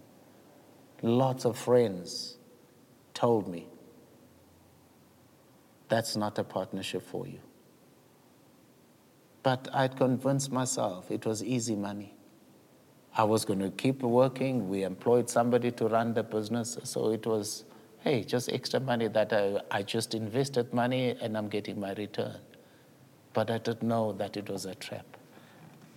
Lots 1.01 1.45
of 1.45 1.57
friends 1.57 2.37
told 3.13 3.47
me 3.47 3.67
that's 5.87 6.17
not 6.17 6.37
a 6.37 6.43
partnership 6.43 7.01
for 7.01 7.25
you. 7.25 7.39
But 9.41 9.69
I'd 9.73 9.95
convinced 9.95 10.51
myself 10.51 11.09
it 11.09 11.25
was 11.25 11.41
easy 11.41 11.77
money. 11.77 12.13
I 13.15 13.23
was 13.23 13.45
going 13.45 13.59
to 13.59 13.69
keep 13.69 14.01
working. 14.01 14.67
We 14.67 14.83
employed 14.83 15.29
somebody 15.29 15.71
to 15.71 15.87
run 15.87 16.13
the 16.13 16.23
business. 16.23 16.77
So 16.83 17.11
it 17.11 17.25
was, 17.25 17.63
hey, 17.99 18.23
just 18.23 18.51
extra 18.51 18.81
money 18.81 19.07
that 19.07 19.31
I, 19.31 19.61
I 19.71 19.83
just 19.83 20.13
invested 20.13 20.73
money 20.73 21.15
and 21.21 21.37
I'm 21.37 21.47
getting 21.47 21.79
my 21.79 21.93
return. 21.93 22.39
But 23.33 23.49
I 23.49 23.57
didn't 23.57 23.83
know 23.83 24.11
that 24.13 24.37
it 24.37 24.49
was 24.49 24.65
a 24.65 24.75
trap 24.75 25.05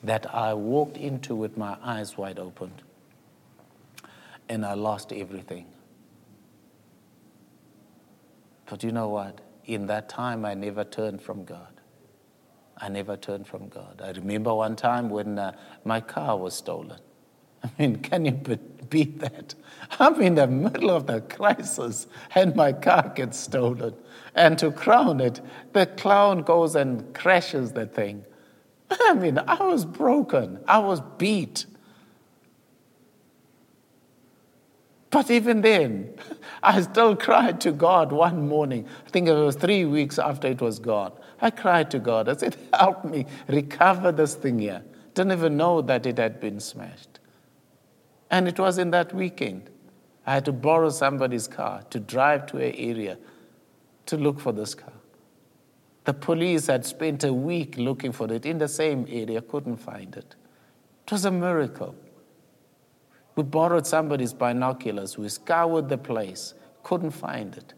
that 0.03 0.33
I 0.35 0.55
walked 0.55 0.97
into 0.97 1.35
with 1.35 1.57
my 1.57 1.77
eyes 1.83 2.17
wide 2.17 2.39
open 2.39 2.73
and 4.49 4.65
I 4.65 4.75
lost 4.75 5.13
everything. 5.13 5.67
But 8.67 8.83
you 8.83 8.93
know 8.93 9.09
what? 9.09 9.41
In 9.65 9.87
that 9.87 10.09
time, 10.09 10.45
I 10.45 10.55
never 10.55 10.85
turned 10.85 11.23
from 11.23 11.45
God. 11.45 11.81
I 12.79 12.89
never 12.89 13.17
turned 13.17 13.47
from 13.47 13.69
God. 13.69 14.01
I 14.05 14.11
remember 14.11 14.55
one 14.55 14.77
time 14.77 15.09
when 15.09 15.39
uh, 15.39 15.53
my 15.85 16.01
car 16.01 16.37
was 16.37 16.55
stolen. 16.55 17.01
I 17.65 17.71
mean, 17.79 17.97
can 17.97 18.25
you 18.25 18.33
beat 18.91 19.21
that? 19.21 19.55
I'm 19.99 20.21
in 20.21 20.35
the 20.35 20.47
middle 20.47 20.91
of 20.91 21.07
the 21.07 21.21
crisis 21.21 22.07
and 22.35 22.55
my 22.57 22.73
car 22.73 23.13
gets 23.15 23.39
stolen. 23.39 23.95
And 24.35 24.59
to 24.59 24.71
crown 24.71 25.21
it, 25.21 25.41
the 25.73 25.87
clown 25.87 26.43
goes 26.43 26.75
and 26.75 27.15
crashes 27.15 27.73
the 27.73 27.87
thing. 27.87 28.25
I 28.91 29.15
mean, 29.15 29.39
I 29.39 29.63
was 29.65 29.85
broken, 29.85 30.61
I 30.69 30.79
was 30.79 31.01
beat. 31.19 31.67
But 35.11 35.31
even 35.31 35.63
then, 35.63 36.15
I 36.63 36.81
still 36.83 37.17
cried 37.17 37.61
to 37.63 37.73
God 37.73 38.13
one 38.13 38.49
morning. 38.49 38.87
I 39.07 39.11
think 39.11 39.29
it 39.29 39.33
was 39.33 39.57
three 39.57 39.85
weeks 39.85 40.19
after 40.19 40.49
it 40.49 40.61
was 40.61 40.79
gone. 40.79 41.13
I 41.41 41.51
cried 41.51 41.91
to 41.93 41.99
God. 41.99 42.29
I 42.29 42.37
said, 42.37 42.57
Help 42.75 43.05
me 43.05 43.27
recover 43.49 44.13
this 44.13 44.35
thing 44.35 44.59
here. 44.59 44.83
Didn't 45.15 45.33
even 45.33 45.57
know 45.57 45.81
that 45.83 46.07
it 46.07 46.19
had 46.19 46.41
been 46.41 46.61
smashed. 46.61 47.16
And 48.31 48.49
it 48.49 48.59
was 48.59 48.79
in 48.79 48.91
that 48.91 49.15
weekend. 49.15 49.71
I 50.27 50.35
had 50.35 50.45
to 50.47 50.53
borrow 50.53 50.91
somebody's 50.91 51.47
car 51.47 51.83
to 51.91 52.01
drive 52.01 52.47
to 52.47 52.57
an 52.57 52.75
area 52.75 53.19
to 54.07 54.17
look 54.17 54.41
for 54.41 54.53
this 54.53 54.75
car. 54.75 54.93
The 56.05 56.15
police 56.15 56.69
had 56.69 56.87
spent 56.87 57.25
a 57.25 57.33
week 57.33 57.77
looking 57.77 58.13
for 58.13 58.33
it 58.33 58.47
in 58.47 58.59
the 58.59 58.69
same 58.69 59.07
area, 59.09 59.41
couldn't 59.43 59.79
find 59.79 60.17
it. 60.17 60.37
It 61.05 61.13
was 61.13 61.25
a 61.25 61.31
miracle. 61.31 61.95
We 63.35 63.43
borrowed 63.43 63.87
somebody's 63.87 64.33
binoculars, 64.33 65.19
we 65.19 65.29
scoured 65.29 65.89
the 65.89 65.99
place, 65.99 66.55
couldn't 66.83 67.11
find 67.11 67.57
it. 67.57 67.75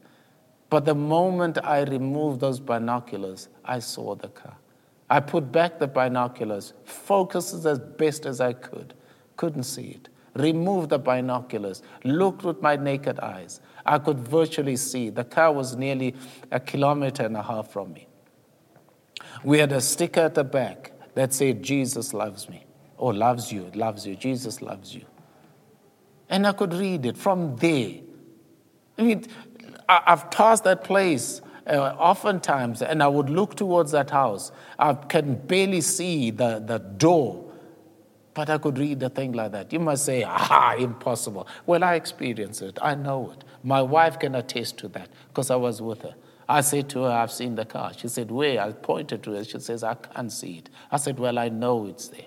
But 0.71 0.85
the 0.85 0.95
moment 0.95 1.59
I 1.65 1.83
removed 1.85 2.41
those 2.41 2.61
binoculars, 2.61 3.49
I 3.65 3.79
saw 3.79 4.15
the 4.15 4.29
car. 4.29 4.57
I 5.11 5.21
put 5.21 5.51
back 5.51 5.79
the 5.79 5.89
binoculars, 5.89 6.75
focused 6.85 7.65
as 7.65 7.79
best 7.79 8.27
as 8.27 8.41
I 8.41 8.53
could, 8.53 8.95
couldn't 9.37 9.63
see 9.63 9.89
it. 9.89 10.09
Removed 10.39 10.91
the 10.91 10.99
binoculars, 10.99 11.83
looked 12.05 12.45
with 12.45 12.63
my 12.63 12.77
naked 12.77 13.19
eyes. 13.19 13.61
I 13.85 13.99
could 13.99 14.21
virtually 14.21 14.77
see. 14.77 15.11
The 15.11 15.25
car 15.25 15.53
was 15.53 15.77
nearly 15.77 16.15
a 16.51 16.61
kilometer 16.61 17.25
and 17.25 17.37
a 17.37 17.43
half 17.43 17.71
from 17.71 17.93
me. 17.93 18.07
We 19.43 19.59
had 19.59 19.73
a 19.73 19.81
sticker 19.81 20.21
at 20.21 20.35
the 20.35 20.45
back 20.45 20.93
that 21.15 21.35
said, 21.35 21.63
Jesus 21.63 22.15
loves 22.15 22.49
me, 22.49 22.65
or 22.97 23.13
loves 23.13 23.53
you, 23.53 23.71
loves 23.75 24.07
you, 24.07 24.15
Jesus 24.15 24.63
loves 24.63 24.95
you. 24.95 25.05
And 26.29 26.47
I 26.47 26.53
could 26.53 26.73
read 26.73 27.07
it 27.07 27.17
from 27.17 27.57
there. 27.57 27.95
I 28.99 29.03
mean, 29.03 29.25
I've 29.89 30.31
passed 30.31 30.65
that 30.65 30.85
place 30.85 31.41
uh, 31.67 31.95
oftentimes, 31.99 32.83
and 32.83 33.03
I 33.03 33.09
would 33.09 33.31
look 33.31 33.55
towards 33.55 33.93
that 33.93 34.11
house. 34.11 34.53
I 34.79 34.95
can 34.95 35.35
barely 35.35 35.81
see 35.81 36.31
the, 36.31 36.63
the 36.65 36.79
door, 36.79 37.48
but 38.39 38.49
I 38.49 38.59
could 38.59 38.79
read 38.79 39.03
a 39.03 39.09
thing 39.09 39.33
like 39.33 39.51
that. 39.51 39.73
You 39.73 39.81
must 39.81 40.05
say, 40.05 40.23
ah, 40.25 40.77
impossible. 40.77 41.49
Well, 41.67 41.83
I 41.83 41.97
experienced 41.97 42.63
it. 42.63 42.79
I 42.81 42.95
know 42.95 43.33
it. 43.33 43.43
My 43.65 43.83
wife 43.83 44.21
can 44.21 44.37
attest 44.37 44.79
to 44.79 44.89
that 44.91 45.09
because 45.27 45.51
I 45.51 45.57
was 45.57 45.83
with 45.83 46.03
her. 46.03 46.15
I 46.49 46.61
said 46.61 46.89
to 46.91 47.03
her, 47.03 47.11
I've 47.11 47.33
seen 47.33 47.57
the 47.57 47.65
car. 47.65 47.93
She 47.97 48.07
said, 48.07 48.31
Where? 48.31 48.61
I 48.61 48.71
pointed 48.71 49.25
to 49.25 49.35
it. 49.35 49.49
She 49.49 49.59
says, 49.59 49.83
I 49.83 49.95
can't 49.95 50.31
see 50.31 50.59
it. 50.59 50.71
I 50.93 50.99
said, 50.99 51.19
Well, 51.19 51.37
I 51.37 51.49
know 51.49 51.87
it's 51.87 52.07
there. 52.11 52.27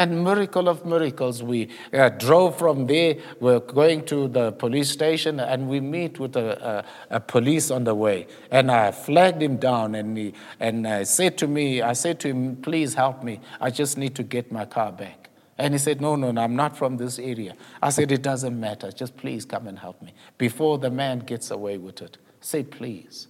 And 0.00 0.24
miracle 0.24 0.66
of 0.70 0.86
miracles, 0.86 1.42
we 1.42 1.68
uh, 1.92 2.08
drove 2.08 2.58
from 2.58 2.86
there. 2.86 3.16
We're 3.38 3.60
going 3.60 4.06
to 4.06 4.28
the 4.28 4.50
police 4.50 4.88
station, 4.88 5.38
and 5.38 5.68
we 5.68 5.80
meet 5.80 6.18
with 6.18 6.36
a, 6.36 6.84
a, 7.10 7.16
a, 7.16 7.20
police 7.20 7.70
on 7.70 7.84
the 7.84 7.94
way. 7.94 8.26
And 8.50 8.70
I 8.70 8.92
flagged 8.92 9.42
him 9.42 9.58
down, 9.58 9.94
and 9.94 10.16
he 10.16 10.32
and 10.58 10.88
I 10.88 11.02
said 11.02 11.36
to 11.36 11.46
me, 11.46 11.82
I 11.82 11.92
said 11.92 12.18
to 12.20 12.28
him, 12.28 12.56
"Please 12.56 12.94
help 12.94 13.22
me. 13.22 13.40
I 13.60 13.68
just 13.68 13.98
need 13.98 14.14
to 14.14 14.22
get 14.22 14.50
my 14.50 14.64
car 14.64 14.90
back." 14.90 15.28
And 15.58 15.74
he 15.74 15.78
said, 15.78 16.00
"No, 16.00 16.16
no, 16.16 16.30
no. 16.30 16.40
I'm 16.40 16.56
not 16.56 16.78
from 16.78 16.96
this 16.96 17.18
area." 17.18 17.54
I 17.82 17.90
said, 17.90 18.10
"It 18.10 18.22
doesn't 18.22 18.58
matter. 18.58 18.90
Just 18.90 19.18
please 19.18 19.44
come 19.44 19.66
and 19.66 19.78
help 19.78 20.00
me 20.00 20.14
before 20.38 20.78
the 20.78 20.90
man 20.90 21.18
gets 21.18 21.50
away 21.50 21.76
with 21.76 22.00
it." 22.00 22.16
Say 22.40 22.62
please. 22.62 23.28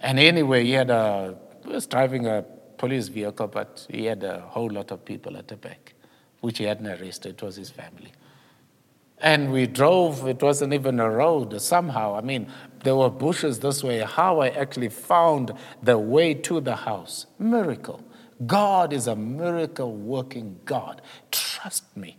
And 0.00 0.18
anyway, 0.18 0.64
he 0.64 0.70
had 0.70 0.88
a 0.88 1.36
he 1.66 1.68
was 1.68 1.86
driving 1.86 2.26
a 2.26 2.46
police 2.80 3.08
vehicle, 3.08 3.46
but 3.46 3.86
he 3.90 4.06
had 4.06 4.24
a 4.24 4.40
whole 4.40 4.70
lot 4.70 4.90
of 4.90 5.04
people 5.04 5.36
at 5.36 5.48
the 5.48 5.56
back, 5.56 5.92
which 6.40 6.56
he 6.56 6.64
hadn't 6.64 6.86
arrested. 6.86 7.34
It 7.34 7.42
was 7.42 7.56
his 7.56 7.68
family. 7.68 8.10
And 9.18 9.52
we 9.52 9.66
drove, 9.66 10.26
it 10.26 10.42
wasn't 10.42 10.72
even 10.72 10.98
a 10.98 11.10
road 11.10 11.60
somehow. 11.60 12.16
I 12.16 12.22
mean, 12.22 12.50
there 12.82 12.96
were 12.96 13.10
bushes 13.10 13.60
this 13.60 13.84
way. 13.84 13.98
How 13.98 14.40
I 14.40 14.48
actually 14.48 14.88
found 14.88 15.52
the 15.82 15.98
way 15.98 16.32
to 16.32 16.58
the 16.60 16.74
house. 16.74 17.26
Miracle. 17.38 18.02
God 18.46 18.94
is 18.94 19.06
a 19.06 19.14
miracle 19.14 19.94
working 19.94 20.58
God. 20.64 21.02
Trust 21.30 21.94
me. 21.94 22.16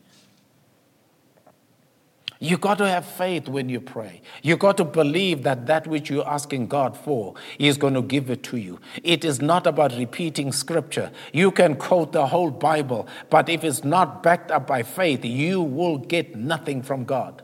You 2.44 2.58
got 2.58 2.80
to 2.80 2.88
have 2.88 3.06
faith 3.06 3.48
when 3.48 3.70
you 3.70 3.80
pray. 3.80 4.24
You 4.42 4.58
got 4.58 4.76
to 4.78 4.84
believe 4.84 5.44
that 5.44 5.68
that 5.68 5.86
which 5.86 6.10
you're 6.10 6.28
asking 6.28 6.70
God 6.70 6.98
for, 6.98 7.36
is 7.60 7.78
going 7.78 7.94
to 7.94 8.02
give 8.02 8.32
it 8.32 8.42
to 8.46 8.58
you. 8.58 8.80
It 9.04 9.24
is 9.24 9.40
not 9.40 9.68
about 9.68 9.96
repeating 9.96 10.52
scripture. 10.52 11.12
You 11.34 11.52
can 11.52 11.76
quote 11.76 12.14
the 12.14 12.26
whole 12.26 12.50
Bible, 12.50 13.08
but 13.30 13.48
if 13.48 13.64
it's 13.64 13.84
not 13.84 14.24
backed 14.24 14.50
up 14.50 14.66
by 14.66 14.82
faith, 14.82 15.24
you 15.24 15.62
will 15.62 16.00
get 16.00 16.36
nothing 16.36 16.82
from 16.82 17.06
God. 17.06 17.44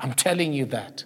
I'm 0.00 0.14
telling 0.14 0.52
you 0.52 0.66
that. 0.66 1.04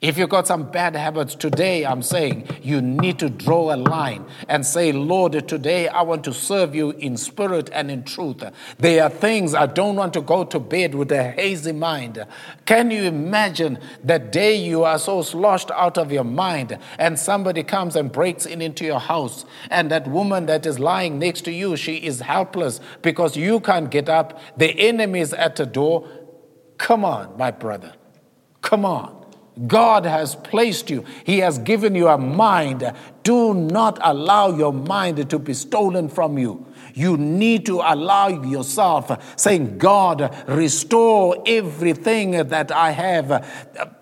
If 0.00 0.16
you've 0.16 0.30
got 0.30 0.46
some 0.46 0.70
bad 0.70 0.96
habits 0.96 1.34
today, 1.34 1.84
I'm 1.84 2.00
saying 2.00 2.48
you 2.62 2.80
need 2.80 3.18
to 3.18 3.28
draw 3.28 3.74
a 3.74 3.76
line 3.76 4.24
and 4.48 4.64
say, 4.64 4.92
Lord, 4.92 5.46
today 5.46 5.88
I 5.88 6.00
want 6.00 6.24
to 6.24 6.32
serve 6.32 6.74
you 6.74 6.92
in 6.92 7.18
spirit 7.18 7.68
and 7.70 7.90
in 7.90 8.04
truth. 8.04 8.42
There 8.78 9.04
are 9.04 9.10
things 9.10 9.54
I 9.54 9.66
don't 9.66 9.96
want 9.96 10.14
to 10.14 10.22
go 10.22 10.44
to 10.44 10.58
bed 10.58 10.94
with 10.94 11.12
a 11.12 11.32
hazy 11.32 11.72
mind. 11.72 12.24
Can 12.64 12.90
you 12.90 13.02
imagine 13.02 13.78
the 14.02 14.18
day 14.18 14.56
you 14.56 14.84
are 14.84 14.98
so 14.98 15.20
sloshed 15.20 15.70
out 15.72 15.98
of 15.98 16.10
your 16.10 16.24
mind 16.24 16.78
and 16.98 17.18
somebody 17.18 17.62
comes 17.62 17.94
and 17.94 18.10
breaks 18.10 18.46
in 18.46 18.62
into 18.62 18.86
your 18.86 19.00
house 19.00 19.44
and 19.70 19.90
that 19.90 20.08
woman 20.08 20.46
that 20.46 20.64
is 20.64 20.78
lying 20.78 21.18
next 21.18 21.42
to 21.42 21.52
you, 21.52 21.76
she 21.76 21.96
is 21.96 22.20
helpless 22.20 22.80
because 23.02 23.36
you 23.36 23.60
can't 23.60 23.90
get 23.90 24.08
up. 24.08 24.40
The 24.56 24.70
enemy 24.80 25.20
is 25.20 25.34
at 25.34 25.56
the 25.56 25.66
door. 25.66 26.08
Come 26.78 27.04
on, 27.04 27.36
my 27.36 27.50
brother. 27.50 27.92
Come 28.62 28.86
on. 28.86 29.19
God 29.66 30.04
has 30.04 30.34
placed 30.34 30.90
you, 30.90 31.04
He 31.24 31.38
has 31.38 31.58
given 31.58 31.94
you 31.94 32.08
a 32.08 32.18
mind. 32.18 32.92
Do 33.22 33.54
not 33.54 33.98
allow 34.02 34.56
your 34.56 34.72
mind 34.72 35.28
to 35.30 35.38
be 35.38 35.54
stolen 35.54 36.08
from 36.08 36.38
you. 36.38 36.66
You 36.94 37.16
need 37.16 37.66
to 37.66 37.80
allow 37.84 38.28
yourself, 38.28 39.38
saying, 39.38 39.78
God, 39.78 40.34
restore 40.48 41.42
everything 41.46 42.32
that 42.32 42.72
I 42.72 42.90
have 42.90 43.98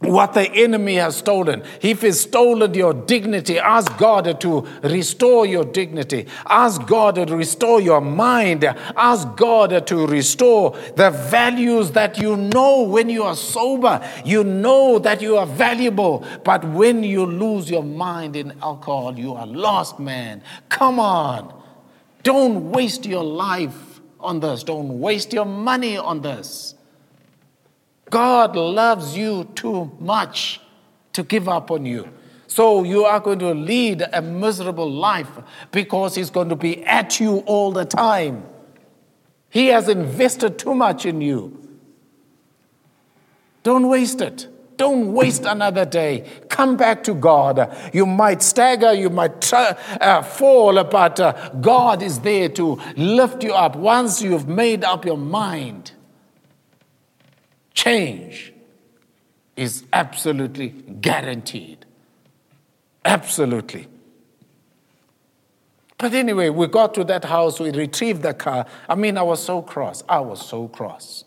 what 0.00 0.34
the 0.34 0.50
enemy 0.52 0.96
has 0.96 1.16
stolen. 1.16 1.62
If 1.80 2.02
he's 2.02 2.20
stolen 2.20 2.74
your 2.74 2.92
dignity, 2.92 3.58
ask 3.58 3.96
God 3.96 4.40
to 4.42 4.60
restore 4.82 5.46
your 5.46 5.64
dignity. 5.64 6.26
Ask 6.44 6.86
God 6.86 7.14
to 7.14 7.36
restore 7.36 7.80
your 7.80 8.02
mind. 8.02 8.64
Ask 8.64 9.36
God 9.36 9.86
to 9.86 10.06
restore 10.06 10.76
the 10.96 11.10
values 11.10 11.92
that 11.92 12.18
you 12.18 12.36
know 12.36 12.82
when 12.82 13.08
you 13.08 13.22
are 13.22 13.36
sober. 13.36 14.06
You 14.24 14.44
know 14.44 14.98
that 14.98 15.22
you 15.22 15.38
are 15.38 15.46
valuable, 15.46 16.24
but 16.44 16.64
when 16.64 17.02
you 17.02 17.24
lose 17.24 17.70
your 17.70 17.82
mind 17.82 18.36
in 18.36 18.52
alcohol, 18.62 19.18
you 19.18 19.34
are 19.34 19.46
lost, 19.46 19.98
man. 19.98 20.42
Come 20.68 21.00
on. 21.00 21.54
Don't 22.22 22.70
waste 22.70 23.06
your 23.06 23.24
life 23.24 24.00
on 24.20 24.40
this. 24.40 24.62
Don't 24.62 25.00
waste 25.00 25.32
your 25.32 25.46
money 25.46 25.96
on 25.96 26.20
this. 26.20 26.75
God 28.10 28.56
loves 28.56 29.16
you 29.16 29.44
too 29.54 29.90
much 29.98 30.60
to 31.12 31.22
give 31.22 31.48
up 31.48 31.70
on 31.70 31.86
you. 31.86 32.08
So 32.46 32.84
you 32.84 33.04
are 33.04 33.20
going 33.20 33.40
to 33.40 33.52
lead 33.52 34.04
a 34.12 34.22
miserable 34.22 34.90
life 34.90 35.30
because 35.72 36.14
He's 36.14 36.30
going 36.30 36.48
to 36.48 36.56
be 36.56 36.84
at 36.84 37.18
you 37.18 37.38
all 37.40 37.72
the 37.72 37.84
time. 37.84 38.44
He 39.50 39.68
has 39.68 39.88
invested 39.88 40.58
too 40.58 40.74
much 40.74 41.06
in 41.06 41.20
you. 41.20 41.60
Don't 43.62 43.88
waste 43.88 44.20
it. 44.20 44.46
Don't 44.76 45.12
waste 45.14 45.44
another 45.44 45.84
day. 45.84 46.24
Come 46.48 46.76
back 46.76 47.02
to 47.04 47.14
God. 47.14 47.74
You 47.92 48.04
might 48.04 48.42
stagger, 48.42 48.92
you 48.92 49.08
might 49.08 49.52
uh, 49.52 50.22
fall, 50.22 50.84
but 50.84 51.18
uh, 51.18 51.50
God 51.60 52.02
is 52.02 52.20
there 52.20 52.50
to 52.50 52.80
lift 52.96 53.42
you 53.42 53.54
up 53.54 53.74
once 53.74 54.20
you've 54.20 54.46
made 54.46 54.84
up 54.84 55.04
your 55.04 55.16
mind 55.16 55.92
change 57.76 58.52
is 59.54 59.84
absolutely 59.92 60.70
guaranteed. 61.00 61.86
Absolutely. 63.04 63.86
But 65.96 66.12
anyway, 66.12 66.50
we 66.50 66.66
got 66.66 66.92
to 66.94 67.04
that 67.04 67.24
house, 67.24 67.60
we 67.60 67.70
retrieved 67.70 68.22
the 68.22 68.34
car. 68.34 68.66
I 68.88 68.96
mean, 68.96 69.16
I 69.16 69.22
was 69.22 69.42
so 69.42 69.62
cross. 69.62 70.02
I 70.08 70.18
was 70.18 70.44
so 70.44 70.66
cross. 70.68 71.24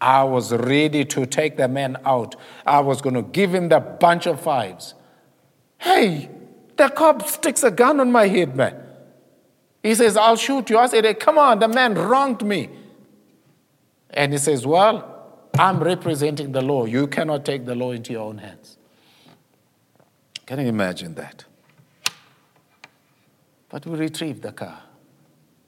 I 0.00 0.24
was 0.24 0.52
ready 0.52 1.06
to 1.06 1.24
take 1.24 1.56
the 1.56 1.66
man 1.66 1.96
out. 2.04 2.36
I 2.66 2.80
was 2.80 3.00
going 3.00 3.14
to 3.14 3.22
give 3.22 3.54
him 3.54 3.70
the 3.70 3.80
bunch 3.80 4.26
of 4.26 4.40
fives. 4.40 4.94
Hey, 5.78 6.28
the 6.76 6.90
cop 6.90 7.26
sticks 7.26 7.62
a 7.62 7.70
gun 7.70 7.98
on 7.98 8.12
my 8.12 8.28
head, 8.28 8.54
man. 8.54 8.76
He 9.82 9.94
says, 9.94 10.16
I'll 10.16 10.36
shoot 10.36 10.68
you. 10.68 10.78
I 10.78 10.86
said, 10.86 11.04
hey, 11.04 11.14
come 11.14 11.38
on, 11.38 11.58
the 11.58 11.68
man 11.68 11.94
wronged 11.94 12.44
me. 12.44 12.68
And 14.10 14.32
he 14.32 14.38
says, 14.38 14.66
Well, 14.66 15.15
I'm 15.58 15.80
representing 15.80 16.52
the 16.52 16.62
law. 16.62 16.84
You 16.84 17.06
cannot 17.06 17.44
take 17.44 17.64
the 17.64 17.74
law 17.74 17.92
into 17.92 18.12
your 18.12 18.22
own 18.28 18.38
hands. 18.38 18.76
Can 20.44 20.60
you 20.60 20.66
imagine 20.66 21.14
that? 21.14 21.44
But 23.68 23.86
we 23.86 23.98
retrieved 23.98 24.42
the 24.42 24.52
car, 24.52 24.82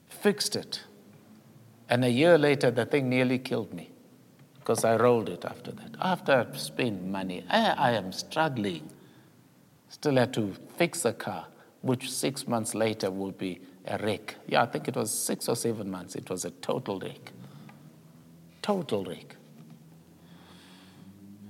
fixed 0.08 0.56
it. 0.56 0.82
And 1.88 2.04
a 2.04 2.10
year 2.10 2.38
later, 2.38 2.70
the 2.70 2.84
thing 2.84 3.08
nearly 3.08 3.38
killed 3.38 3.72
me 3.72 3.90
because 4.58 4.84
I 4.84 4.96
rolled 4.96 5.30
it 5.30 5.44
after 5.44 5.72
that. 5.72 5.96
After 6.00 6.32
I've 6.32 6.58
spent 6.58 7.04
money, 7.04 7.44
I, 7.48 7.70
I 7.70 7.90
am 7.92 8.12
struggling. 8.12 8.90
Still 9.88 10.16
had 10.16 10.34
to 10.34 10.54
fix 10.76 11.06
a 11.06 11.14
car, 11.14 11.46
which 11.80 12.12
six 12.12 12.46
months 12.46 12.74
later 12.74 13.10
will 13.10 13.32
be 13.32 13.60
a 13.86 13.96
wreck. 13.98 14.36
Yeah, 14.46 14.62
I 14.62 14.66
think 14.66 14.86
it 14.86 14.94
was 14.94 15.10
six 15.10 15.48
or 15.48 15.56
seven 15.56 15.90
months. 15.90 16.14
It 16.14 16.28
was 16.28 16.44
a 16.44 16.50
total 16.50 17.00
wreck. 17.00 17.32
Total 18.60 19.02
wreck. 19.02 19.37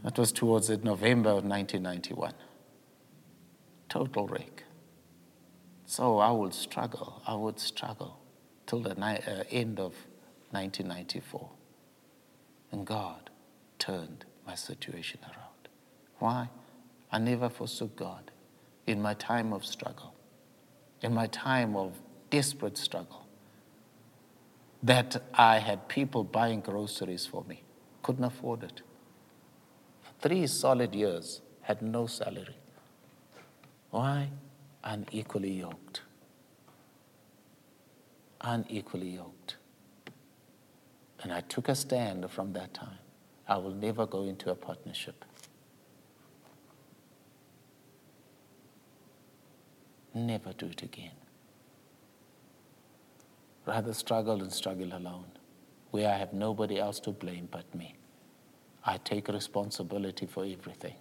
That 0.03 0.19
was 0.19 0.33
towards 0.33 0.69
the 0.69 0.77
November 0.77 1.31
of 1.31 1.45
1991. 1.45 2.33
Total 3.89 4.27
wreck. 4.27 4.65
So 5.87 6.19
I 6.19 6.31
would 6.31 6.55
struggle. 6.55 7.23
I 7.27 7.35
would 7.35 7.59
struggle 7.59 8.19
till 8.67 8.81
the 8.81 8.95
ni- 8.95 9.25
uh, 9.27 9.45
end 9.51 9.81
of 9.81 9.95
1994. 10.51 11.49
And 12.71 12.87
God 12.87 13.31
turned 13.79 14.25
my 14.47 14.55
situation 14.55 15.21
around. 15.25 15.69
Why? 16.19 16.51
I 17.11 17.19
never 17.19 17.49
forsook 17.49 17.97
God 17.97 18.31
in 18.87 19.01
my 19.01 19.15
time 19.15 19.53
of 19.53 19.65
struggle, 19.65 20.15
in 21.01 21.15
my 21.15 21.27
time 21.27 21.75
of 21.77 21.93
desperate 22.31 22.77
struggle. 22.77 23.27
That 24.83 25.23
I 25.35 25.59
had 25.59 25.89
people 25.89 26.23
buying 26.23 26.61
groceries 26.61 27.27
for 27.27 27.45
me, 27.45 27.63
couldn't 28.03 28.25
afford 28.25 28.63
it. 28.63 28.83
Three 30.21 30.47
solid 30.49 30.95
years, 30.95 31.43
had 31.63 31.81
no 31.81 32.07
salary. 32.07 32.57
Why? 33.91 34.31
Unequally 34.83 35.53
yoked. 35.53 36.03
Unequally 38.41 39.11
yoked. 39.11 39.57
And 41.23 41.33
I 41.33 41.41
took 41.43 41.69
a 41.69 41.75
stand 41.75 42.31
from 42.31 42.53
that 42.55 42.75
time. 42.75 42.99
I 43.47 43.59
will 43.59 43.75
never 43.75 44.07
go 44.07 44.25
into 44.25 44.51
a 44.51 44.55
partnership. 44.55 45.25
Never 50.15 50.53
do 50.53 50.67
it 50.67 50.83
again. 50.83 51.13
Rather 53.67 53.93
struggle 53.93 54.43
and 54.43 54.53
struggle 54.53 54.93
alone, 54.97 55.27
where 55.91 56.09
I 56.09 56.17
have 56.17 56.33
nobody 56.33 56.79
else 56.79 56.99
to 57.01 57.11
blame 57.11 57.49
but 57.51 57.73
me. 57.75 57.98
I 58.89 58.97
take 59.05 59.29
responsibility 59.29 60.25
for 60.25 60.47
everything. 60.47 60.95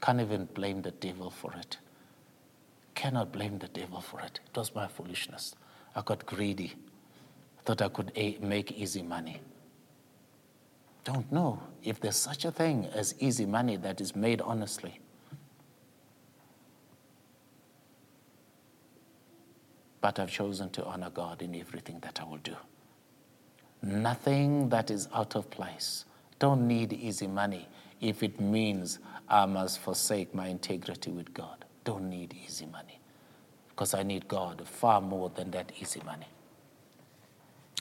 Can't 0.00 0.20
even 0.20 0.46
blame 0.46 0.82
the 0.82 0.90
devil 0.90 1.30
for 1.30 1.52
it. 1.54 1.78
Cannot 2.94 3.30
blame 3.30 3.58
the 3.58 3.68
devil 3.68 4.00
for 4.00 4.20
it. 4.20 4.40
It 4.44 4.56
was 4.58 4.74
my 4.74 4.88
foolishness. 4.88 5.54
I 5.94 6.02
got 6.02 6.26
greedy 6.26 6.74
thought 7.66 7.82
I 7.82 7.88
could 7.88 8.12
make 8.40 8.72
easy 8.72 9.02
money. 9.02 9.40
Don't 11.04 11.30
know 11.30 11.60
if 11.82 12.00
there's 12.00 12.16
such 12.16 12.44
a 12.44 12.50
thing 12.50 12.86
as 12.86 13.14
easy 13.20 13.44
money 13.44 13.76
that 13.76 14.00
is 14.00 14.14
made 14.16 14.40
honestly. 14.40 14.98
But 20.00 20.18
I've 20.18 20.30
chosen 20.30 20.70
to 20.70 20.84
honor 20.84 21.10
God 21.10 21.42
in 21.42 21.54
everything 21.54 21.98
that 22.00 22.20
I 22.20 22.24
will 22.24 22.38
do. 22.38 22.56
Nothing 23.82 24.68
that 24.70 24.90
is 24.90 25.08
out 25.14 25.36
of 25.36 25.50
place. 25.50 26.05
Don't 26.38 26.66
need 26.66 26.92
easy 26.92 27.26
money 27.26 27.68
if 28.00 28.22
it 28.22 28.40
means 28.40 28.98
I 29.28 29.46
must 29.46 29.80
forsake 29.80 30.34
my 30.34 30.48
integrity 30.48 31.10
with 31.10 31.32
God. 31.32 31.64
Don't 31.84 32.08
need 32.10 32.34
easy 32.44 32.66
money 32.66 33.00
because 33.68 33.94
I 33.94 34.02
need 34.02 34.28
God 34.28 34.62
far 34.66 35.00
more 35.00 35.30
than 35.30 35.50
that 35.52 35.72
easy 35.80 36.02
money. 36.04 36.28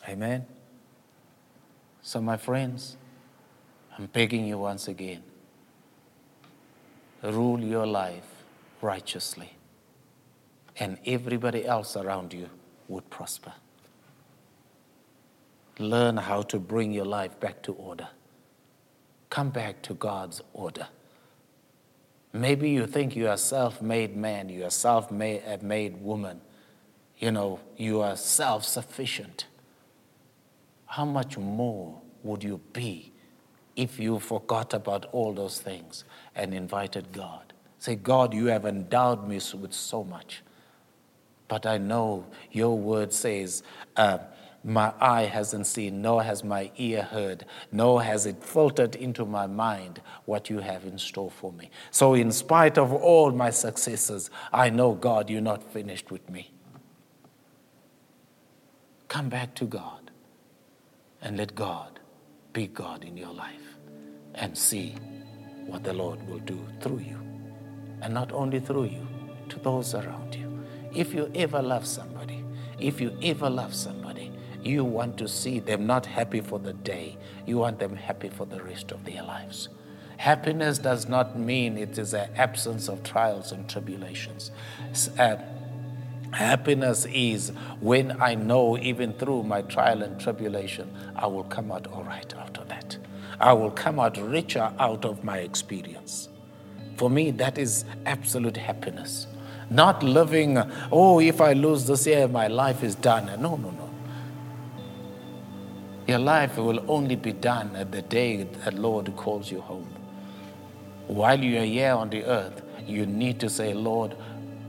Amen. 0.07 0.45
So, 2.01 2.21
my 2.21 2.37
friends, 2.37 2.97
I'm 3.97 4.05
begging 4.07 4.45
you 4.45 4.59
once 4.59 4.87
again 4.87 5.23
rule 7.31 7.59
your 7.59 7.85
life 7.85 8.43
righteously, 8.81 9.53
and 10.77 10.97
everybody 11.05 11.65
else 11.65 11.95
around 11.95 12.33
you 12.33 12.49
would 12.87 13.09
prosper. 13.09 13.53
Learn 15.79 16.17
how 16.17 16.41
to 16.43 16.59
bring 16.59 16.91
your 16.91 17.05
life 17.05 17.39
back 17.39 17.61
to 17.63 17.73
order. 17.73 18.07
Come 19.35 19.49
back 19.49 19.81
to 19.83 19.93
God's 19.93 20.41
order. 20.53 20.87
Maybe 22.31 22.69
you 22.69 22.87
think 22.87 23.15
you 23.15 23.27
are 23.27 23.37
self 23.37 23.81
made 23.81 24.15
man, 24.15 24.49
you 24.49 24.63
are 24.65 24.69
self 24.69 25.11
made 25.11 26.01
woman, 26.01 26.41
you 27.17 27.31
know, 27.31 27.59
you 27.77 28.01
are 28.01 28.15
self 28.15 28.63
sufficient 28.63 29.45
how 30.95 31.03
much 31.03 31.37
more 31.37 31.99
would 32.23 32.41
you 32.41 32.61
be 32.71 33.11
if 33.75 33.99
you 33.99 34.17
forgot 34.17 34.73
about 34.73 35.05
all 35.11 35.33
those 35.33 35.59
things 35.59 36.05
and 36.33 36.53
invited 36.53 37.11
God? 37.11 37.51
Say, 37.79 37.95
God, 37.95 38.33
you 38.33 38.45
have 38.45 38.65
endowed 38.65 39.27
me 39.27 39.41
with 39.59 39.73
so 39.73 40.05
much. 40.05 40.41
But 41.49 41.65
I 41.65 41.77
know 41.79 42.27
your 42.49 42.77
word 42.77 43.11
says, 43.11 43.61
uh, 43.97 44.19
my 44.65 44.91
eye 44.99 45.25
hasn't 45.25 45.67
seen, 45.67 46.01
nor 46.01 46.23
has 46.23 46.43
my 46.43 46.71
ear 46.77 47.03
heard, 47.03 47.45
nor 47.71 48.01
has 48.01 48.25
it 48.25 48.43
filtered 48.43 48.95
into 48.95 49.23
my 49.23 49.45
mind 49.45 50.01
what 50.25 50.49
you 50.49 50.59
have 50.59 50.83
in 50.85 50.97
store 50.97 51.29
for 51.29 51.53
me. 51.53 51.69
So, 51.91 52.15
in 52.15 52.31
spite 52.31 52.77
of 52.77 52.91
all 52.91 53.31
my 53.31 53.51
successes, 53.51 54.31
I 54.51 54.71
know, 54.71 54.93
God, 54.93 55.29
you're 55.29 55.39
not 55.39 55.63
finished 55.71 56.11
with 56.11 56.27
me. 56.29 56.51
Come 59.07 59.29
back 59.29 59.53
to 59.55 59.65
God 59.65 60.11
and 61.21 61.37
let 61.37 61.53
God 61.53 61.99
be 62.51 62.67
God 62.67 63.03
in 63.03 63.15
your 63.15 63.33
life 63.33 63.77
and 64.33 64.57
see 64.57 64.95
what 65.67 65.83
the 65.83 65.93
Lord 65.93 66.27
will 66.27 66.39
do 66.39 66.59
through 66.81 66.99
you. 66.99 67.19
And 68.01 68.13
not 68.13 68.31
only 68.31 68.59
through 68.59 68.85
you, 68.85 69.07
to 69.49 69.59
those 69.59 69.93
around 69.93 70.35
you. 70.35 70.63
If 70.93 71.13
you 71.13 71.31
ever 71.35 71.61
love 71.61 71.85
somebody, 71.85 72.43
if 72.79 72.99
you 72.99 73.17
ever 73.21 73.49
love 73.49 73.73
somebody, 73.73 74.04
you 74.65 74.83
want 74.83 75.17
to 75.17 75.27
see 75.27 75.59
them 75.59 75.85
not 75.85 76.05
happy 76.05 76.41
for 76.41 76.59
the 76.59 76.73
day, 76.73 77.17
you 77.45 77.57
want 77.57 77.79
them 77.79 77.95
happy 77.95 78.29
for 78.29 78.45
the 78.45 78.61
rest 78.63 78.91
of 78.91 79.05
their 79.05 79.23
lives. 79.23 79.69
Happiness 80.17 80.77
does 80.77 81.07
not 81.07 81.37
mean 81.37 81.77
it 81.77 81.97
is 81.97 82.13
an 82.13 82.29
absence 82.35 82.87
of 82.87 83.03
trials 83.03 83.51
and 83.51 83.69
tribulations. 83.69 84.51
Uh, 85.19 85.35
Happiness 86.31 87.05
is 87.13 87.53
when 87.79 88.21
I 88.21 88.35
know, 88.35 88.77
even 88.77 89.13
through 89.13 89.43
my 89.43 89.61
trial 89.61 90.03
and 90.03 90.19
tribulation, 90.19 90.93
I 91.15 91.27
will 91.27 91.45
come 91.45 91.71
out 91.71 91.87
all 91.87 92.03
right 92.03 92.33
of 92.33 92.67
that. 92.67 92.97
I 93.39 93.53
will 93.53 93.71
come 93.71 93.99
out 93.99 94.17
richer 94.17 94.73
out 94.79 95.05
of 95.05 95.23
my 95.23 95.37
experience. 95.39 96.29
For 96.97 97.09
me, 97.09 97.31
that 97.31 97.57
is 97.57 97.85
absolute 98.05 98.57
happiness. 98.57 99.27
Not 99.69 100.03
living, 100.03 100.57
oh, 100.91 101.19
if 101.19 101.41
I 101.41 101.53
lose 101.53 101.85
this 101.87 102.05
year, 102.05 102.27
my 102.27 102.47
life 102.47 102.83
is 102.83 102.95
done. 102.95 103.27
No, 103.41 103.55
no, 103.55 103.71
no. 103.71 103.84
Your 106.07 106.19
life 106.19 106.57
will 106.57 106.83
only 106.87 107.15
be 107.15 107.33
done 107.33 107.75
at 107.75 107.91
the 107.91 108.03
day 108.03 108.43
that 108.43 108.75
Lord 108.75 109.15
calls 109.15 109.51
you 109.51 109.61
home. 109.61 109.89
While 111.07 111.39
you 111.43 111.59
are 111.59 111.65
here 111.65 111.93
on 111.93 112.09
the 112.09 112.23
earth, 112.25 112.61
you 112.85 113.05
need 113.05 113.39
to 113.39 113.49
say, 113.49 113.73
Lord, 113.73 114.15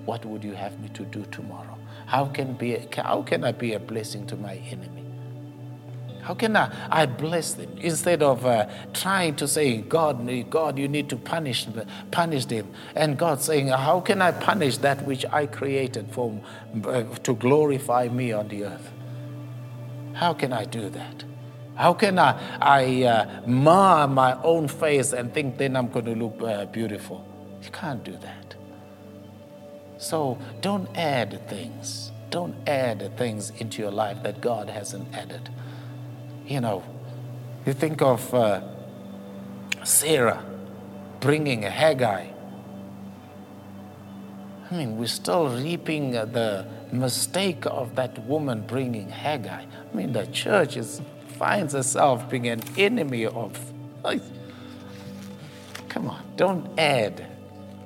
what 0.06 0.24
would 0.24 0.42
you 0.42 0.54
have 0.54 0.78
me 0.80 0.88
to 0.90 1.04
do 1.04 1.24
tomorrow? 1.30 1.76
How 2.06 2.26
can, 2.26 2.54
be, 2.54 2.86
how 2.96 3.22
can 3.22 3.44
I 3.44 3.52
be 3.52 3.74
a 3.74 3.78
blessing 3.78 4.26
to 4.28 4.36
my 4.36 4.54
enemy? 4.70 5.04
How 6.22 6.34
can 6.34 6.56
I, 6.56 6.72
I 6.90 7.06
bless 7.06 7.52
them 7.52 7.70
instead 7.78 8.22
of 8.22 8.44
uh, 8.44 8.68
trying 8.92 9.36
to 9.36 9.46
say, 9.46 9.78
God, 9.78 10.28
God, 10.50 10.78
you 10.78 10.88
need 10.88 11.08
to 11.10 11.16
punish, 11.16 11.66
punish 12.10 12.46
them? 12.46 12.66
And 12.96 13.16
God 13.16 13.40
saying, 13.40 13.68
How 13.68 14.00
can 14.00 14.20
I 14.20 14.32
punish 14.32 14.78
that 14.78 15.04
which 15.04 15.24
I 15.26 15.46
created 15.46 16.10
for, 16.10 16.40
uh, 16.84 17.04
to 17.04 17.34
glorify 17.34 18.08
me 18.08 18.32
on 18.32 18.48
the 18.48 18.64
earth? 18.64 18.90
How 20.16 20.32
can 20.32 20.52
I 20.52 20.64
do 20.64 20.88
that? 20.88 21.24
How 21.74 21.92
can 21.92 22.18
I, 22.18 22.40
I 22.58 23.02
uh, 23.04 23.46
mar 23.46 24.08
my 24.08 24.40
own 24.42 24.66
face 24.66 25.12
and 25.12 25.32
think 25.32 25.58
then 25.58 25.76
I'm 25.76 25.88
going 25.88 26.06
to 26.06 26.14
look 26.14 26.40
uh, 26.40 26.64
beautiful? 26.64 27.22
You 27.62 27.70
can't 27.70 28.02
do 28.02 28.12
that. 28.12 28.54
So 29.98 30.38
don't 30.62 30.88
add 30.96 31.46
things. 31.48 32.12
Don't 32.30 32.56
add 32.66 33.14
things 33.18 33.50
into 33.58 33.82
your 33.82 33.90
life 33.90 34.22
that 34.22 34.40
God 34.40 34.70
hasn't 34.70 35.14
added. 35.14 35.50
You 36.46 36.62
know, 36.62 36.82
you 37.66 37.74
think 37.74 38.00
of 38.00 38.32
uh, 38.32 38.62
Sarah 39.84 40.42
bringing 41.20 41.66
a 41.66 41.70
Hagar 41.70 42.24
I 44.70 44.74
mean, 44.74 44.96
we're 44.96 45.06
still 45.06 45.48
reaping 45.48 46.12
the 46.12 46.66
mistake 46.90 47.66
of 47.66 47.94
that 47.94 48.18
woman 48.26 48.62
bringing 48.66 49.08
Hagar. 49.08 49.62
I 49.62 49.96
mean, 49.96 50.12
the 50.12 50.26
church 50.26 50.76
is, 50.76 51.00
finds 51.38 51.74
itself 51.74 52.28
being 52.28 52.48
an 52.48 52.62
enemy 52.76 53.26
of. 53.26 53.58
Like, 54.02 54.22
come 55.88 56.08
on, 56.08 56.22
don't 56.36 56.78
add 56.78 57.26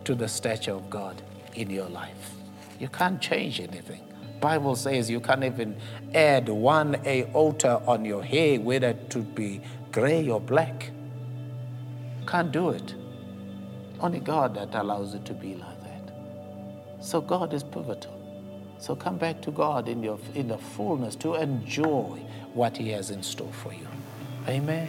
to 0.04 0.14
the 0.14 0.28
stature 0.28 0.72
of 0.72 0.88
God 0.90 1.20
in 1.54 1.70
your 1.70 1.88
life. 1.88 2.34
You 2.78 2.88
can't 2.88 3.20
change 3.20 3.60
anything. 3.60 4.02
Bible 4.40 4.74
says 4.74 5.10
you 5.10 5.20
can't 5.20 5.44
even 5.44 5.76
add 6.14 6.48
one 6.48 6.96
iota 7.06 7.82
on 7.86 8.06
your 8.06 8.22
hair, 8.22 8.58
whether 8.58 8.88
it 8.88 9.10
to 9.10 9.18
be 9.18 9.60
gray 9.92 10.28
or 10.28 10.40
black. 10.40 10.90
Can't 12.26 12.50
do 12.50 12.70
it. 12.70 12.94
Only 14.00 14.20
God 14.20 14.54
that 14.54 14.74
allows 14.74 15.14
it 15.14 15.26
to 15.26 15.34
be 15.34 15.56
like 15.56 15.82
that. 15.82 15.89
So 17.00 17.20
God 17.20 17.52
is 17.54 17.62
pivotal. 17.62 18.16
So 18.78 18.96
come 18.96 19.18
back 19.18 19.42
to 19.42 19.50
God 19.50 19.88
in, 19.88 20.02
your, 20.02 20.18
in 20.34 20.48
the 20.48 20.58
fullness 20.58 21.14
to 21.16 21.34
enjoy 21.34 22.20
what 22.54 22.76
He 22.76 22.90
has 22.90 23.10
in 23.10 23.22
store 23.22 23.52
for 23.52 23.72
you. 23.72 23.86
Amen. 24.48 24.88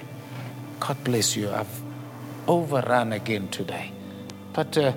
God 0.79 1.03
bless 1.03 1.35
you. 1.35 1.49
I've 1.49 1.81
overrun 2.47 3.13
again 3.13 3.47
today. 3.49 3.91
But 4.53 4.77
uh, 4.77 4.93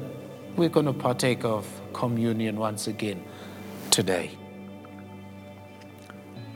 we're 0.57 0.69
going 0.69 0.87
to 0.87 0.93
partake 0.93 1.45
of 1.45 1.67
communion 1.93 2.57
once 2.57 2.87
again 2.87 3.23
today. 3.91 4.31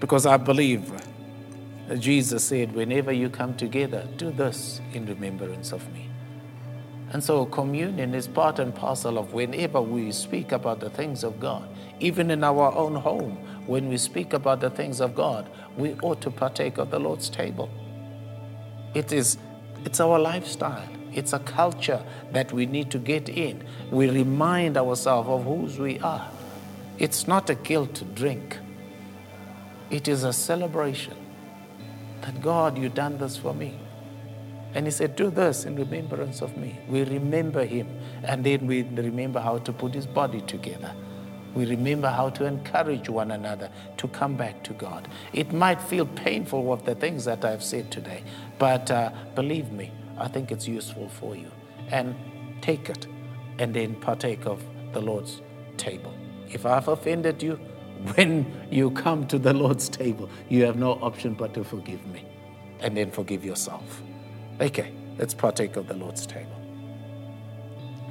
Because 0.01 0.27
I 0.27 0.37
believe 0.37 0.93
Jesus 1.99 2.45
said, 2.45 2.75
whenever 2.75 3.13
you 3.13 3.31
come 3.31 3.57
together, 3.57 4.07
do 4.17 4.31
this 4.31 4.81
in 4.93 5.07
remembrance 5.07 5.73
of 5.73 5.93
me. 5.93 6.08
And 7.13 7.25
so 7.25 7.47
communion 7.47 8.15
is 8.15 8.29
part 8.29 8.59
and 8.59 8.75
parcel 8.75 9.19
of 9.19 9.33
whenever 9.33 9.81
we 9.81 10.13
speak 10.13 10.53
about 10.53 10.81
the 10.81 10.91
things 10.91 11.25
of 11.25 11.41
God. 11.41 11.69
Even 12.01 12.31
in 12.31 12.45
our 12.45 12.73
own 12.75 12.95
home, 12.95 13.39
when 13.67 13.89
we 13.89 13.97
speak 13.97 14.33
about 14.33 14.61
the 14.61 14.71
things 14.71 15.01
of 15.01 15.15
God, 15.15 15.49
we 15.77 15.95
ought 16.03 16.21
to 16.23 16.31
partake 16.31 16.79
of 16.79 16.91
the 16.91 16.99
Lord's 16.99 17.31
table. 17.31 17.71
It 18.95 19.13
is 19.13 19.39
it's 19.85 20.01
our 20.01 20.19
lifestyle. 20.19 20.89
It's 21.13 21.33
a 21.33 21.39
culture 21.39 22.03
that 22.33 22.53
we 22.53 22.67
need 22.67 22.91
to 22.91 22.99
get 22.99 23.29
in. 23.29 23.65
We 23.91 24.11
remind 24.11 24.77
ourselves 24.77 25.29
of 25.29 25.45
whose 25.45 25.79
we 25.79 25.99
are. 26.01 26.29
It's 26.99 27.27
not 27.27 27.49
a 27.49 27.55
guilt 27.55 28.03
drink. 28.15 28.59
It 29.91 30.09
is 30.09 30.25
a 30.25 30.33
celebration 30.33 31.17
that 32.21 32.43
God, 32.43 32.77
you've 32.77 32.95
done 32.95 33.19
this 33.19 33.37
for 33.37 33.55
me. 33.55 33.79
And 34.75 34.87
he 34.87 34.91
said, 34.91 35.17
Do 35.17 35.31
this 35.31 35.65
in 35.65 35.77
remembrance 35.77 36.43
of 36.43 36.57
me. 36.57 36.79
We 36.89 37.05
remember 37.05 37.65
him, 37.65 37.89
and 38.23 38.45
then 38.45 38.67
we 38.67 38.83
remember 38.83 39.41
how 39.41 39.59
to 39.59 39.73
put 39.73 39.95
his 39.95 40.07
body 40.07 40.41
together. 40.43 40.95
We 41.55 41.65
remember 41.65 42.09
how 42.09 42.29
to 42.31 42.45
encourage 42.45 43.09
one 43.09 43.31
another 43.31 43.71
to 43.97 44.09
come 44.09 44.37
back 44.37 44.63
to 44.65 44.75
God. 44.75 45.09
It 45.33 45.53
might 45.53 45.81
feel 45.81 46.07
painful 46.07 46.65
with 46.65 46.85
the 46.85 46.95
things 46.95 47.25
that 47.25 47.45
I've 47.45 47.65
said 47.65 47.91
today, 47.91 48.23
but 48.59 48.91
uh, 48.91 49.11
believe 49.35 49.73
me, 49.73 49.91
I 50.19 50.29
think 50.29 50.53
it's 50.53 50.69
useful 50.69 51.09
for 51.09 51.35
you. 51.35 51.51
And 51.91 52.15
take 52.61 52.91
it 52.91 53.07
and 53.59 53.75
then 53.75 53.95
partake 53.97 54.47
of 54.47 54.63
the 54.93 55.01
Lord's 55.01 55.41
table. 55.77 56.15
If 56.51 56.67
I've 56.67 56.89
offended 56.89 57.43
you, 57.43 57.55
when 58.15 58.47
you 58.71 58.91
come 58.91 59.27
to 59.29 59.39
the 59.39 59.53
Lord's 59.53 59.89
table, 59.89 60.29
you 60.49 60.65
have 60.65 60.77
no 60.77 60.93
option 60.93 61.35
but 61.35 61.55
to 61.55 61.65
forgive 61.65 62.05
me 62.07 62.25
and 62.81 62.97
then 62.97 63.11
forgive 63.11 63.45
yourself. 63.45 64.03
Okay, 64.61 64.93
let's 65.19 65.35
partake 65.35 65.77
of 65.77 65.89
the 65.89 65.95
Lord's 65.95 66.27
table. 66.27 66.51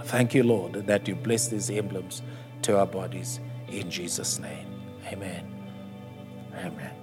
Thank 0.04 0.34
you, 0.34 0.44
Lord, 0.44 0.74
that 0.88 1.08
you 1.08 1.16
bless 1.16 1.50
these 1.50 1.70
emblems 1.70 2.22
to 2.62 2.78
our 2.78 2.86
bodies 2.88 3.40
in 3.68 3.92
Jesus' 3.92 4.40
name. 4.40 4.68
Amen. 5.12 5.46
Amen. 6.56 6.97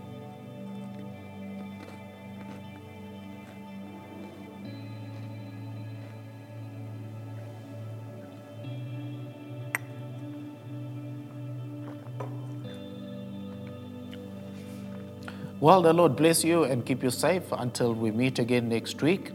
Well, 15.60 15.82
the 15.82 15.92
Lord 15.92 16.16
bless 16.16 16.42
you 16.42 16.64
and 16.64 16.84
keep 16.84 17.04
you 17.04 17.10
safe 17.10 17.44
until 17.52 17.94
we 17.94 18.10
meet 18.10 18.40
again 18.40 18.68
next 18.68 19.00
week. 19.00 19.30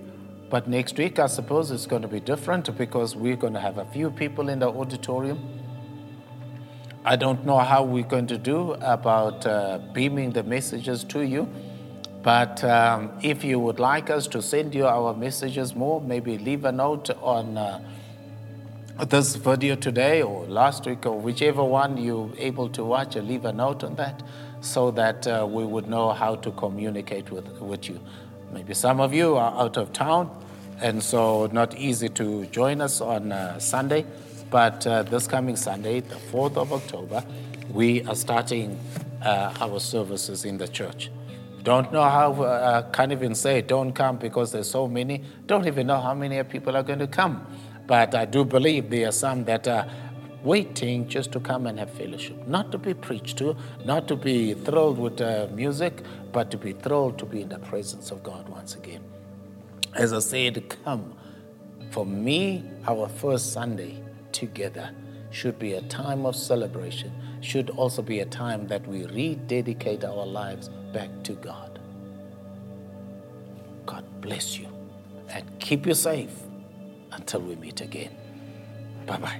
But 0.50 0.68
next 0.68 0.98
week, 0.98 1.18
I 1.18 1.28
suppose 1.28 1.72
it's 1.72 1.86
going 1.86 2.02
to 2.02 2.10
be 2.10 2.20
different 2.20 2.78
because 2.78 3.16
we're 3.16 3.38
going 3.38 3.54
to 3.54 3.60
have 3.60 3.78
a 3.78 3.86
few 3.86 4.12
people 4.12 4.50
in 4.50 4.60
the 4.60 4.68
auditorium. 4.68 5.40
I 7.06 7.16
don't 7.16 7.46
know 7.46 7.60
how 7.60 7.84
we're 7.84 8.04
going 8.04 8.28
to 8.28 8.38
do 8.38 8.74
about 8.82 9.46
uh, 9.46 9.80
beaming 9.94 10.32
the 10.32 10.44
messages 10.44 11.06
to 11.06 11.22
you. 11.22 11.48
But 12.22 12.66
um, 12.66 13.12
if 13.24 13.46
you 13.46 13.58
would 13.58 13.80
like 13.80 14.10
us 14.10 14.28
to 14.28 14.42
send 14.42 14.76
you 14.76 14.88
our 14.88 15.16
messages 15.16 15.74
more, 15.74 16.02
maybe 16.02 16.38
leave 16.38 16.66
a 16.66 16.72
note 16.74 17.10
on 17.22 17.58
uh, 17.58 17.80
this 19.08 19.38
video 19.38 19.76
today 19.76 20.22
or 20.22 20.46
last 20.48 20.86
week 20.86 21.06
or 21.06 21.18
whichever 21.18 21.64
one 21.64 21.96
you're 21.96 22.30
able 22.38 22.68
to 22.72 22.84
watch, 22.84 23.16
leave 23.16 23.46
a 23.46 23.54
note 23.54 23.86
on 23.86 23.96
that 23.96 24.22
so 24.62 24.92
that 24.92 25.26
uh, 25.28 25.48
we 25.50 25.66
would 25.66 25.88
know 25.88 26.12
how 26.12 26.36
to 26.36 26.52
communicate 26.52 27.32
with, 27.32 27.48
with 27.60 27.90
you. 27.90 28.00
Maybe 28.52 28.74
some 28.74 29.00
of 29.00 29.14
you 29.14 29.36
are 29.36 29.54
out 29.62 29.78
of 29.78 29.94
town, 29.94 30.30
and 30.82 31.02
so 31.04 31.48
not 31.52 31.78
easy 31.78 32.10
to 32.10 32.46
join 32.48 32.82
us 32.82 33.02
on 33.02 33.32
uh, 33.32 33.60
Sunday. 33.60 34.06
But 34.50 34.86
uh, 34.88 35.04
this 35.04 35.28
coming 35.28 35.56
Sunday, 35.56 36.00
the 36.00 36.16
4th 36.16 36.58
of 36.58 36.74
October, 36.74 37.24
we 37.72 38.04
are 38.06 38.16
starting 38.16 38.80
uh, 39.22 39.54
our 39.60 39.80
services 39.80 40.46
in 40.46 40.58
the 40.58 40.68
church. 40.68 41.12
Don't 41.62 41.92
know 41.92 42.02
how, 42.02 42.32
uh, 42.42 42.90
can't 42.92 43.12
even 43.12 43.36
say 43.36 43.62
don't 43.62 43.94
come 43.94 44.18
because 44.18 44.52
there's 44.52 44.70
so 44.70 44.88
many. 44.88 45.24
Don't 45.46 45.68
even 45.68 45.88
know 45.88 46.00
how 46.00 46.14
many 46.14 46.42
people 46.44 46.76
are 46.76 46.84
going 46.84 47.00
to 47.00 47.08
come. 47.08 47.46
But 47.86 48.16
I 48.16 48.26
do 48.26 48.46
believe 48.46 48.90
there 48.90 49.10
are 49.10 49.12
some 49.12 49.44
that 49.46 49.68
are 49.68 49.88
waiting 50.44 51.08
just 51.08 51.32
to 51.34 51.40
come 51.40 51.68
and 51.68 51.80
have 51.80 51.92
fellowship, 51.92 52.48
not 52.48 52.72
to 52.72 52.78
be 52.78 52.94
preached 52.94 53.38
to, 53.38 53.56
not 53.86 54.08
to 54.08 54.16
be 54.16 54.54
thrilled 54.54 54.98
with 54.98 55.22
uh, 55.22 55.48
music, 55.52 56.04
but 56.32 56.50
to 56.52 56.58
be 56.58 56.74
thrilled 56.74 57.18
to 57.20 57.26
be 57.26 57.42
in 57.42 57.50
the 57.50 57.60
presence 57.60 58.12
of 58.12 58.24
God 58.24 58.48
once 58.50 58.76
again. 58.76 59.04
As 59.96 60.14
I 60.14 60.20
said, 60.20 60.70
come. 60.84 61.16
For 61.92 62.06
me, 62.06 62.64
our 62.88 63.10
first 63.10 63.52
Sunday 63.52 64.04
together 64.32 64.92
should 65.32 65.58
be 65.60 65.74
a 65.74 65.82
time 65.84 66.26
of 66.26 66.36
celebration, 66.36 67.12
should 67.42 67.70
also 67.72 68.02
be 68.02 68.20
a 68.20 68.26
time 68.26 68.68
that 68.68 68.86
we 68.88 69.06
rededicate 69.06 70.04
our 70.04 70.26
lives 70.26 70.70
back 70.94 71.10
to 71.24 71.34
God. 71.34 71.80
God 73.86 74.06
bless 74.22 74.58
you 74.60 74.68
and 75.30 75.46
keep 75.60 75.86
you 75.86 75.94
safe 75.94 76.36
until 77.12 77.42
we 77.42 77.56
meet 77.56 77.82
again. 77.82 78.16
Bye 79.06 79.18
bye. 79.18 79.40